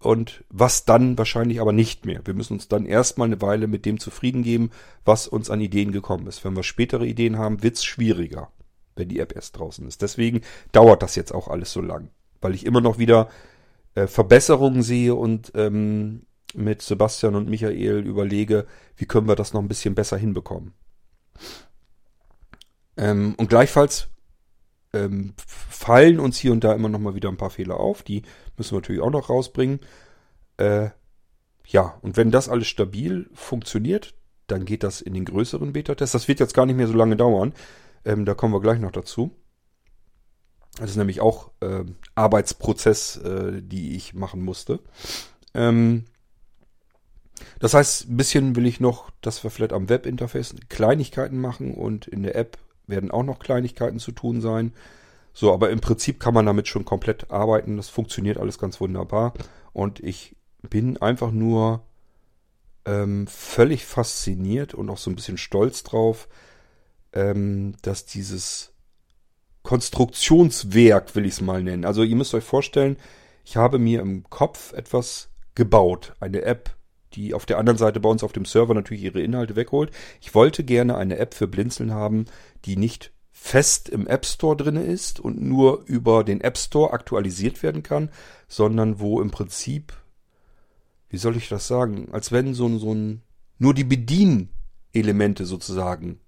[0.00, 2.20] und was dann wahrscheinlich aber nicht mehr.
[2.24, 4.70] Wir müssen uns dann erstmal eine Weile mit dem zufrieden geben,
[5.04, 6.44] was uns an Ideen gekommen ist.
[6.44, 8.50] Wenn wir spätere Ideen haben, wird's schwieriger,
[8.94, 10.02] wenn die App erst draußen ist.
[10.02, 10.42] Deswegen
[10.72, 12.10] dauert das jetzt auch alles so lang,
[12.40, 13.28] weil ich immer noch wieder
[13.94, 16.22] äh, Verbesserungen sehe und ähm,
[16.54, 18.66] mit Sebastian und Michael überlege,
[18.96, 20.72] wie können wir das noch ein bisschen besser hinbekommen.
[22.96, 24.08] Ähm, und gleichfalls
[24.92, 28.02] ähm, fallen uns hier und da immer noch mal wieder ein paar Fehler auf.
[28.02, 28.22] Die
[28.56, 29.80] müssen wir natürlich auch noch rausbringen.
[30.56, 30.90] Äh,
[31.66, 34.14] ja, und wenn das alles stabil funktioniert,
[34.46, 36.14] dann geht das in den größeren Beta-Test.
[36.14, 37.52] Das wird jetzt gar nicht mehr so lange dauern.
[38.04, 39.30] Ähm, da kommen wir gleich noch dazu.
[40.78, 41.84] Das ist nämlich auch äh,
[42.14, 44.80] Arbeitsprozess, äh, die ich machen musste.
[45.52, 46.04] Ähm,
[47.58, 52.06] das heißt, ein bisschen will ich noch, dass wir vielleicht am Webinterface Kleinigkeiten machen und
[52.06, 52.58] in der App
[52.88, 54.72] werden auch noch Kleinigkeiten zu tun sein.
[55.32, 57.76] So, aber im Prinzip kann man damit schon komplett arbeiten.
[57.76, 59.34] Das funktioniert alles ganz wunderbar.
[59.72, 60.34] Und ich
[60.68, 61.84] bin einfach nur
[62.84, 66.28] ähm, völlig fasziniert und auch so ein bisschen stolz drauf,
[67.12, 68.72] ähm, dass dieses
[69.62, 71.84] Konstruktionswerk, will ich es mal nennen.
[71.84, 72.96] Also ihr müsst euch vorstellen,
[73.44, 76.77] ich habe mir im Kopf etwas gebaut, eine App,
[77.14, 79.90] die auf der anderen Seite bei uns auf dem Server natürlich ihre Inhalte wegholt.
[80.20, 82.26] Ich wollte gerne eine App für Blinzeln haben,
[82.64, 87.62] die nicht fest im App Store drinne ist und nur über den App Store aktualisiert
[87.62, 88.10] werden kann,
[88.48, 89.92] sondern wo im Prinzip,
[91.08, 93.22] wie soll ich das sagen, als wenn so ein, so ein
[93.58, 96.20] nur die Bedienelemente sozusagen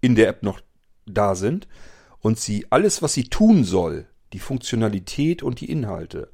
[0.00, 0.60] in der App noch
[1.06, 1.68] da sind
[2.18, 6.30] und sie alles, was sie tun soll, die Funktionalität und die Inhalte,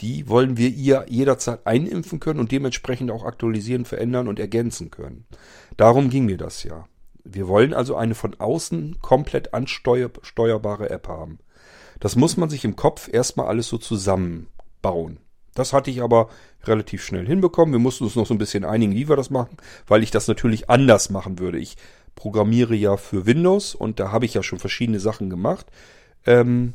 [0.00, 5.26] die wollen wir ihr jederzeit einimpfen können und dementsprechend auch aktualisieren, verändern und ergänzen können.
[5.76, 6.86] Darum ging mir das ja.
[7.24, 11.38] Wir wollen also eine von außen komplett ansteuerbare App haben.
[12.00, 15.20] Das muss man sich im Kopf erstmal alles so zusammenbauen.
[15.54, 16.28] Das hatte ich aber
[16.64, 17.74] relativ schnell hinbekommen.
[17.74, 19.56] Wir mussten uns noch so ein bisschen einigen, wie wir das machen,
[19.86, 21.58] weil ich das natürlich anders machen würde.
[21.58, 21.76] Ich
[22.14, 25.66] programmiere ja für Windows und da habe ich ja schon verschiedene Sachen gemacht.
[26.24, 26.74] Ähm,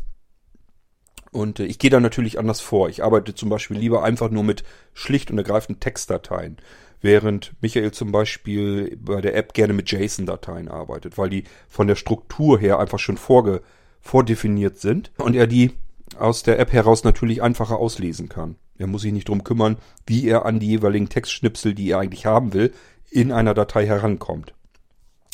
[1.36, 2.90] und äh, ich gehe da natürlich anders vor.
[2.90, 4.64] Ich arbeite zum Beispiel lieber einfach nur mit
[4.94, 6.58] schlicht und ergreifend Textdateien
[7.02, 11.96] während Michael zum Beispiel bei der App gerne mit JSON-Dateien arbeitet, weil die von der
[11.96, 13.62] Struktur her einfach schon vorge
[14.02, 15.72] vordefiniert sind und er die
[16.18, 18.56] aus der App heraus natürlich einfacher auslesen kann.
[18.78, 22.26] Er muss sich nicht drum kümmern, wie er an die jeweiligen Textschnipsel, die er eigentlich
[22.26, 22.74] haben will,
[23.12, 24.54] in einer Datei herankommt.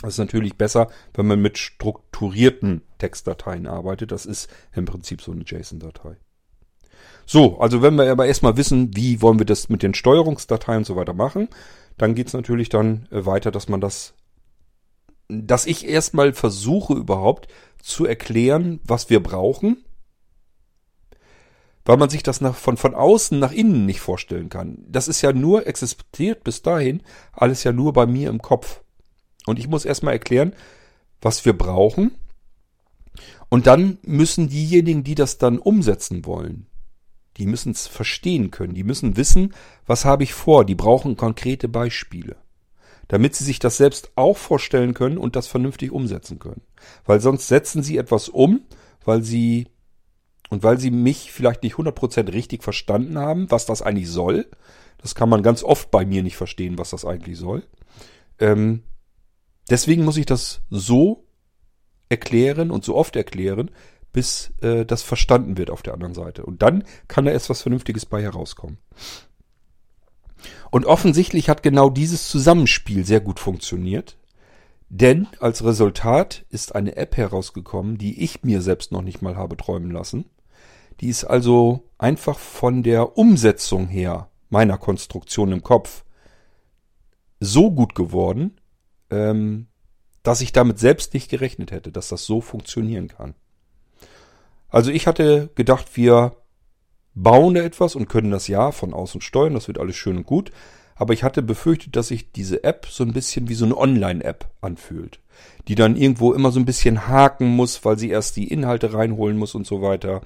[0.02, 4.12] Das ist natürlich besser, wenn man mit strukturierten Textdateien arbeitet.
[4.12, 6.18] Das ist im Prinzip so eine JSON-Datei.
[7.26, 10.86] So, also wenn wir aber erstmal wissen, wie wollen wir das mit den Steuerungsdateien und
[10.86, 11.50] so weiter machen,
[11.98, 14.16] dann geht's natürlich dann äh, weiter, dass man das,
[15.28, 17.48] dass ich erstmal versuche überhaupt
[17.82, 19.86] zu erklären, was wir brauchen,
[21.86, 24.84] weil man sich das nach, von, von außen nach innen nicht vorstellen kann.
[24.88, 27.02] Das ist ja nur existiert bis dahin,
[27.32, 28.82] alles ja nur bei mir im Kopf.
[29.46, 30.54] Und ich muss erstmal erklären,
[31.22, 32.12] was wir brauchen.
[33.50, 36.68] Und dann müssen diejenigen, die das dann umsetzen wollen,
[37.38, 38.74] die müssen es verstehen können.
[38.74, 39.54] Die müssen wissen,
[39.86, 40.66] was habe ich vor.
[40.66, 42.36] Die brauchen konkrete Beispiele.
[43.08, 46.62] Damit sie sich das selbst auch vorstellen können und das vernünftig umsetzen können.
[47.06, 48.62] Weil sonst setzen sie etwas um,
[49.04, 49.68] weil sie
[50.50, 54.48] und weil sie mich vielleicht nicht 100% richtig verstanden haben, was das eigentlich soll.
[54.98, 57.64] Das kann man ganz oft bei mir nicht verstehen, was das eigentlich soll.
[58.38, 58.84] Ähm,
[59.72, 61.26] deswegen muss ich das so
[62.10, 63.72] erklären und so oft erklären,
[64.14, 66.46] bis äh, das verstanden wird auf der anderen Seite.
[66.46, 68.78] Und dann kann da erst was Vernünftiges bei herauskommen.
[70.70, 74.18] Und offensichtlich hat genau dieses Zusammenspiel sehr gut funktioniert.
[74.90, 79.56] Denn als Resultat ist eine App herausgekommen, die ich mir selbst noch nicht mal habe
[79.56, 80.26] träumen lassen.
[81.00, 86.04] Die ist also einfach von der Umsetzung her meiner Konstruktion im Kopf
[87.40, 88.60] so gut geworden,
[89.12, 89.68] ähm,
[90.24, 93.36] dass ich damit selbst nicht gerechnet hätte, dass das so funktionieren kann.
[94.70, 96.36] Also ich hatte gedacht, wir
[97.14, 100.26] bauen da etwas und können das ja von außen steuern, das wird alles schön und
[100.26, 100.52] gut.
[100.96, 104.52] Aber ich hatte befürchtet, dass sich diese App so ein bisschen wie so eine Online-App
[104.62, 105.20] anfühlt,
[105.68, 109.36] die dann irgendwo immer so ein bisschen haken muss, weil sie erst die Inhalte reinholen
[109.36, 110.22] muss und so weiter.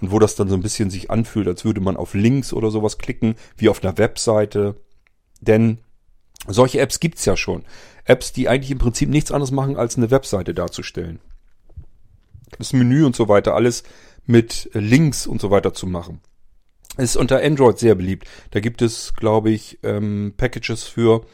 [0.00, 2.70] Und wo das dann so ein bisschen sich anfühlt, als würde man auf Links oder
[2.70, 4.76] sowas klicken, wie auf einer Webseite.
[5.40, 5.78] Denn
[6.46, 7.64] solche Apps gibt's ja schon.
[8.10, 11.20] Apps, die eigentlich im Prinzip nichts anderes machen, als eine Webseite darzustellen
[12.58, 13.82] das Menü und so weiter, alles
[14.26, 16.20] mit Links und so weiter zu machen.
[16.96, 18.28] Ist unter Android sehr beliebt.
[18.50, 21.24] Da gibt es, glaube ich, ähm, Packages für,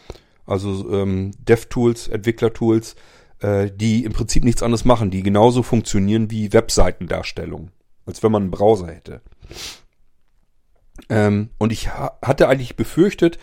[0.45, 2.95] also ähm, DevTools, Entwicklertools,
[3.41, 7.71] äh, die im Prinzip nichts anderes machen, die genauso funktionieren wie Webseitendarstellung,
[8.05, 9.23] als wenn man einen Browser hätte.
[11.09, 13.39] Ähm, und ich ha hatte eigentlich befürchtet,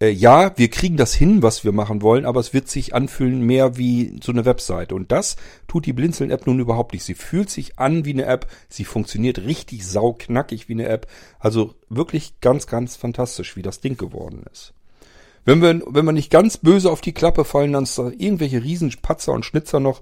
[0.00, 3.40] äh, ja, wir kriegen das hin, was wir machen wollen, aber es wird sich anfühlen
[3.40, 4.94] mehr wie so eine Webseite.
[4.94, 5.36] Und das
[5.68, 7.04] tut die Blinzeln-App nun überhaupt nicht.
[7.04, 11.06] Sie fühlt sich an wie eine App, sie funktioniert richtig sauknackig wie eine App.
[11.38, 14.74] Also wirklich ganz, ganz fantastisch, wie das Ding geworden ist.
[15.44, 18.62] Wenn wir, wenn wir nicht ganz böse auf die Klappe fallen, dann ist da irgendwelche
[18.62, 20.00] Riesenpatzer und Schnitzer noch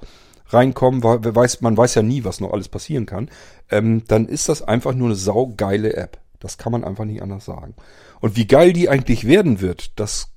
[0.49, 3.31] reinkommen, weil weiß, man weiß ja nie, was noch alles passieren kann,
[3.71, 6.19] ähm, dann ist das einfach nur eine saugeile App.
[6.43, 7.75] Das kann man einfach nicht anders sagen.
[8.21, 10.33] Und wie geil die eigentlich werden wird, das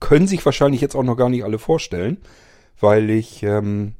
[0.00, 2.18] können sich wahrscheinlich jetzt auch noch gar nicht alle vorstellen,
[2.78, 3.94] weil ich ähm,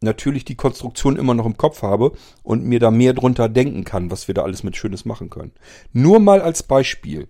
[0.00, 2.12] natürlich die Konstruktion immer noch im Kopf habe
[2.42, 5.52] und mir da mehr drunter denken kann, was wir da alles mit Schönes machen können.
[5.92, 7.28] Nur mal als Beispiel.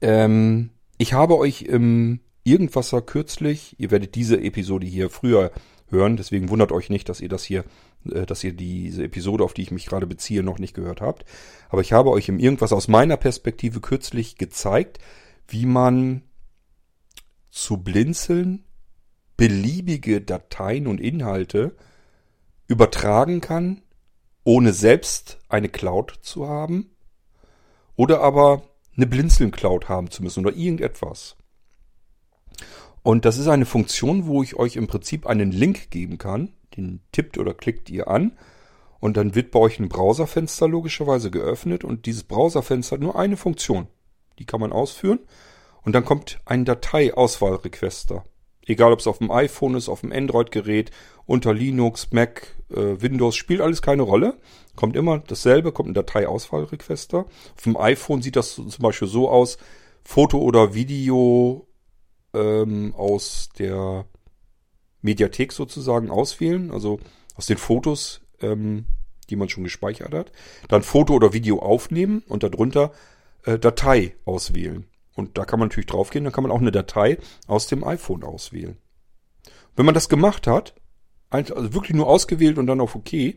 [0.00, 5.50] Ähm, ich habe euch im Irgendwasser kürzlich, ihr werdet diese Episode hier früher
[5.88, 7.64] hören, deswegen wundert euch nicht, dass ihr das hier
[8.08, 11.24] dass ihr diese Episode, auf die ich mich gerade beziehe, noch nicht gehört habt.
[11.68, 14.98] Aber ich habe euch im Irgendwas aus meiner Perspektive kürzlich gezeigt,
[15.48, 16.22] wie man
[17.50, 18.64] zu blinzeln
[19.36, 21.76] beliebige Dateien und Inhalte
[22.66, 23.82] übertragen kann,
[24.44, 26.90] ohne selbst eine Cloud zu haben
[27.96, 28.62] oder aber
[28.96, 31.36] eine Blinzeln-Cloud haben zu müssen oder irgendetwas.
[33.02, 36.52] Und das ist eine Funktion, wo ich euch im Prinzip einen Link geben kann.
[36.76, 38.32] Den tippt oder klickt ihr an.
[39.00, 41.84] Und dann wird bei euch ein Browserfenster logischerweise geöffnet.
[41.84, 43.88] Und dieses Browserfenster hat nur eine Funktion.
[44.38, 45.20] Die kann man ausführen.
[45.82, 48.24] Und dann kommt ein Dateiauswahlrequester.
[48.66, 50.90] Egal ob es auf dem iPhone ist, auf dem Android-Gerät,
[51.24, 54.38] unter Linux, Mac, äh, Windows, spielt alles keine Rolle.
[54.74, 57.18] Kommt immer dasselbe, kommt ein Dateiauswahlrequester.
[57.18, 59.58] Auf dem iPhone sieht das zum Beispiel so aus,
[60.02, 61.68] Foto oder Video
[62.34, 64.06] ähm, aus der
[65.06, 67.00] Mediathek sozusagen auswählen, also
[67.36, 68.84] aus den Fotos, ähm,
[69.30, 70.32] die man schon gespeichert hat.
[70.68, 72.92] Dann Foto oder Video aufnehmen und darunter
[73.44, 74.84] äh, Datei auswählen.
[75.14, 78.22] Und da kann man natürlich draufgehen, dann kann man auch eine Datei aus dem iPhone
[78.22, 78.76] auswählen.
[79.74, 80.74] Wenn man das gemacht hat,
[81.30, 83.34] also wirklich nur ausgewählt und dann auf OK,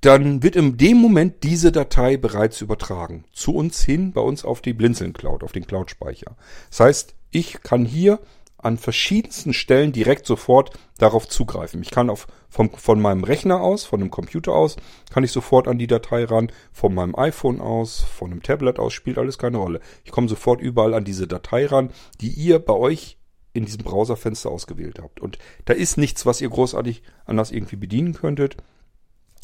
[0.00, 3.24] dann wird in dem Moment diese Datei bereits übertragen.
[3.32, 6.36] Zu uns hin, bei uns auf die Blinzeln Cloud, auf den Cloud-Speicher.
[6.70, 8.20] Das heißt, ich kann hier
[8.58, 11.80] an verschiedensten Stellen direkt sofort darauf zugreifen.
[11.80, 14.76] Ich kann auf, vom, von meinem Rechner aus, von einem Computer aus,
[15.10, 18.92] kann ich sofort an die Datei ran, von meinem iPhone aus, von einem Tablet aus,
[18.92, 19.80] spielt alles keine Rolle.
[20.04, 21.90] Ich komme sofort überall an diese Datei ran,
[22.20, 23.18] die ihr bei euch
[23.52, 25.20] in diesem Browserfenster ausgewählt habt.
[25.20, 28.56] Und da ist nichts, was ihr großartig anders irgendwie bedienen könntet,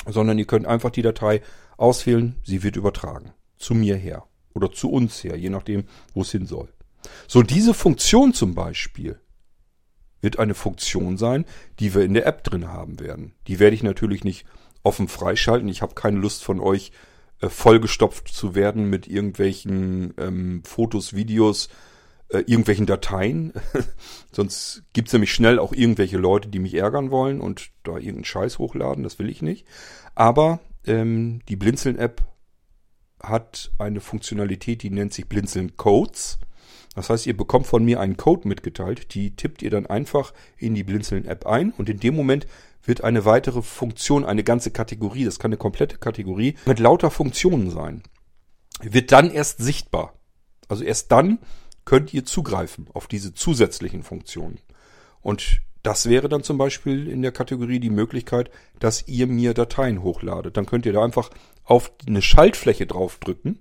[0.07, 1.41] sondern ihr könnt einfach die Datei
[1.77, 3.33] auswählen, sie wird übertragen.
[3.57, 4.25] Zu mir her.
[4.55, 6.69] Oder zu uns her, je nachdem, wo es hin soll.
[7.27, 9.21] So, diese Funktion zum Beispiel
[10.21, 11.45] wird eine Funktion sein,
[11.79, 13.35] die wir in der App drin haben werden.
[13.47, 14.47] Die werde ich natürlich nicht
[14.83, 15.69] offen freischalten.
[15.69, 16.93] Ich habe keine Lust von euch
[17.41, 21.69] äh, vollgestopft zu werden mit irgendwelchen ähm, Fotos, Videos,
[22.29, 23.53] äh, irgendwelchen Dateien.
[24.33, 28.59] Sonst gibt's nämlich schnell auch irgendwelche Leute, die mich ärgern wollen und da irgendeinen Scheiß
[28.59, 29.05] hochladen.
[29.05, 29.67] Das will ich nicht.
[30.15, 32.23] Aber ähm, die Blinzeln-App
[33.23, 36.39] hat eine Funktionalität, die nennt sich Blinzeln Codes.
[36.95, 40.75] Das heißt, ihr bekommt von mir einen Code mitgeteilt, die tippt ihr dann einfach in
[40.75, 42.47] die Blinzeln-App ein und in dem Moment
[42.85, 47.71] wird eine weitere Funktion, eine ganze Kategorie, das kann eine komplette Kategorie mit lauter Funktionen
[47.71, 48.03] sein,
[48.83, 50.15] wird dann erst sichtbar.
[50.69, 51.39] Also erst dann
[51.85, 54.59] könnt ihr zugreifen auf diese zusätzlichen Funktionen.
[55.21, 60.03] Und das wäre dann zum Beispiel in der Kategorie die Möglichkeit, dass ihr mir Dateien
[60.03, 60.57] hochladet.
[60.57, 61.31] Dann könnt ihr da einfach
[61.65, 63.59] auf eine Schaltfläche draufdrücken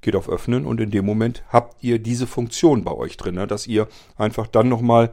[0.00, 3.46] geht auf Öffnen und in dem Moment habt ihr diese Funktion bei euch drin, ne,
[3.46, 5.12] dass ihr einfach dann nochmal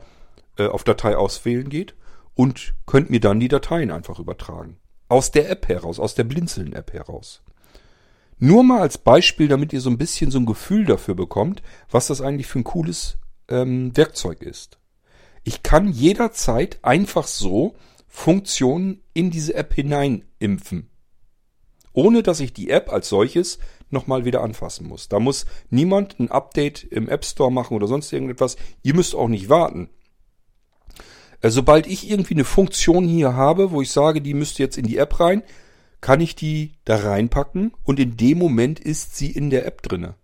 [0.57, 1.95] äh, auf Datei auswählen geht
[2.36, 4.78] und könnt mir dann die Dateien einfach übertragen.
[5.07, 7.41] Aus der App heraus, aus der Blinzeln-App heraus.
[8.38, 12.07] Nur mal als Beispiel, damit ihr so ein bisschen so ein Gefühl dafür bekommt, was
[12.07, 13.18] das eigentlich für ein cooles
[13.48, 14.78] ähm, Werkzeug ist.
[15.44, 17.76] Ich kann jederzeit einfach so
[18.07, 20.90] Funktionen in diese App hineinimpfen.
[21.96, 23.58] Ohne dass ich die App als solches
[23.90, 25.08] nochmal wieder anfassen muss.
[25.08, 28.58] Da muss niemand ein Update im App Store machen oder sonst irgendetwas.
[28.84, 29.90] Ihr müsst auch nicht warten.
[31.42, 34.86] Äh, sobald ich irgendwie eine Funktion hier habe, wo ich sage, die müsste jetzt in
[34.86, 35.42] die App rein,
[36.02, 40.16] kann ich die da reinpacken und in dem Moment ist sie in der App drinne.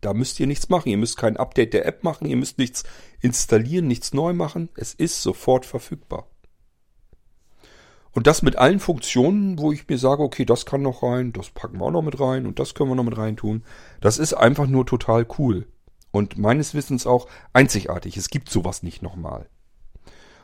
[0.00, 0.88] Da müsst ihr nichts machen.
[0.88, 2.26] Ihr müsst kein Update der App machen.
[2.26, 2.84] Ihr müsst nichts
[3.20, 4.70] installieren, nichts neu machen.
[4.74, 6.26] Es ist sofort verfügbar.
[8.12, 11.50] Und das mit allen Funktionen, wo ich mir sage, okay, das kann noch rein, das
[11.50, 13.62] packen wir auch noch mit rein und das können wir noch mit rein tun.
[14.00, 15.66] Das ist einfach nur total cool.
[16.10, 18.16] Und meines Wissens auch einzigartig.
[18.16, 19.48] Es gibt sowas nicht nochmal.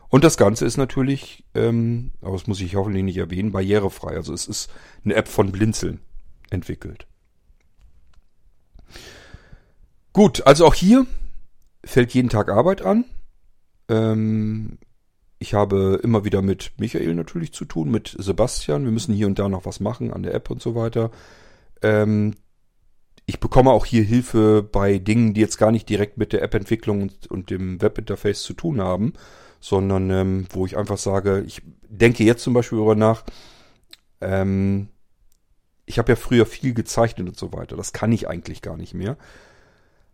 [0.09, 4.15] Und das Ganze ist natürlich, ähm, aber das muss ich hoffentlich nicht erwähnen, barrierefrei.
[4.15, 4.71] Also es ist
[5.05, 6.01] eine App von Blinzeln
[6.51, 7.09] entwickelt.
[10.13, 11.07] Gut, also auch hier
[11.85, 13.05] fällt jeden Tag Arbeit an.
[13.89, 14.79] Ähm,
[15.39, 18.85] ich habe immer wieder mit Michael natürlich zu tun, mit Sebastian.
[18.85, 21.11] Wir müssen hier und da noch was machen an der App und so weiter.
[21.83, 22.35] Ähm,
[23.27, 27.03] ich bekomme auch hier Hilfe bei Dingen, die jetzt gar nicht direkt mit der App-Entwicklung
[27.03, 29.13] und, und, dem Webinterface zu tun haben,
[29.61, 33.25] sondern ähm, wo ich einfach sage, ich denke jetzt zum Beispiel darüber nach,
[34.21, 34.89] ähm,
[35.85, 37.77] ich habe ja früher viel gezeichnet und so weiter.
[37.77, 39.17] Das kann ich eigentlich gar nicht mehr.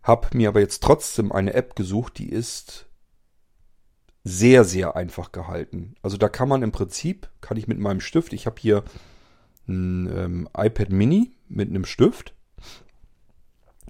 [0.01, 2.87] Hab mir aber jetzt trotzdem eine App gesucht, die ist
[4.23, 5.95] sehr, sehr einfach gehalten.
[6.01, 8.83] Also da kann man im Prinzip, kann ich mit meinem Stift, ich habe hier
[9.67, 12.33] ein ähm, iPad Mini mit einem Stift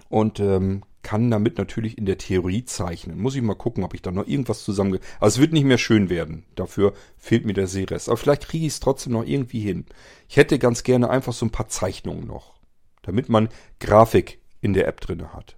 [0.08, 3.20] und ähm, kann damit natürlich in der Theorie zeichnen.
[3.20, 4.98] Muss ich mal gucken, ob ich da noch irgendwas zusammen...
[5.20, 6.44] Also es wird nicht mehr schön werden.
[6.54, 8.08] Dafür fehlt mir der Sehrest.
[8.08, 9.84] Aber vielleicht kriege ich es trotzdem noch irgendwie hin.
[10.28, 12.54] Ich hätte ganz gerne einfach so ein paar Zeichnungen noch.
[13.02, 13.50] Damit man
[13.80, 15.56] Grafik in der App drinne hat.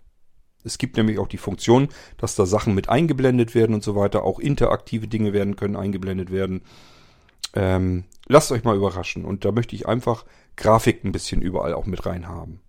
[0.66, 1.88] Es gibt nämlich auch die Funktion,
[2.18, 4.24] dass da Sachen mit eingeblendet werden und so weiter.
[4.24, 6.62] Auch interaktive Dinge werden können eingeblendet werden.
[7.54, 9.24] Ähm, lasst euch mal überraschen.
[9.24, 10.24] Und da möchte ich einfach
[10.56, 12.60] Grafik ein bisschen überall auch mit rein haben.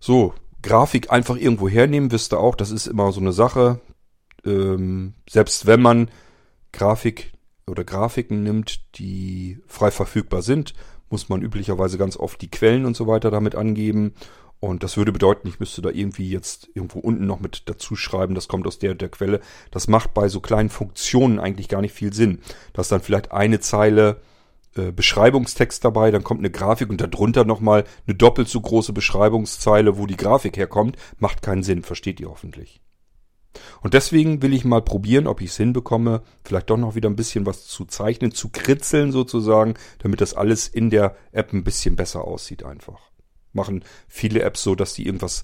[0.00, 3.80] So, Grafik einfach irgendwo hernehmen, wisst ihr auch, das ist immer so eine Sache.
[4.44, 6.10] Ähm, selbst wenn man
[6.72, 7.32] Grafik
[7.66, 10.74] oder Grafiken nimmt, die frei verfügbar sind,
[11.10, 14.14] muss man üblicherweise ganz oft die Quellen und so weiter damit angeben.
[14.58, 18.34] Und das würde bedeuten, ich müsste da irgendwie jetzt irgendwo unten noch mit dazu schreiben,
[18.34, 19.40] das kommt aus der der Quelle.
[19.70, 22.40] Das macht bei so kleinen Funktionen eigentlich gar nicht viel Sinn.
[22.72, 24.20] Dass dann vielleicht eine Zeile
[24.76, 29.98] äh, Beschreibungstext dabei, dann kommt eine Grafik und darunter nochmal eine doppelt so große Beschreibungszeile,
[29.98, 32.80] wo die Grafik herkommt, macht keinen Sinn, versteht ihr hoffentlich.
[33.80, 37.16] Und deswegen will ich mal probieren, ob ich es hinbekomme, vielleicht doch noch wieder ein
[37.16, 41.96] bisschen was zu zeichnen, zu kritzeln sozusagen, damit das alles in der App ein bisschen
[41.96, 43.00] besser aussieht einfach.
[43.56, 45.42] Machen viele Apps so, dass die irgendwas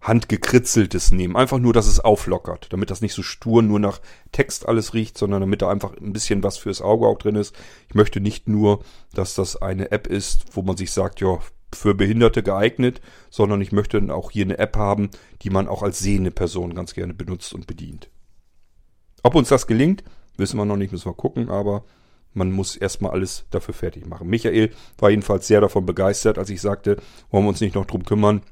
[0.00, 1.36] handgekritzeltes nehmen.
[1.36, 4.00] Einfach nur, dass es auflockert, damit das nicht so stur nur nach
[4.32, 7.54] Text alles riecht, sondern damit da einfach ein bisschen was fürs Auge auch drin ist.
[7.88, 11.38] Ich möchte nicht nur, dass das eine App ist, wo man sich sagt, ja,
[11.74, 15.10] für Behinderte geeignet, sondern ich möchte dann auch hier eine App haben,
[15.42, 18.08] die man auch als sehende Person ganz gerne benutzt und bedient.
[19.22, 20.04] Ob uns das gelingt,
[20.36, 21.84] wissen wir noch nicht, müssen wir gucken, aber
[22.38, 24.28] man muss erstmal alles dafür fertig machen.
[24.28, 26.96] Michael war jedenfalls sehr davon begeistert, als ich sagte,
[27.30, 28.42] wollen wir uns nicht noch drum kümmern,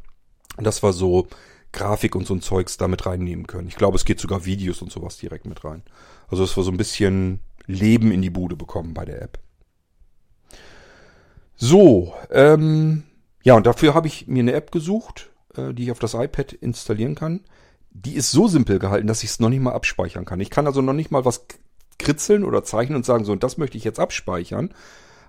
[0.59, 1.29] dass wir so
[1.73, 3.69] Grafik und so ein Zeugs damit reinnehmen können.
[3.69, 5.83] Ich glaube, es geht sogar Videos und sowas direkt mit rein.
[6.29, 9.39] Also, dass wir so ein bisschen Leben in die Bude bekommen bei der App.
[11.57, 13.05] So, ähm,
[13.43, 16.53] ja, und dafür habe ich mir eine App gesucht, äh, die ich auf das iPad
[16.53, 17.45] installieren kann.
[17.91, 20.41] Die ist so simpel gehalten, dass ich es noch nicht mal abspeichern kann.
[20.41, 21.47] Ich kann also noch nicht mal was
[21.99, 24.73] kritzeln oder zeichnen und sagen, so, und das möchte ich jetzt abspeichern.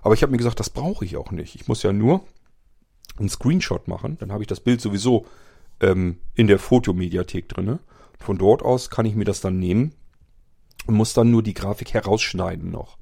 [0.02, 1.54] Aber ich habe mir gesagt, das brauche ich auch nicht.
[1.54, 2.22] Ich muss ja nur
[3.18, 5.26] einen Screenshot machen, dann habe ich das Bild sowieso
[5.80, 7.80] ähm, in der Fotomediathek drinne.
[8.18, 9.94] Von dort aus kann ich mir das dann nehmen
[10.86, 12.98] und muss dann nur die Grafik herausschneiden noch.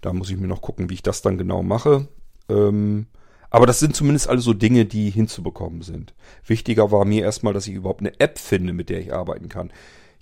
[0.00, 2.08] Da muss ich mir noch gucken, wie ich das dann genau mache.
[2.48, 3.06] Ähm,
[3.50, 6.12] aber das sind zumindest alle so Dinge, die hinzubekommen sind.
[6.44, 9.72] Wichtiger war mir erstmal, dass ich überhaupt eine App finde, mit der ich arbeiten kann.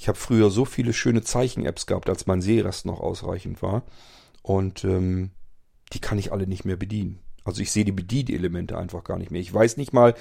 [0.03, 3.85] Ich habe früher so viele schöne Zeichen-Apps gehabt, als mein Sehrest noch ausreichend war.
[4.43, 5.31] Und ähm,
[5.93, 7.21] die kann ich alle nicht mehr bedienen.
[7.45, 9.41] Also ich sehe die Bedienelemente einfach gar nicht mehr.
[9.41, 10.17] Ich weiß nicht mal,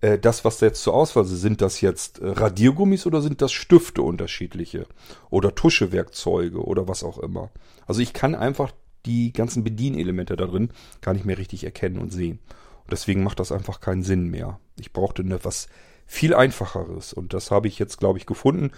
[0.00, 3.52] äh, das, was jetzt zur Auswahl ist, sind das jetzt äh, Radiergummis oder sind das
[3.52, 4.86] Stifte unterschiedliche?
[5.28, 7.50] Oder Tuschewerkzeuge oder was auch immer.
[7.86, 8.72] Also ich kann einfach
[9.04, 10.70] die ganzen Bedienelemente da drin
[11.02, 12.38] gar nicht mehr richtig erkennen und sehen.
[12.84, 14.60] Und deswegen macht das einfach keinen Sinn mehr.
[14.80, 15.68] Ich brauchte etwas
[16.06, 17.12] viel einfacheres.
[17.12, 18.70] Und das habe ich jetzt, glaube ich, gefunden.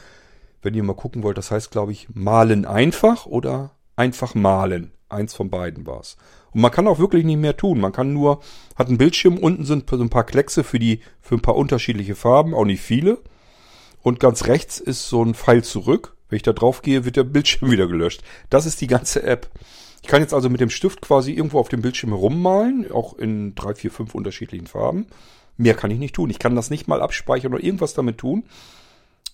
[0.62, 4.92] Wenn ihr mal gucken wollt, das heißt, glaube ich, malen einfach oder einfach malen.
[5.08, 6.16] Eins von beiden war es.
[6.52, 7.80] Und man kann auch wirklich nicht mehr tun.
[7.80, 8.40] Man kann nur,
[8.76, 12.14] hat einen Bildschirm, unten sind so ein paar Kleckse für die, für ein paar unterschiedliche
[12.14, 13.18] Farben, auch nicht viele.
[14.02, 16.16] Und ganz rechts ist so ein Pfeil zurück.
[16.28, 18.22] Wenn ich da drauf gehe, wird der Bildschirm wieder gelöscht.
[18.50, 19.48] Das ist die ganze App.
[20.02, 23.54] Ich kann jetzt also mit dem Stift quasi irgendwo auf dem Bildschirm herummalen, auch in
[23.54, 25.06] drei, vier, fünf unterschiedlichen Farben.
[25.56, 26.30] Mehr kann ich nicht tun.
[26.30, 28.44] Ich kann das nicht mal abspeichern oder irgendwas damit tun.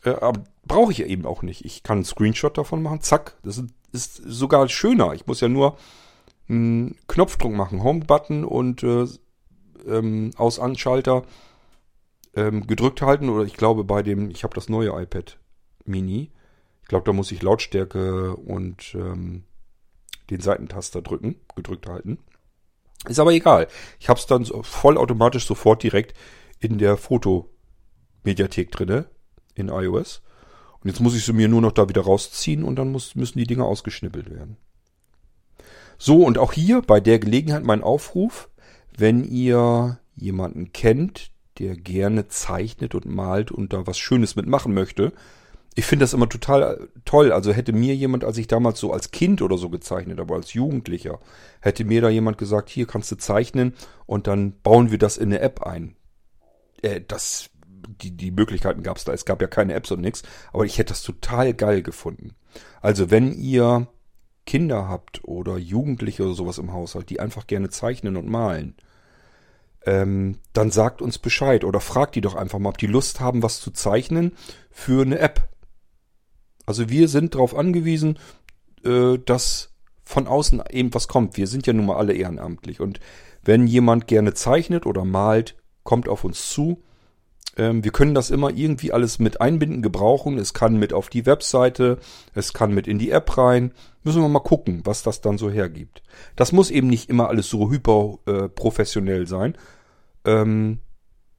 [0.04, 1.64] Äh, aber brauche ich ja eben auch nicht.
[1.64, 3.00] Ich kann einen Screenshot davon machen.
[3.00, 3.36] Zack.
[3.42, 3.62] Das
[3.92, 5.14] ist sogar schöner.
[5.14, 5.76] Ich muss ja nur
[6.48, 7.82] einen Knopfdruck machen.
[7.82, 9.06] Home-Button und äh,
[9.86, 11.24] ähm, Aus-Anschalter
[12.34, 13.28] ähm, gedrückt halten.
[13.28, 15.38] Oder ich glaube bei dem, ich habe das neue iPad
[15.84, 16.30] Mini.
[16.82, 19.44] Ich glaube, da muss ich Lautstärke und ähm,
[20.30, 22.18] den Seitentaster drücken, gedrückt halten.
[23.08, 23.68] Ist aber egal.
[24.00, 26.16] Ich habe es dann so vollautomatisch sofort direkt
[26.58, 29.06] in der Fotomediathek drinne
[29.54, 30.22] in iOS.
[30.80, 33.38] Und jetzt muss ich sie mir nur noch da wieder rausziehen und dann muss, müssen
[33.38, 34.56] die Dinger ausgeschnippelt werden.
[35.98, 38.50] So, und auch hier bei der Gelegenheit mein Aufruf,
[38.96, 45.12] wenn ihr jemanden kennt, der gerne zeichnet und malt und da was Schönes mitmachen möchte,
[45.74, 47.32] ich finde das immer total toll.
[47.32, 50.52] Also hätte mir jemand, als ich damals so als Kind oder so gezeichnet, aber als
[50.52, 51.18] Jugendlicher,
[51.60, 53.74] hätte mir da jemand gesagt, hier kannst du zeichnen
[54.06, 55.96] und dann bauen wir das in eine App ein.
[56.82, 57.50] Äh, das,
[57.86, 59.12] die, die Möglichkeiten gab es da.
[59.12, 62.34] Es gab ja keine Apps und nichts, aber ich hätte das total geil gefunden.
[62.80, 63.88] Also wenn ihr
[64.46, 68.76] Kinder habt oder Jugendliche oder sowas im Haushalt, die einfach gerne zeichnen und malen,
[69.86, 73.42] ähm, dann sagt uns Bescheid oder fragt die doch einfach mal, ob die Lust haben,
[73.42, 74.32] was zu zeichnen
[74.70, 75.48] für eine App.
[76.66, 78.18] Also wir sind darauf angewiesen,
[78.84, 79.74] äh, dass
[80.04, 81.36] von außen eben was kommt.
[81.36, 82.80] Wir sind ja nun mal alle ehrenamtlich.
[82.80, 83.00] Und
[83.42, 86.82] wenn jemand gerne zeichnet oder malt, kommt auf uns zu.
[87.56, 90.38] Ähm, wir können das immer irgendwie alles mit einbinden, gebrauchen.
[90.38, 91.98] Es kann mit auf die Webseite,
[92.34, 93.72] es kann mit in die App rein.
[94.02, 96.02] Müssen wir mal gucken, was das dann so hergibt.
[96.36, 99.56] Das muss eben nicht immer alles so hyper äh, professionell sein.
[100.24, 100.78] Ähm,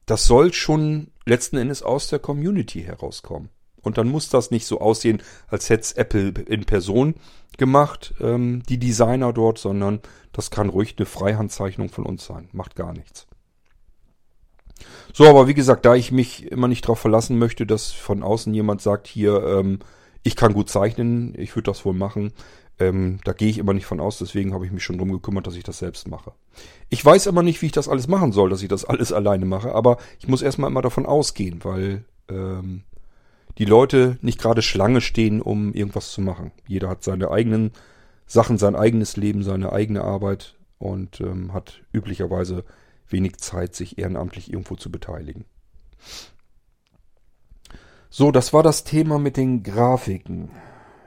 [0.06, 3.50] das soll schon letzten Endes aus der Community herauskommen.
[3.82, 7.14] Und dann muss das nicht so aussehen, als hätte es Apple in Person
[7.56, 10.00] gemacht, ähm, die Designer dort, sondern
[10.32, 12.48] das kann ruhig eine Freihandzeichnung von uns sein.
[12.52, 13.28] Macht gar nichts.
[15.12, 18.52] So, aber wie gesagt, da ich mich immer nicht darauf verlassen möchte, dass von außen
[18.52, 19.78] jemand sagt, hier, ähm,
[20.22, 22.32] ich kann gut zeichnen, ich würde das wohl machen,
[22.78, 25.46] ähm, da gehe ich immer nicht von aus, deswegen habe ich mich schon drum gekümmert,
[25.46, 26.32] dass ich das selbst mache.
[26.90, 29.46] Ich weiß immer nicht, wie ich das alles machen soll, dass ich das alles alleine
[29.46, 32.82] mache, aber ich muss erstmal immer davon ausgehen, weil ähm,
[33.58, 36.52] die Leute nicht gerade Schlange stehen, um irgendwas zu machen.
[36.66, 37.72] Jeder hat seine eigenen
[38.26, 42.64] Sachen, sein eigenes Leben, seine eigene Arbeit und ähm, hat üblicherweise
[43.08, 45.44] wenig Zeit, sich ehrenamtlich irgendwo zu beteiligen.
[48.10, 50.50] So, das war das Thema mit den Grafiken.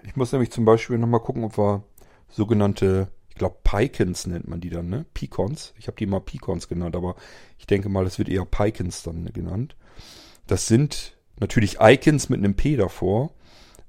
[0.03, 1.83] Ich muss nämlich zum Beispiel nochmal gucken, ob wir
[2.29, 5.05] sogenannte, ich glaube Picons nennt man die dann, ne?
[5.13, 5.73] Picons.
[5.77, 7.15] Ich habe die mal Picons genannt, aber
[7.57, 9.75] ich denke mal, es wird eher Picons dann genannt.
[10.47, 13.31] Das sind natürlich Icons mit einem P davor.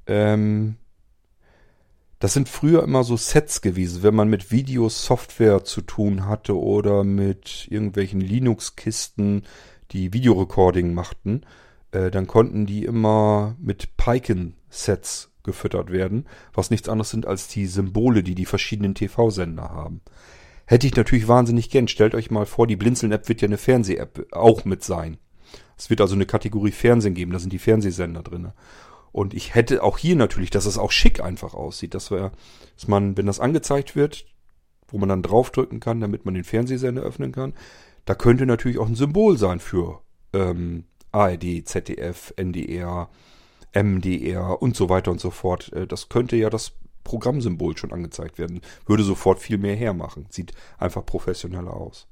[0.06, 0.76] Ähm,
[2.20, 7.02] das sind früher immer so Sets gewesen, wenn man mit Videosoftware zu tun hatte oder
[7.02, 9.42] mit irgendwelchen Linux-Kisten,
[9.90, 11.40] die Videorecording machten,
[11.92, 17.66] äh, dann konnten die immer mit Piken-Sets gefüttert werden, was nichts anderes sind als die
[17.66, 20.02] Symbole, die die verschiedenen TV-Sender haben.
[20.66, 21.88] Hätte ich natürlich wahnsinnig gern.
[21.88, 25.16] Stellt euch mal vor, die Blinzeln-App wird ja eine Fernseh-App auch mit sein.
[25.76, 28.52] Es wird also eine Kategorie Fernsehen geben, da sind die Fernsehsender drinne.
[29.12, 32.32] Und ich hätte auch hier natürlich, dass es auch schick einfach aussieht, dass, wir,
[32.76, 34.24] dass man, wenn das angezeigt wird,
[34.88, 37.54] wo man dann draufdrücken kann, damit man den Fernsehsender öffnen kann,
[38.04, 40.00] da könnte natürlich auch ein Symbol sein für
[40.32, 43.08] ähm, ARD, ZDF, NDR,
[43.72, 45.72] MDR und so weiter und so fort.
[45.72, 46.72] Äh, das könnte ja das
[47.04, 48.60] Programmsymbol schon angezeigt werden.
[48.86, 50.26] Würde sofort viel mehr hermachen.
[50.30, 52.06] Sieht einfach professioneller aus.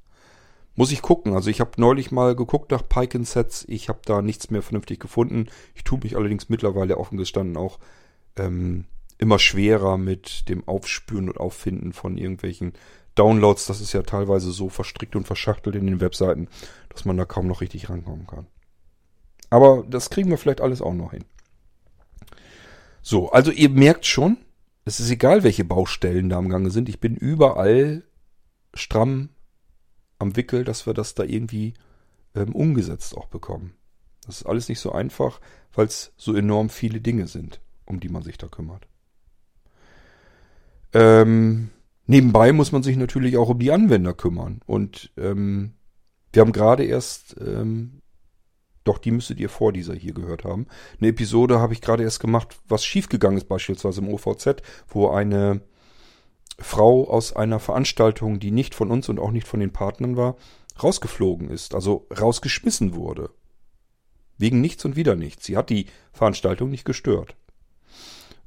[0.78, 1.34] Muss ich gucken.
[1.34, 3.64] Also ich habe neulich mal geguckt nach Piken-Sets.
[3.66, 5.48] Ich habe da nichts mehr vernünftig gefunden.
[5.74, 7.80] Ich tue mich allerdings mittlerweile offen gestanden auch
[8.36, 8.84] ähm,
[9.18, 12.74] immer schwerer mit dem Aufspüren und Auffinden von irgendwelchen
[13.16, 13.66] Downloads.
[13.66, 16.46] Das ist ja teilweise so verstrickt und verschachtelt in den Webseiten,
[16.90, 18.46] dass man da kaum noch richtig rankommen kann.
[19.50, 21.24] Aber das kriegen wir vielleicht alles auch noch hin.
[23.02, 24.36] So, also ihr merkt schon,
[24.84, 26.88] es ist egal, welche Baustellen da am Gange sind.
[26.88, 28.04] Ich bin überall
[28.74, 29.30] stramm
[30.18, 31.74] am Wickel, dass wir das da irgendwie
[32.34, 33.74] ähm, umgesetzt auch bekommen.
[34.26, 35.40] Das ist alles nicht so einfach,
[35.72, 38.86] weil es so enorm viele Dinge sind, um die man sich da kümmert.
[40.92, 41.70] Ähm,
[42.06, 44.60] nebenbei muss man sich natürlich auch um die Anwender kümmern.
[44.66, 45.72] Und ähm,
[46.32, 48.02] wir haben gerade erst, ähm,
[48.84, 50.66] doch die müsstet ihr vor dieser hier gehört haben,
[50.98, 55.62] eine Episode habe ich gerade erst gemacht, was schiefgegangen ist beispielsweise im OVZ, wo eine
[56.58, 60.36] Frau aus einer Veranstaltung, die nicht von uns und auch nicht von den Partnern war,
[60.82, 63.30] rausgeflogen ist, also rausgeschmissen wurde.
[64.38, 65.44] Wegen nichts und wieder nichts.
[65.44, 67.36] Sie hat die Veranstaltung nicht gestört.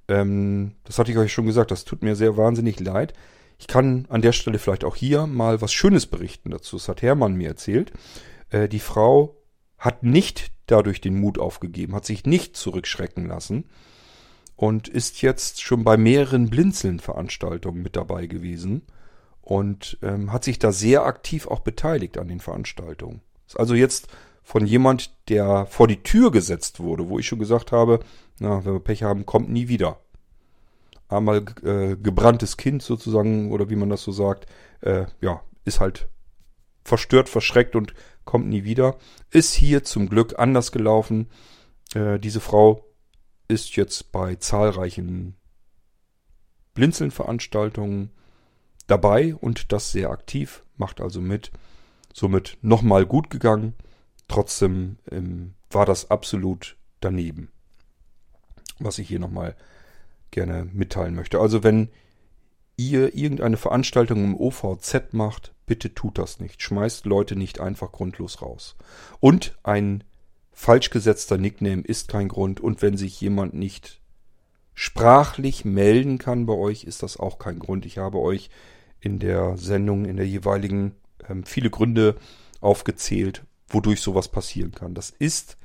[0.07, 3.13] Ähm, das hatte ich euch schon gesagt, das tut mir sehr wahnsinnig leid.
[3.59, 6.77] Ich kann an der Stelle vielleicht auch hier mal was Schönes berichten dazu.
[6.77, 7.91] Das hat Hermann mir erzählt.
[8.49, 9.37] Äh, die Frau
[9.77, 13.65] hat nicht dadurch den Mut aufgegeben, hat sich nicht zurückschrecken lassen,
[14.61, 18.83] und ist jetzt schon bei mehreren Blinzeln-Veranstaltungen mit dabei gewesen
[19.41, 23.21] und ähm, hat sich da sehr aktiv auch beteiligt an den Veranstaltungen.
[23.47, 24.09] Ist also jetzt
[24.43, 28.01] von jemand, der vor die Tür gesetzt wurde, wo ich schon gesagt habe,
[28.37, 29.99] na, wenn wir Pech haben, kommt nie wieder.
[31.09, 34.45] Einmal äh, gebranntes Kind sozusagen, oder wie man das so sagt,
[34.81, 36.07] äh, ja, ist halt
[36.83, 38.95] verstört, verschreckt und kommt nie wieder.
[39.31, 41.31] Ist hier zum Glück anders gelaufen.
[41.95, 42.85] Äh, diese Frau
[43.51, 45.35] ist jetzt bei zahlreichen
[46.73, 48.11] Blinzeln-Veranstaltungen
[48.87, 51.51] dabei und das sehr aktiv, macht also mit.
[52.13, 53.73] Somit nochmal gut gegangen.
[54.27, 57.51] Trotzdem ähm, war das absolut daneben.
[58.79, 59.55] Was ich hier nochmal
[60.31, 61.39] gerne mitteilen möchte.
[61.39, 61.89] Also wenn
[62.77, 66.61] ihr irgendeine Veranstaltung im OVZ macht, bitte tut das nicht.
[66.61, 68.75] Schmeißt Leute nicht einfach grundlos raus.
[69.19, 70.03] Und ein
[70.51, 74.01] falsch gesetzter Nickname ist kein Grund und wenn sich jemand nicht
[74.73, 77.85] sprachlich melden kann bei euch, ist das auch kein Grund.
[77.85, 78.49] Ich habe euch
[78.99, 80.95] in der Sendung, in der jeweiligen,
[81.27, 82.15] ähm, viele Gründe
[82.61, 84.93] aufgezählt, wodurch sowas passieren kann.
[84.93, 85.57] Das ist,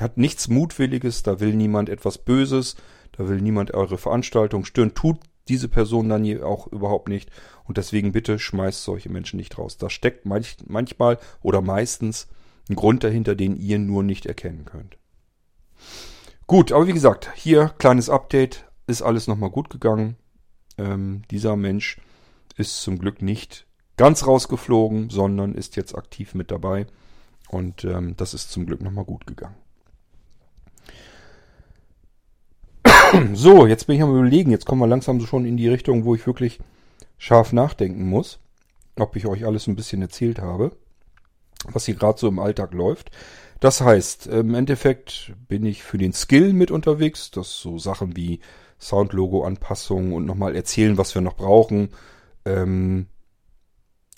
[0.00, 2.76] hat nichts Mutwilliges, da will niemand etwas Böses,
[3.12, 5.18] da will niemand eure Veranstaltung stören, tut
[5.48, 7.30] diese Person dann auch überhaupt nicht.
[7.64, 9.76] Und deswegen bitte schmeißt solche Menschen nicht raus.
[9.76, 12.28] Da steckt manch, manchmal oder meistens
[12.68, 14.98] ein Grund dahinter, den ihr nur nicht erkennen könnt.
[16.46, 20.16] Gut, aber wie gesagt, hier kleines Update, ist alles nochmal gut gegangen.
[20.78, 22.00] Ähm, dieser Mensch
[22.56, 23.66] ist zum Glück nicht
[23.96, 26.86] ganz rausgeflogen, sondern ist jetzt aktiv mit dabei.
[27.48, 29.56] Und ähm, das ist zum Glück nochmal gut gegangen.
[33.34, 34.50] So, jetzt bin ich am überlegen.
[34.50, 36.60] Jetzt kommen wir langsam so schon in die Richtung, wo ich wirklich
[37.18, 38.40] scharf nachdenken muss.
[38.98, 40.72] Ob ich euch alles ein bisschen erzählt habe,
[41.70, 43.10] was hier gerade so im Alltag läuft.
[43.60, 47.30] Das heißt, im Endeffekt bin ich für den Skill mit unterwegs.
[47.30, 48.40] Das so Sachen wie
[48.80, 51.90] Soundlogo-Anpassungen und nochmal erzählen, was wir noch brauchen.
[52.44, 53.06] Ähm,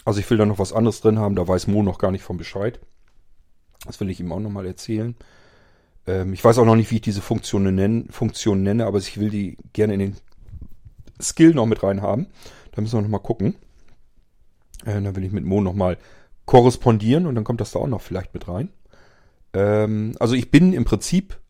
[0.04, 2.24] also ich will da noch was anderes drin haben, da weiß Mo noch gar nicht
[2.24, 2.80] von Bescheid.
[3.86, 5.14] Das will ich ihm auch nochmal erzählen.
[6.06, 9.18] Ähm, ich weiß auch noch nicht, wie ich diese Funktion, nennen, Funktion nenne, aber ich
[9.18, 10.16] will die gerne in den
[11.20, 12.26] Skill noch mit rein haben.
[12.72, 13.56] Da müssen wir nochmal gucken.
[14.84, 15.98] Äh, dann will ich mit Mo nochmal
[16.46, 18.70] korrespondieren und dann kommt das da auch noch vielleicht mit rein.
[19.52, 21.40] Ähm, also ich bin im Prinzip,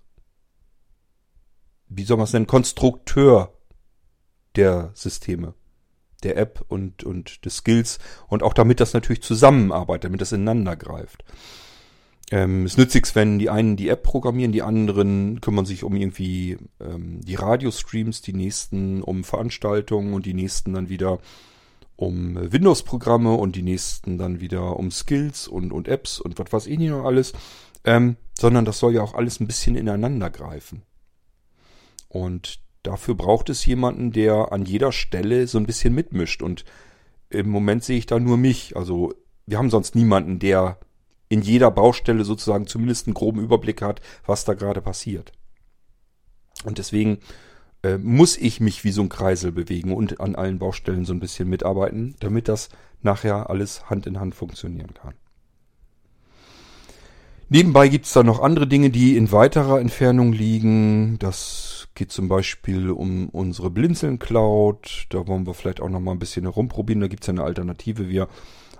[1.89, 3.53] wie soll man es nennen, Konstrukteur
[4.57, 5.55] der Systeme
[6.23, 7.99] der App und, und des Skills
[8.29, 11.25] und auch damit das natürlich zusammenarbeitet, damit das ineinander greift.
[12.31, 15.95] Ähm, es nützt nichts, wenn die einen die App programmieren, die anderen kümmern sich um
[15.95, 21.19] irgendwie ähm, die Radiostreams, die nächsten um Veranstaltungen und die nächsten dann wieder
[21.97, 26.67] um Windows-Programme und die nächsten dann wieder um Skills und, und Apps und was weiß
[26.67, 27.33] ich nicht noch alles,
[27.85, 30.83] ähm, sondern das soll ja auch alles ein bisschen ineinander greifen.
[32.09, 36.43] Und Dafür braucht es jemanden, der an jeder Stelle so ein bisschen mitmischt.
[36.43, 36.67] Und
[37.31, 38.77] im Moment sehe ich da nur mich.
[38.77, 39.15] Also
[39.47, 40.79] wir haben sonst niemanden, der
[41.31, 45.33] in jeder Baustelle sozusagen zumindest einen groben Überblick hat, was da gerade passiert.
[46.65, 47.21] Und deswegen
[47.85, 51.21] äh, muss ich mich wie so ein Kreisel bewegen und an allen Baustellen so ein
[51.21, 52.71] bisschen mitarbeiten, damit das
[53.03, 55.15] nachher alles Hand in Hand funktionieren kann.
[57.51, 61.19] Nebenbei gibt es da noch andere Dinge, die in weiterer Entfernung liegen.
[61.19, 65.07] Das Geht zum Beispiel um unsere Blinzeln Cloud.
[65.11, 67.01] Da wollen wir vielleicht auch noch mal ein bisschen herumprobieren.
[67.01, 68.09] Da gibt es ja eine Alternative.
[68.09, 68.27] Wir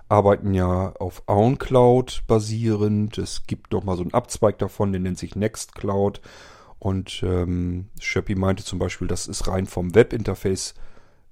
[0.09, 3.17] arbeiten ja auf OwnCloud basierend.
[3.17, 6.19] Es gibt noch mal so einen Abzweig davon, der nennt sich Nextcloud.
[6.85, 10.75] Und ähm, Shopee meinte zum Beispiel, das ist rein vom Webinterface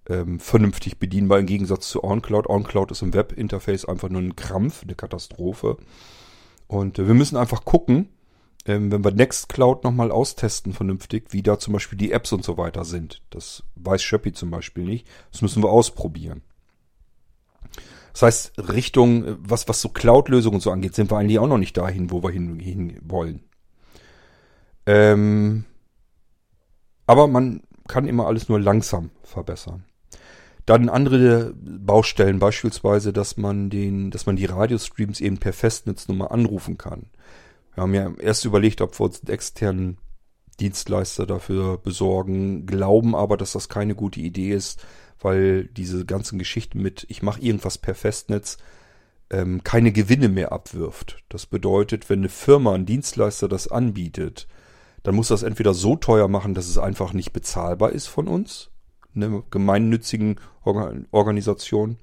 [0.09, 2.49] ähm, vernünftig bedienbar im Gegensatz zu OnCloud.
[2.49, 5.77] OnCloud ist im Webinterface einfach nur ein Krampf, eine Katastrophe.
[6.65, 8.09] Und äh, wir müssen einfach gucken,
[8.65, 12.57] ähm, wenn wir Nextcloud nochmal austesten vernünftig, wie da zum Beispiel die Apps und so
[12.57, 13.21] weiter sind.
[13.29, 15.07] Das weiß Shopee zum Beispiel nicht.
[15.31, 16.41] Das müssen wir ausprobieren.
[18.13, 21.59] Das heißt, Richtung, äh, was, was so Cloud-Lösungen so angeht, sind wir eigentlich auch noch
[21.59, 23.43] nicht dahin, wo wir hin, hin wollen.
[24.85, 25.65] Ähm,
[27.05, 29.85] aber man kann immer alles nur langsam verbessern.
[30.65, 36.77] Dann andere Baustellen, beispielsweise, dass man den, dass man die Radiostreams eben per Festnetznummer anrufen
[36.77, 37.07] kann.
[37.75, 39.97] Wir haben ja erst überlegt, ob wir uns einen externen
[40.59, 44.85] Dienstleister dafür besorgen, glauben aber, dass das keine gute Idee ist,
[45.19, 48.57] weil diese ganzen Geschichten mit, ich mache irgendwas per Festnetz,
[49.29, 51.23] ähm, keine Gewinne mehr abwirft.
[51.27, 54.47] Das bedeutet, wenn eine Firma, ein Dienstleister das anbietet,
[55.03, 58.69] dann muss das entweder so teuer machen, dass es einfach nicht bezahlbar ist von uns,
[59.15, 60.39] eine gemeinnützigen
[61.11, 61.97] Organisation,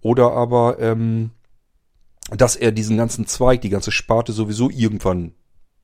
[0.00, 1.30] oder aber ähm,
[2.30, 5.34] dass er diesen ganzen Zweig, die ganze Sparte sowieso irgendwann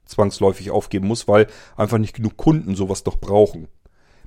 [0.05, 3.69] zwangsläufig aufgeben muss, weil einfach nicht genug Kunden sowas doch brauchen.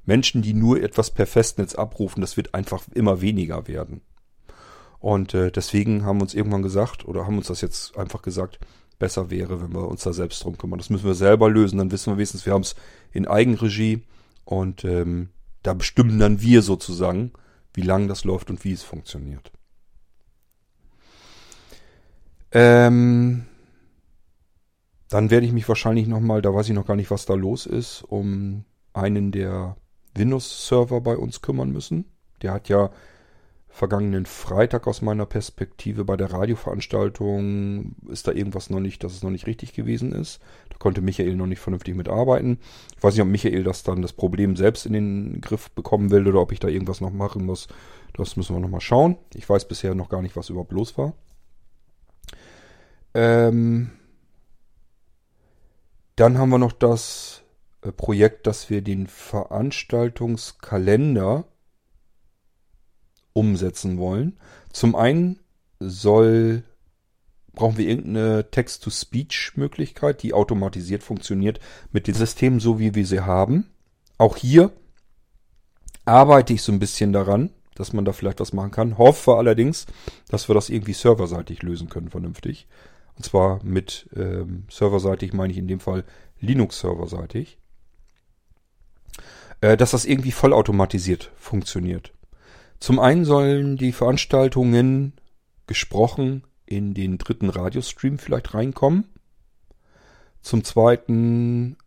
[0.06, 4.02] Menschen, die nur etwas per Festnetz abrufen, das wird einfach immer weniger werden.
[5.00, 8.60] Und äh, deswegen haben wir uns irgendwann gesagt, oder haben uns das jetzt einfach gesagt,
[9.02, 10.78] besser wäre, wenn wir uns da selbst drum kümmern.
[10.78, 12.76] Das müssen wir selber lösen, dann wissen wir wenigstens, wir haben es
[13.12, 14.04] in Eigenregie
[14.46, 15.30] und ähm,
[15.64, 17.32] da bestimmen dann wir sozusagen,
[17.74, 19.52] wie lang das läuft und wie es funktioniert.
[22.52, 23.46] Ähm,
[25.10, 27.66] dann werde ich mich wahrscheinlich nochmal, da weiß ich noch gar nicht, was da los
[27.66, 29.78] ist, um einen der
[30.14, 32.06] Windows-Server bei uns kümmern müssen.
[32.44, 32.92] Der hat ja
[33.72, 39.24] vergangenen Freitag aus meiner Perspektive bei der Radioveranstaltung ist da irgendwas noch nicht, dass es
[39.24, 40.42] noch nicht richtig gewesen ist.
[40.70, 42.60] Da konnte Michael noch nicht vernünftig mitarbeiten.
[42.98, 46.28] Ich weiß nicht, ob Michael das dann das Problem selbst in den Griff bekommen will
[46.28, 47.70] oder ob ich da irgendwas noch machen muss.
[48.14, 49.18] Das müssen wir nochmal schauen.
[49.34, 51.14] Ich weiß bisher noch gar nicht, was überhaupt los war.
[53.14, 53.92] Ähm,
[56.18, 57.44] dann haben wir noch das
[57.84, 61.46] äh, Projekt, dass wir den Veranstaltungskalender
[63.34, 64.38] umsetzen wollen.
[64.72, 65.40] Zum einen
[65.80, 66.64] soll
[67.54, 71.60] brauchen wir irgendeine Text-to-Speech-Möglichkeit, die automatisiert funktioniert
[71.92, 73.70] mit den Systemen so, wie wir sie haben.
[74.18, 74.72] Auch hier
[76.06, 78.98] arbeite ich so ein bisschen daran, dass man da vielleicht was machen kann.
[78.98, 79.86] Hoffe allerdings,
[80.30, 82.68] dass wir das irgendwie serverseitig lösen können, vernünftig.
[83.18, 86.06] Und zwar mit ähm, serverseitig meine ich in dem Fall
[86.40, 87.58] Linux-serverseitig.
[89.62, 92.14] Äh, dass das irgendwie vollautomatisiert funktioniert.
[92.82, 95.14] Zum einen sollen die Veranstaltungen
[95.68, 99.06] gesprochen in den dritten Radiostream vielleicht reinkommen.
[100.42, 101.78] Zum zweiten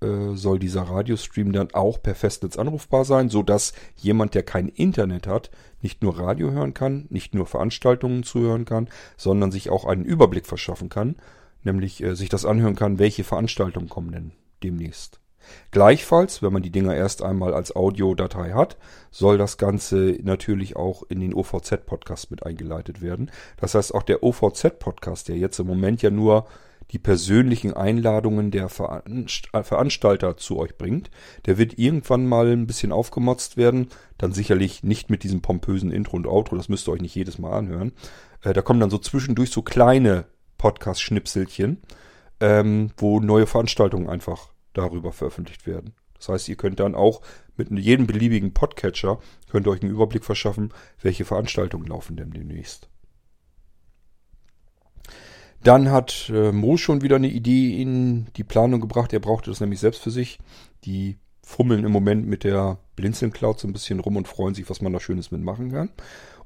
[0.00, 4.66] äh, soll dieser Radiostream dann auch per Festnetz anrufbar sein, so dass jemand, der kein
[4.66, 9.84] Internet hat, nicht nur Radio hören kann, nicht nur Veranstaltungen zuhören kann, sondern sich auch
[9.84, 11.14] einen Überblick verschaffen kann,
[11.62, 14.32] nämlich äh, sich das anhören kann, welche Veranstaltungen kommen denn
[14.64, 15.21] demnächst.
[15.70, 18.76] Gleichfalls, wenn man die Dinger erst einmal als Audiodatei hat,
[19.10, 23.30] soll das Ganze natürlich auch in den OVZ-Podcast mit eingeleitet werden.
[23.58, 26.46] Das heißt, auch der OVZ-Podcast, der jetzt im Moment ja nur
[26.90, 31.10] die persönlichen Einladungen der Veranstalter zu euch bringt.
[31.46, 33.88] Der wird irgendwann mal ein bisschen aufgemotzt werden.
[34.18, 36.56] Dann sicherlich nicht mit diesem pompösen Intro und Outro.
[36.56, 37.92] Das müsst ihr euch nicht jedes Mal anhören.
[38.42, 40.26] Äh, da kommen dann so zwischendurch so kleine
[40.58, 41.78] Podcast-Schnipselchen,
[42.40, 45.94] ähm, wo neue Veranstaltungen einfach darüber veröffentlicht werden.
[46.16, 47.20] Das heißt, ihr könnt dann auch
[47.56, 49.18] mit jedem beliebigen Podcatcher
[49.50, 52.88] könnt euch einen Überblick verschaffen, welche Veranstaltungen laufen denn demnächst.
[55.62, 59.12] Dann hat äh, Mo schon wieder eine Idee in die Planung gebracht.
[59.12, 60.38] Er brauchte das nämlich selbst für sich.
[60.84, 64.68] Die fummeln im Moment mit der Blinzeln Cloud so ein bisschen rum und freuen sich,
[64.70, 65.90] was man da Schönes mitmachen kann.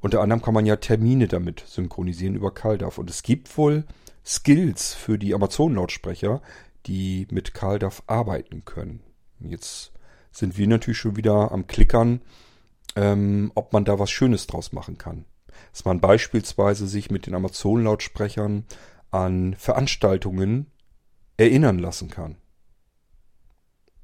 [0.01, 2.97] Unter anderem kann man ja Termine damit synchronisieren über CalDAV.
[2.97, 3.85] Und es gibt wohl
[4.25, 6.41] Skills für die Amazon-Lautsprecher,
[6.87, 9.01] die mit CalDAV arbeiten können.
[9.39, 9.91] Jetzt
[10.31, 12.21] sind wir natürlich schon wieder am Klickern,
[12.95, 15.25] ähm, ob man da was Schönes draus machen kann.
[15.71, 18.65] Dass man beispielsweise sich mit den Amazon-Lautsprechern
[19.11, 20.67] an Veranstaltungen
[21.37, 22.37] erinnern lassen kann.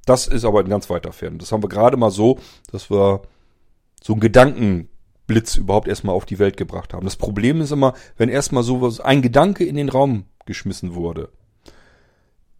[0.05, 1.39] Das ist aber ein ganz weiter Fern.
[1.39, 2.39] Das haben wir gerade mal so,
[2.71, 3.21] dass wir
[4.01, 7.05] so einen Gedankenblitz überhaupt erstmal auf die Welt gebracht haben.
[7.05, 11.31] Das Problem ist immer, wenn erstmal so ein Gedanke in den Raum geschmissen wurde,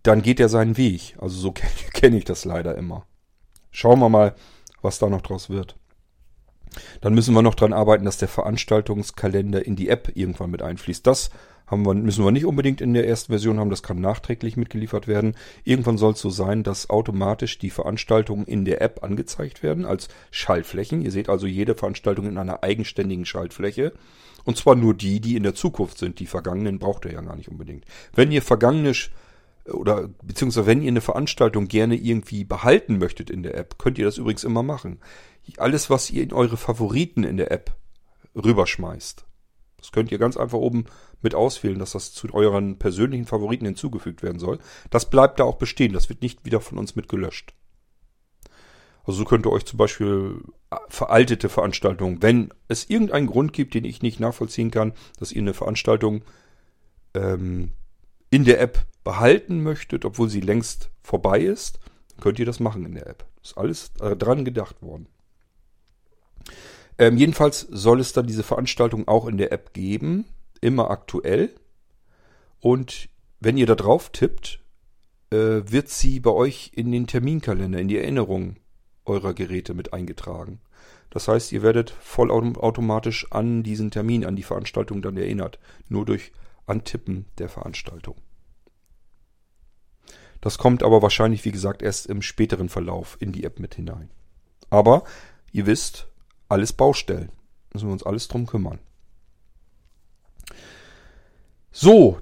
[0.03, 1.15] dann geht er seinen Weg.
[1.19, 3.05] Also so kenne kenn ich das leider immer.
[3.71, 4.35] Schauen wir mal,
[4.81, 5.77] was da noch draus wird.
[7.01, 11.05] Dann müssen wir noch dran arbeiten, dass der Veranstaltungskalender in die App irgendwann mit einfließt.
[11.05, 11.29] Das
[11.67, 15.07] haben wir, müssen wir nicht unbedingt in der ersten Version haben, das kann nachträglich mitgeliefert
[15.07, 15.35] werden.
[15.63, 20.07] Irgendwann soll es so sein, dass automatisch die Veranstaltungen in der App angezeigt werden als
[20.31, 21.01] Schaltflächen.
[21.01, 23.93] Ihr seht also jede Veranstaltung in einer eigenständigen Schaltfläche.
[24.45, 26.19] Und zwar nur die, die in der Zukunft sind.
[26.19, 27.85] Die vergangenen braucht ihr ja gar nicht unbedingt.
[28.13, 28.93] Wenn ihr vergangene
[29.71, 34.05] oder beziehungsweise wenn ihr eine Veranstaltung gerne irgendwie behalten möchtet in der App, könnt ihr
[34.05, 34.99] das übrigens immer machen.
[35.57, 37.75] Alles, was ihr in eure Favoriten in der App
[38.35, 39.25] rüberschmeißt.
[39.77, 40.85] Das könnt ihr ganz einfach oben
[41.21, 44.59] mit auswählen, dass das zu euren persönlichen Favoriten hinzugefügt werden soll.
[44.89, 45.93] Das bleibt da auch bestehen.
[45.93, 47.53] Das wird nicht wieder von uns mit gelöscht.
[49.05, 50.41] Also so könnt ihr euch zum Beispiel
[50.71, 55.41] äh, veraltete Veranstaltungen, wenn es irgendeinen Grund gibt, den ich nicht nachvollziehen kann, dass ihr
[55.41, 56.23] eine Veranstaltung
[57.13, 57.73] ähm,
[58.29, 61.79] in der App behalten möchtet, obwohl sie längst vorbei ist,
[62.21, 63.25] könnt ihr das machen in der App.
[63.43, 65.07] Ist alles äh, dran gedacht worden.
[66.97, 70.25] Ähm, jedenfalls soll es dann diese Veranstaltung auch in der App geben
[70.61, 71.53] immer aktuell.
[72.59, 73.09] Und
[73.39, 74.61] wenn ihr da drauf tippt,
[75.31, 78.55] äh, wird sie bei euch in den Terminkalender, in die Erinnerung
[79.05, 80.61] eurer Geräte mit eingetragen.
[81.09, 85.59] Das heißt, ihr werdet vollautomatisch an diesen Termin, an die Veranstaltung dann erinnert.
[85.89, 86.31] Nur durch
[86.65, 88.15] Antippen der Veranstaltung.
[90.43, 94.09] Das kommt aber wahrscheinlich, wie gesagt, erst im späteren Verlauf in die App mit hinein.
[94.69, 95.05] Aber
[95.53, 96.09] ihr wisst,
[96.49, 97.31] alles Baustellen.
[97.71, 98.79] Müssen wir uns alles drum kümmern.
[101.71, 102.19] So,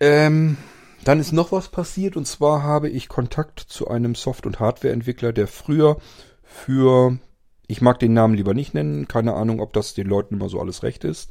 [0.00, 0.56] ähm,
[1.04, 5.32] dann ist noch was passiert und zwar habe ich Kontakt zu einem Soft- und Hardwareentwickler,
[5.32, 5.98] der früher
[6.42, 7.20] für,
[7.68, 10.58] ich mag den Namen lieber nicht nennen, keine Ahnung, ob das den Leuten immer so
[10.58, 11.30] alles recht ist.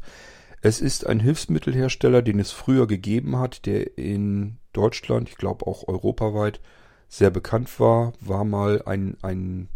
[0.68, 5.88] Es ist ein Hilfsmittelhersteller, den es früher gegeben hat, der in Deutschland, ich glaube auch
[5.88, 6.60] europaweit,
[7.07, 9.69] sehr bekannt war, war mal ein, ein,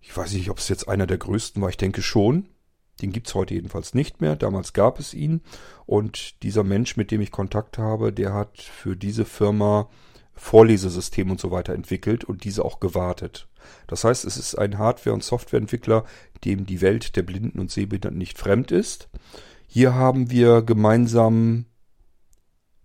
[0.00, 2.48] ich weiß nicht, ob es jetzt einer der größten war, ich denke schon,
[3.00, 4.34] den gibt's heute jedenfalls nicht mehr.
[4.34, 5.40] Damals gab es ihn.
[5.84, 9.88] Und dieser Mensch, mit dem ich Kontakt habe, der hat für diese Firma
[10.34, 13.46] Vorlesesystem und so weiter entwickelt und diese auch gewartet.
[13.86, 16.04] Das heißt, es ist ein Hardware- und Softwareentwickler,
[16.44, 19.08] dem die Welt der Blinden und Sehbehinderten nicht fremd ist.
[19.66, 21.66] Hier haben wir gemeinsam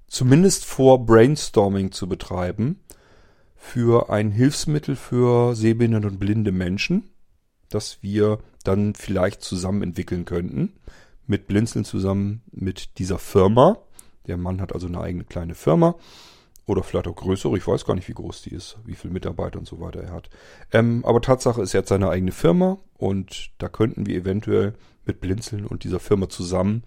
[0.07, 2.79] zumindest vor, Brainstorming zu betreiben
[3.55, 7.11] für ein Hilfsmittel für sehbehinderte und blinde Menschen,
[7.69, 10.73] das wir dann vielleicht zusammen entwickeln könnten.
[11.27, 13.77] Mit Blinzeln zusammen mit dieser Firma.
[14.27, 15.95] Der Mann hat also eine eigene kleine Firma.
[16.65, 17.57] Oder vielleicht auch größere.
[17.57, 20.11] Ich weiß gar nicht, wie groß die ist, wie viele Mitarbeiter und so weiter er
[20.11, 20.29] hat.
[20.71, 24.75] Ähm, aber Tatsache ist, er hat seine eigene Firma und da könnten wir eventuell
[25.05, 26.83] mit Blinzeln und dieser Firma zusammen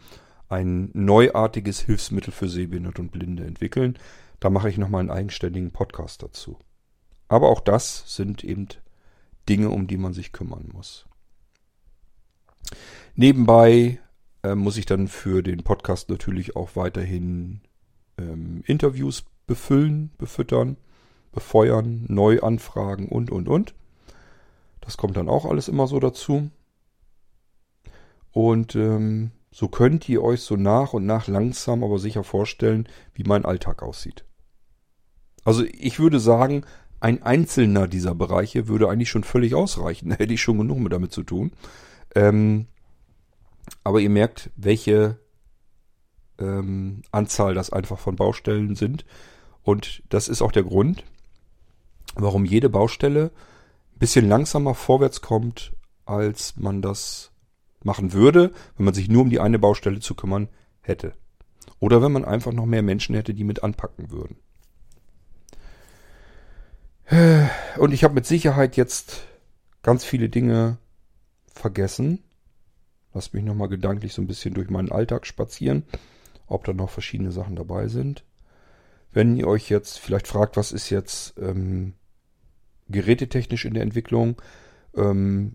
[0.48, 3.98] ein neuartiges Hilfsmittel für Sehbehinderte und Blinde entwickeln.
[4.40, 6.58] Da mache ich nochmal einen eigenständigen Podcast dazu.
[7.28, 8.68] Aber auch das sind eben
[9.48, 11.06] Dinge, um die man sich kümmern muss.
[13.14, 13.98] Nebenbei
[14.42, 17.60] äh, muss ich dann für den Podcast natürlich auch weiterhin
[18.18, 20.76] ähm, Interviews befüllen, befüttern,
[21.32, 23.74] befeuern, neu anfragen und, und, und.
[24.80, 26.50] Das kommt dann auch alles immer so dazu.
[28.32, 33.24] Und ähm, so könnt ihr euch so nach und nach langsam aber sicher vorstellen, wie
[33.24, 34.24] mein Alltag aussieht.
[35.44, 36.64] Also ich würde sagen,
[37.00, 40.08] ein einzelner dieser Bereiche würde eigentlich schon völlig ausreichen.
[40.10, 41.52] Da hätte ich schon genug mit damit zu tun.
[42.14, 42.66] Ähm,
[43.82, 45.18] aber ihr merkt, welche
[46.38, 49.04] ähm, Anzahl das einfach von Baustellen sind.
[49.64, 51.04] Und das ist auch der Grund,
[52.14, 53.32] warum jede Baustelle
[53.94, 55.72] ein bisschen langsamer vorwärts kommt,
[56.04, 57.32] als man das
[57.82, 60.48] machen würde, wenn man sich nur um die eine Baustelle zu kümmern
[60.80, 61.14] hätte.
[61.80, 64.36] Oder wenn man einfach noch mehr Menschen hätte, die mit anpacken würden.
[67.78, 69.26] Und ich habe mit Sicherheit jetzt
[69.82, 70.78] ganz viele Dinge
[71.46, 72.22] vergessen.
[73.12, 75.84] Lass mich nochmal gedanklich so ein bisschen durch meinen Alltag spazieren,
[76.46, 78.24] ob da noch verschiedene Sachen dabei sind.
[79.14, 81.94] Wenn ihr euch jetzt vielleicht fragt, was ist jetzt ähm,
[82.88, 84.42] gerätetechnisch in der Entwicklung,
[84.96, 85.54] ähm,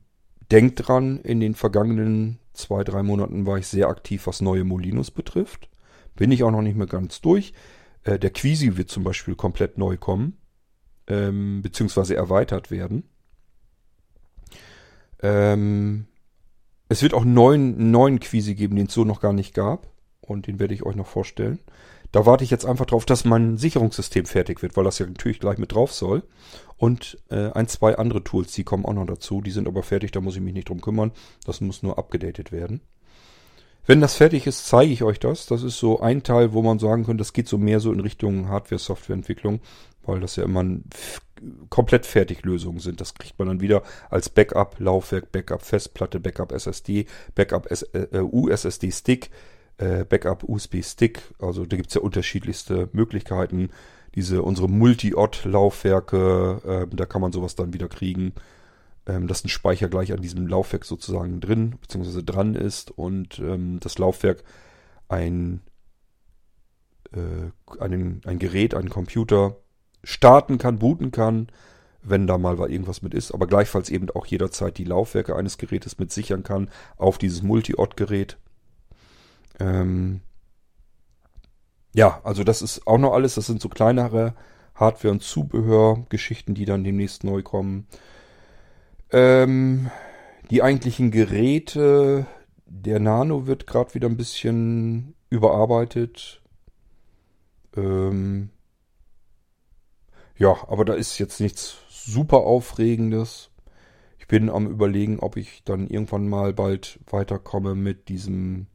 [0.50, 5.12] denkt dran, in den vergangenen zwei, drei Monaten war ich sehr aktiv, was neue Molinos
[5.12, 5.70] betrifft.
[6.16, 7.54] Bin ich auch noch nicht mehr ganz durch.
[8.04, 10.38] Äh, der Quisi wird zum Beispiel komplett neu kommen,
[11.08, 13.04] ähm, beziehungsweise erweitert werden.
[15.22, 16.08] Ähm,
[16.88, 19.88] es wird auch neuen, neuen Quisi geben, den es so noch gar nicht gab.
[20.22, 21.60] Und den werde ich euch noch vorstellen.
[22.12, 25.40] Da warte ich jetzt einfach drauf, dass mein Sicherungssystem fertig wird, weil das ja natürlich
[25.40, 26.24] gleich mit drauf soll.
[26.78, 29.42] Und äh, ein, zwei andere Tools, die kommen auch noch dazu.
[29.42, 31.12] Die sind aber fertig, da muss ich mich nicht drum kümmern.
[31.46, 32.82] Das muss nur abgedatet werden.
[33.86, 35.46] Wenn das fertig ist, zeige ich euch das.
[35.46, 38.00] Das ist so ein Teil, wo man sagen könnte, das geht so mehr so in
[38.00, 39.62] Richtung Hardware-Software-Entwicklung,
[40.04, 40.64] weil das ja immer
[41.70, 43.02] komplett fertig Lösungen sind.
[43.02, 46.52] Das kriegt man dann wieder als Backup, Laufwerk, Backup, Festplatte, Backup,
[49.80, 51.34] äh, Backup, USB-Stick.
[51.40, 53.70] Also da gibt's ja unterschiedlichste Möglichkeiten.
[54.16, 58.34] Diese, unsere Multi-Odd-Laufwerke, äh, da kann man sowas dann wieder kriegen.
[59.10, 63.80] Ähm, dass ein Speicher gleich an diesem Laufwerk sozusagen drin, beziehungsweise dran ist und ähm,
[63.80, 64.44] das Laufwerk
[65.08, 65.62] ein,
[67.12, 69.58] äh, einen, ein Gerät, einen Computer
[70.04, 71.48] starten kann, booten kann,
[72.04, 75.98] wenn da mal irgendwas mit ist, aber gleichfalls eben auch jederzeit die Laufwerke eines Gerätes
[75.98, 78.38] mit sichern kann auf dieses Multi-Ot-Gerät.
[79.60, 80.22] Ähm
[81.94, 84.36] ja, also das ist auch noch alles, das sind so kleinere
[84.76, 87.88] Hardware- und Zubehörgeschichten, die dann demnächst neu kommen.
[89.12, 89.90] Ähm,
[90.50, 92.28] die eigentlichen Geräte,
[92.66, 96.42] der Nano wird gerade wieder ein bisschen überarbeitet.
[97.76, 98.50] Ähm,
[100.38, 103.50] ja, aber da ist jetzt nichts super Aufregendes.
[104.20, 108.68] Ich bin am Überlegen, ob ich dann irgendwann mal bald weiterkomme mit diesem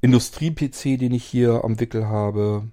[0.00, 2.68] Industrie-PC, den ich hier am Wickel habe.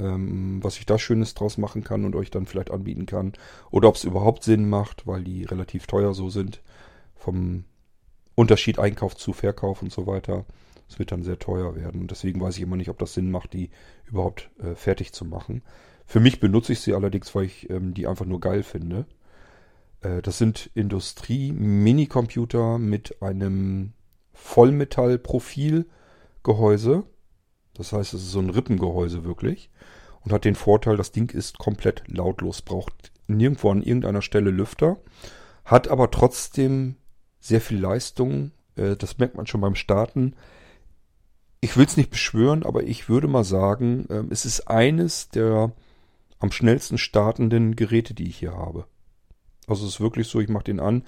[0.00, 3.32] Ähm, was ich da Schönes draus machen kann und euch dann vielleicht anbieten kann.
[3.70, 6.62] Oder ob es überhaupt Sinn macht, weil die relativ teuer so sind.
[7.14, 7.64] Vom
[8.34, 10.44] Unterschied Einkauf zu Verkauf und so weiter.
[10.88, 12.00] Es wird dann sehr teuer werden.
[12.00, 13.70] Und deswegen weiß ich immer nicht, ob das Sinn macht, die
[14.06, 15.62] überhaupt äh, fertig zu machen.
[16.06, 19.06] Für mich benutze ich sie allerdings, weil ich ähm, die einfach nur geil finde.
[20.00, 23.92] Äh, das sind Industrie-Mini-Computer mit einem
[26.44, 27.04] Vollmetall-Profilgehäuse.
[27.74, 29.70] Das heißt, es ist so ein Rippengehäuse wirklich.
[30.20, 34.96] Und hat den Vorteil, das Ding ist komplett lautlos, braucht nirgendwo an irgendeiner Stelle Lüfter,
[35.64, 36.96] hat aber trotzdem
[37.40, 38.52] sehr viel Leistung.
[38.76, 40.34] Äh, das merkt man schon beim Starten
[41.64, 45.72] ich will es nicht beschwören, aber ich würde mal sagen, ähm, es ist eines der
[46.38, 48.84] am schnellsten startenden Geräte, die ich hier habe.
[49.66, 51.04] Also es ist wirklich so, ich mache den an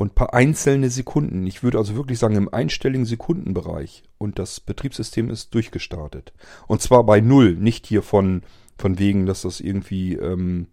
[0.00, 1.46] und paar einzelne Sekunden.
[1.46, 6.32] Ich würde also wirklich sagen im einstelligen Sekundenbereich und das Betriebssystem ist durchgestartet.
[6.66, 8.40] Und zwar bei null, nicht hier von
[8.78, 10.68] von wegen, dass das irgendwie ähm,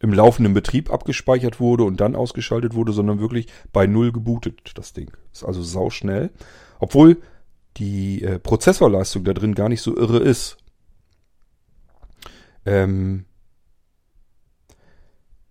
[0.00, 4.92] im laufenden Betrieb abgespeichert wurde und dann ausgeschaltet wurde, sondern wirklich bei null gebootet das
[4.92, 5.10] Ding.
[5.32, 6.28] Ist also sauschnell.
[6.78, 7.22] Obwohl
[7.78, 10.58] die äh, Prozessorleistung da drin gar nicht so irre ist.
[12.66, 13.24] Ähm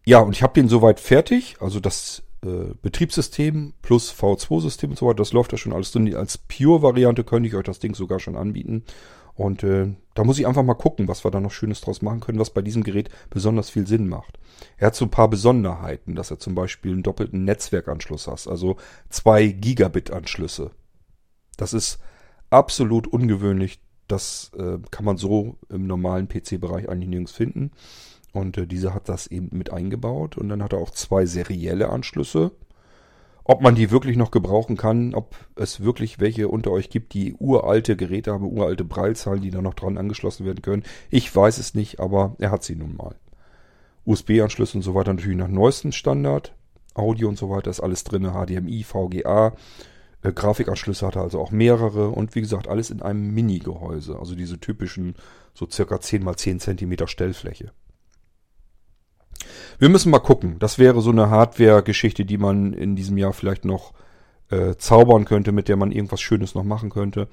[0.05, 1.55] ja, und ich habe den soweit fertig.
[1.61, 6.15] Also das äh, Betriebssystem plus V2-System und so weiter, das läuft ja schon alles drin.
[6.15, 8.83] Als Pure-Variante könnte ich euch das Ding sogar schon anbieten.
[9.35, 12.19] Und äh, da muss ich einfach mal gucken, was wir da noch Schönes draus machen
[12.19, 14.37] können, was bei diesem Gerät besonders viel Sinn macht.
[14.77, 18.75] Er hat so ein paar Besonderheiten, dass er zum Beispiel einen doppelten Netzwerkanschluss hat, also
[19.09, 20.71] zwei Gigabit-Anschlüsse.
[21.55, 21.99] Das ist
[22.49, 23.79] absolut ungewöhnlich.
[24.07, 27.71] Das äh, kann man so im normalen PC-Bereich eigentlich nirgends finden.
[28.33, 30.37] Und äh, dieser hat das eben mit eingebaut.
[30.37, 32.51] Und dann hat er auch zwei serielle Anschlüsse.
[33.43, 37.33] Ob man die wirklich noch gebrauchen kann, ob es wirklich welche unter euch gibt, die
[37.39, 40.83] uralte Geräte haben, uralte Breilzahlen, die da noch dran angeschlossen werden können.
[41.09, 43.15] Ich weiß es nicht, aber er hat sie nun mal.
[44.05, 46.53] USB-Anschlüsse und so weiter natürlich nach neuestem Standard.
[46.93, 49.53] Audio und so weiter ist alles drin, HDMI, VGA.
[50.21, 54.19] Äh, Grafikanschlüsse hat er also auch mehrere und wie gesagt alles in einem Mini-Gehäuse.
[54.19, 55.15] Also diese typischen
[55.53, 57.71] so circa 10 x 10 cm Stellfläche.
[59.77, 60.57] Wir müssen mal gucken.
[60.59, 63.93] Das wäre so eine Hardware-Geschichte, die man in diesem Jahr vielleicht noch
[64.49, 67.27] äh, zaubern könnte, mit der man irgendwas Schönes noch machen könnte.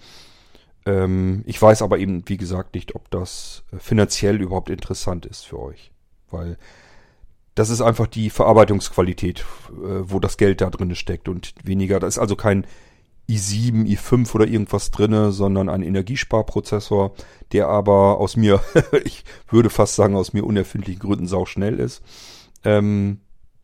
[0.84, 5.58] Ähm, ich weiß aber eben, wie gesagt, nicht, ob das finanziell überhaupt interessant ist für
[5.58, 5.90] euch.
[6.30, 6.56] Weil
[7.54, 11.98] das ist einfach die Verarbeitungsqualität, äh, wo das Geld da drin steckt und weniger.
[11.98, 12.66] Da ist also kein
[13.28, 17.14] i7, i5 oder irgendwas drinne, sondern ein Energiesparprozessor,
[17.52, 18.60] der aber aus mir,
[19.04, 22.02] ich würde fast sagen, aus mir unerfindlichen Gründen sauschnell ist.
[22.64, 23.20] Ähm,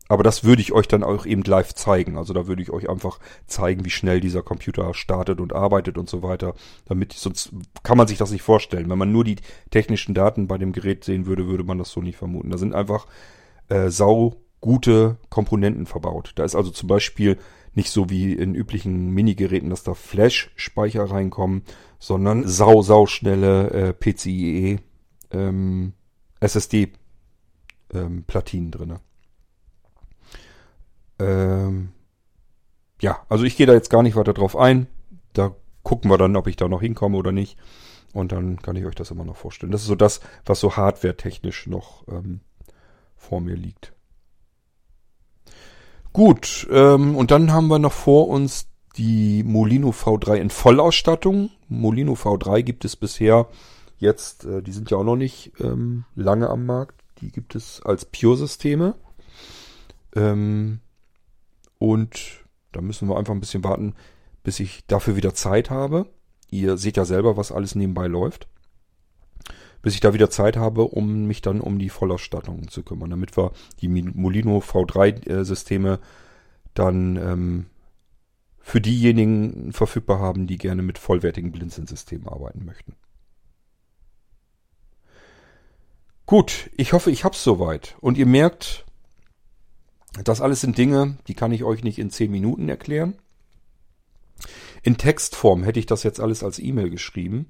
[0.09, 2.17] aber das würde ich euch dann auch eben live zeigen.
[2.17, 6.09] Also da würde ich euch einfach zeigen, wie schnell dieser Computer startet und arbeitet und
[6.09, 6.55] so weiter.
[6.85, 7.51] Damit sonst
[7.83, 8.89] kann man sich das nicht vorstellen.
[8.89, 9.37] Wenn man nur die
[9.71, 12.49] technischen Daten bei dem Gerät sehen würde, würde man das so nicht vermuten.
[12.49, 13.07] Da sind einfach
[13.69, 16.33] äh, sau gute Komponenten verbaut.
[16.35, 17.37] Da ist also zum Beispiel
[17.75, 21.63] nicht so wie in üblichen Minigeräten, dass da Flash-Speicher reinkommen,
[21.99, 24.79] sondern sau, sau schnelle äh, PCIe
[25.31, 25.93] ähm,
[26.39, 28.99] SSD-Platinen ähm, drinne.
[31.19, 31.89] Ähm,
[33.01, 34.85] ja, also ich gehe da jetzt gar nicht weiter drauf ein.
[35.33, 37.57] Da gucken wir dann, ob ich da noch hinkomme oder nicht.
[38.13, 39.71] Und dann kann ich euch das immer noch vorstellen.
[39.71, 42.41] Das ist so das, was so hardware-technisch noch ähm,
[43.15, 43.93] vor mir liegt.
[46.13, 48.67] Gut, ähm, und dann haben wir noch vor uns
[48.97, 51.49] die Molino V3 in Vollausstattung.
[51.67, 53.47] Molino V3 gibt es bisher
[53.97, 57.01] jetzt, äh, die sind ja auch noch nicht ähm, lange am Markt.
[57.19, 58.93] Die gibt es als Pure-Systeme.
[60.15, 60.81] Ähm,
[61.79, 63.95] und da müssen wir einfach ein bisschen warten,
[64.43, 66.05] bis ich dafür wieder Zeit habe.
[66.51, 68.47] Ihr seht ja selber, was alles nebenbei läuft
[69.83, 73.37] bis ich da wieder Zeit habe, um mich dann um die Vollausstattung zu kümmern, damit
[73.37, 73.51] wir
[73.81, 75.99] die Molino V3-Systeme
[76.73, 77.65] dann ähm,
[78.59, 82.95] für diejenigen verfügbar haben, die gerne mit vollwertigen Blinzeln-Systemen arbeiten möchten.
[86.25, 87.97] Gut, ich hoffe, ich hab's soweit.
[87.99, 88.85] Und ihr merkt,
[90.23, 93.15] das alles sind Dinge, die kann ich euch nicht in 10 Minuten erklären.
[94.81, 97.49] In Textform hätte ich das jetzt alles als E-Mail geschrieben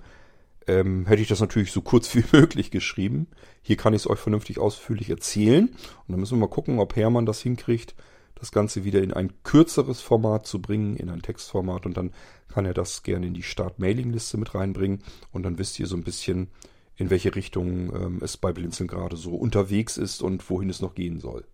[0.68, 3.27] ähm, hätte ich das natürlich so kurz wie möglich geschrieben.
[3.61, 5.68] Hier kann ich es euch vernünftig ausführlich erzählen.
[5.68, 7.95] Und dann müssen wir mal gucken, ob Hermann das hinkriegt,
[8.35, 11.85] das Ganze wieder in ein kürzeres Format zu bringen, in ein Textformat.
[11.85, 12.11] Und dann
[12.48, 15.03] kann er das gerne in die Start-Mailing-Liste mit reinbringen.
[15.31, 16.49] Und dann wisst ihr so ein bisschen,
[16.95, 20.95] in welche Richtung ähm, es bei Blinzeln gerade so unterwegs ist und wohin es noch
[20.95, 21.45] gehen soll.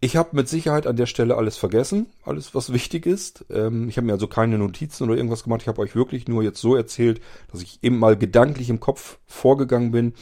[0.00, 3.46] Ich habe mit Sicherheit an der Stelle alles vergessen, alles was wichtig ist.
[3.50, 5.62] Ähm, ich habe mir also keine Notizen oder irgendwas gemacht.
[5.62, 7.20] Ich habe euch wirklich nur jetzt so erzählt,
[7.50, 10.12] dass ich eben mal gedanklich im Kopf vorgegangen bin.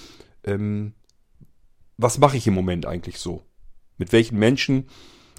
[0.44, 0.94] Ähm,
[1.96, 3.42] was mache ich im Moment eigentlich so?
[3.98, 4.86] Mit welchen Menschen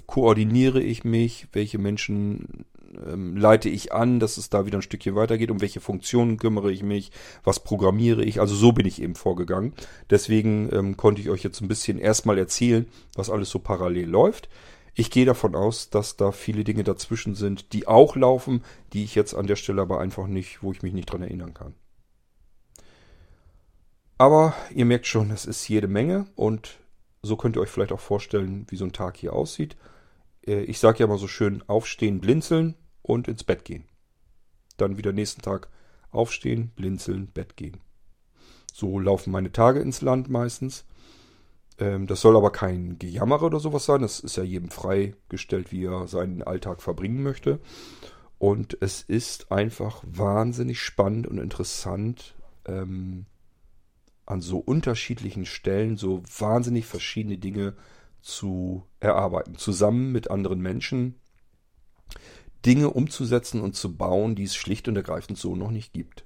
[0.06, 1.48] koordiniere ich mich?
[1.52, 2.66] Welche Menschen
[3.06, 6.72] ähm, leite ich an, dass es da wieder ein Stückchen weitergeht, um welche Funktionen kümmere
[6.72, 7.12] ich mich,
[7.44, 8.40] was programmiere ich.
[8.40, 9.72] Also so bin ich eben vorgegangen.
[10.10, 14.48] Deswegen ähm, konnte ich euch jetzt ein bisschen erstmal erzählen, was alles so parallel läuft.
[14.94, 19.14] Ich gehe davon aus, dass da viele Dinge dazwischen sind, die auch laufen, die ich
[19.14, 21.74] jetzt an der Stelle aber einfach nicht, wo ich mich nicht dran erinnern kann.
[24.18, 26.78] Aber ihr merkt schon, es ist jede Menge und
[27.22, 29.76] so könnt ihr euch vielleicht auch vorstellen, wie so ein Tag hier aussieht.
[30.46, 32.74] Äh, ich sage ja mal so schön, aufstehen, blinzeln,
[33.06, 33.84] und ins Bett gehen.
[34.76, 35.68] Dann wieder nächsten Tag
[36.10, 37.78] aufstehen, blinzeln, Bett gehen.
[38.72, 40.84] So laufen meine Tage ins Land meistens.
[41.78, 44.02] Ähm, das soll aber kein Gejammer oder sowas sein.
[44.02, 47.60] Das ist ja jedem freigestellt, wie er seinen Alltag verbringen möchte.
[48.38, 52.34] Und es ist einfach wahnsinnig spannend und interessant,
[52.66, 53.26] ähm,
[54.26, 57.74] an so unterschiedlichen Stellen so wahnsinnig verschiedene Dinge
[58.20, 59.56] zu erarbeiten.
[59.56, 61.14] Zusammen mit anderen Menschen,
[62.64, 66.24] Dinge umzusetzen und zu bauen, die es schlicht und ergreifend so noch nicht gibt.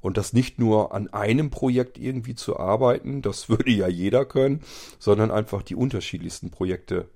[0.00, 4.62] Und das nicht nur an einem Projekt irgendwie zu arbeiten, das würde ja jeder können,
[4.98, 7.08] sondern einfach die unterschiedlichsten Projekte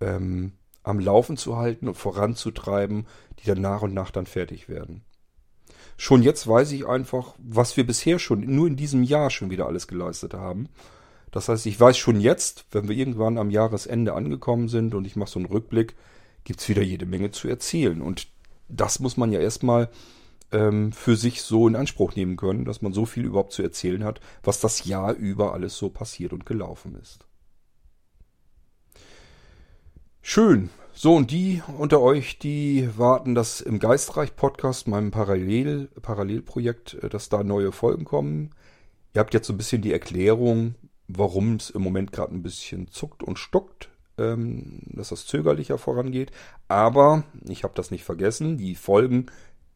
[0.00, 0.52] ähm,
[0.82, 3.06] am Laufen zu halten und voranzutreiben,
[3.40, 5.02] die dann nach und nach dann fertig werden.
[5.96, 9.66] Schon jetzt weiß ich einfach, was wir bisher schon, nur in diesem Jahr schon wieder
[9.66, 10.68] alles geleistet haben.
[11.30, 15.16] Das heißt, ich weiß schon jetzt, wenn wir irgendwann am Jahresende angekommen sind und ich
[15.16, 15.96] mache so einen Rückblick,
[16.44, 18.00] gibt's wieder jede Menge zu erzählen.
[18.00, 18.28] Und
[18.68, 19.90] das muss man ja erstmal
[20.52, 24.04] ähm, für sich so in Anspruch nehmen können, dass man so viel überhaupt zu erzählen
[24.04, 27.26] hat, was das Jahr über alles so passiert und gelaufen ist.
[30.22, 30.70] Schön.
[30.96, 37.28] So, und die unter euch, die warten, dass im Geistreich-Podcast, meinem Parallel, Parallelprojekt, äh, dass
[37.28, 38.50] da neue Folgen kommen.
[39.12, 40.76] Ihr habt jetzt so ein bisschen die Erklärung,
[41.08, 46.30] warum es im Moment gerade ein bisschen zuckt und stuckt, ähm, dass das zögerlicher vorangeht.
[46.68, 48.58] Aber ich habe das nicht vergessen.
[48.58, 49.26] Die Folgen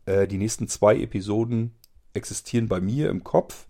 [0.08, 1.74] äh, die nächsten zwei Episoden
[2.14, 3.66] existieren bei mir im Kopf.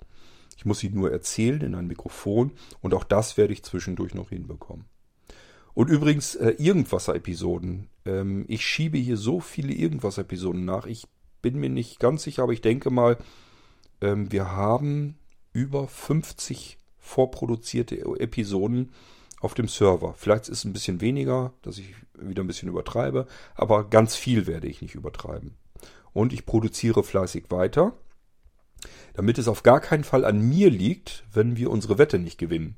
[0.56, 4.28] Ich muss sie nur erzählen in ein Mikrofon und auch das werde ich zwischendurch noch
[4.30, 4.84] hinbekommen.
[5.74, 7.88] Und übrigens, äh, Irgendwasser-Episoden.
[8.04, 10.86] Ähm, ich schiebe hier so viele Irgendwasser-Episoden nach.
[10.86, 11.06] Ich
[11.42, 13.18] bin mir nicht ganz sicher, aber ich denke mal,
[14.00, 15.16] ähm, wir haben
[15.52, 18.90] über 50 vorproduzierte Episoden
[19.40, 20.14] auf dem Server.
[20.16, 24.46] Vielleicht ist es ein bisschen weniger, dass ich wieder ein bisschen übertreibe, aber ganz viel
[24.46, 25.56] werde ich nicht übertreiben
[26.12, 27.92] und ich produziere fleißig weiter,
[29.14, 32.76] damit es auf gar keinen Fall an mir liegt, wenn wir unsere Wette nicht gewinnen.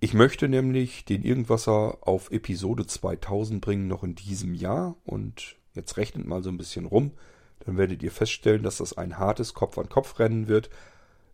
[0.00, 4.96] Ich möchte nämlich den Irgendwasser auf Episode 2000 bringen, noch in diesem Jahr.
[5.04, 7.12] Und jetzt rechnet mal so ein bisschen rum.
[7.60, 10.68] Dann werdet ihr feststellen, dass das ein hartes Kopf-an-Kopf-Rennen wird.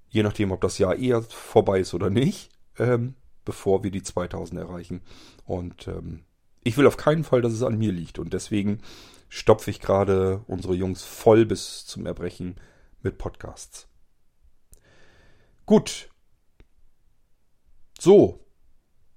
[0.09, 3.14] Je nachdem, ob das Jahr eher vorbei ist oder nicht, ähm,
[3.51, 5.02] bevor wir die 2000 erreichen.
[5.44, 6.22] Und ähm,
[6.62, 8.20] ich will auf keinen Fall, dass es an mir liegt.
[8.20, 8.81] Und deswegen
[9.28, 12.55] stopfe ich gerade unsere Jungs voll bis zum Erbrechen
[13.02, 13.89] mit Podcasts.
[15.66, 16.10] Gut.
[17.98, 18.39] So.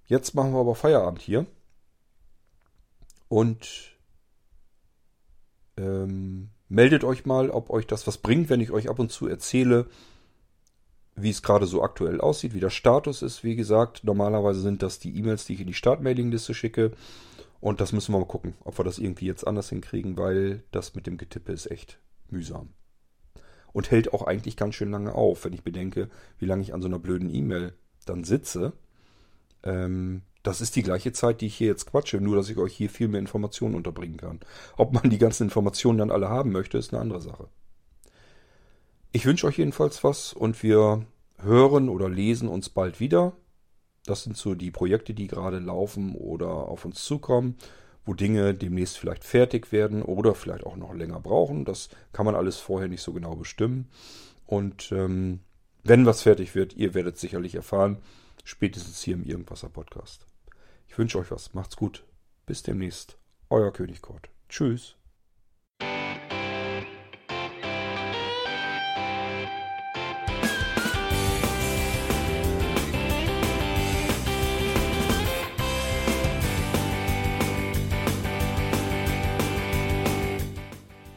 [0.07, 1.45] Jetzt machen wir aber Feierabend hier.
[3.27, 3.95] Und
[5.77, 9.27] ähm, meldet euch mal, ob euch das was bringt, wenn ich euch ab und zu
[9.27, 9.85] erzähle,
[11.15, 13.43] wie es gerade so aktuell aussieht, wie der Status ist.
[13.43, 16.91] Wie gesagt, normalerweise sind das die E-Mails, die ich in die Startmailingliste schicke.
[17.59, 20.95] Und das müssen wir mal gucken, ob wir das irgendwie jetzt anders hinkriegen, weil das
[20.95, 21.99] mit dem Getippe ist echt
[22.29, 22.69] mühsam.
[23.71, 26.09] Und hält auch eigentlich ganz schön lange auf, wenn ich bedenke,
[26.39, 27.73] wie lange ich an so einer blöden E-Mail
[28.05, 28.73] dann sitze.
[29.63, 32.75] Ähm, das ist die gleiche Zeit, die ich hier jetzt quatsche, nur dass ich euch
[32.75, 34.41] hier viel mehr Informationen unterbringen kann.
[34.75, 37.47] Ob man die ganzen Informationen dann alle haben möchte, ist eine andere Sache.
[39.15, 41.05] Ich wünsche euch jedenfalls was und wir
[41.37, 43.33] hören oder lesen uns bald wieder.
[44.07, 47.55] Das sind so die Projekte, die gerade laufen oder auf uns zukommen,
[48.05, 51.63] wo Dinge demnächst vielleicht fertig werden oder vielleicht auch noch länger brauchen.
[51.63, 53.87] Das kann man alles vorher nicht so genau bestimmen.
[54.47, 55.41] Und ähm,
[55.83, 57.97] wenn was fertig wird, ihr werdet sicherlich erfahren,
[58.43, 60.25] spätestens hier im Irgendwasser Podcast.
[60.87, 61.53] Ich wünsche euch was.
[61.53, 62.03] Macht's gut.
[62.47, 63.19] Bis demnächst.
[63.51, 64.29] Euer König Kurt.
[64.49, 64.95] Tschüss.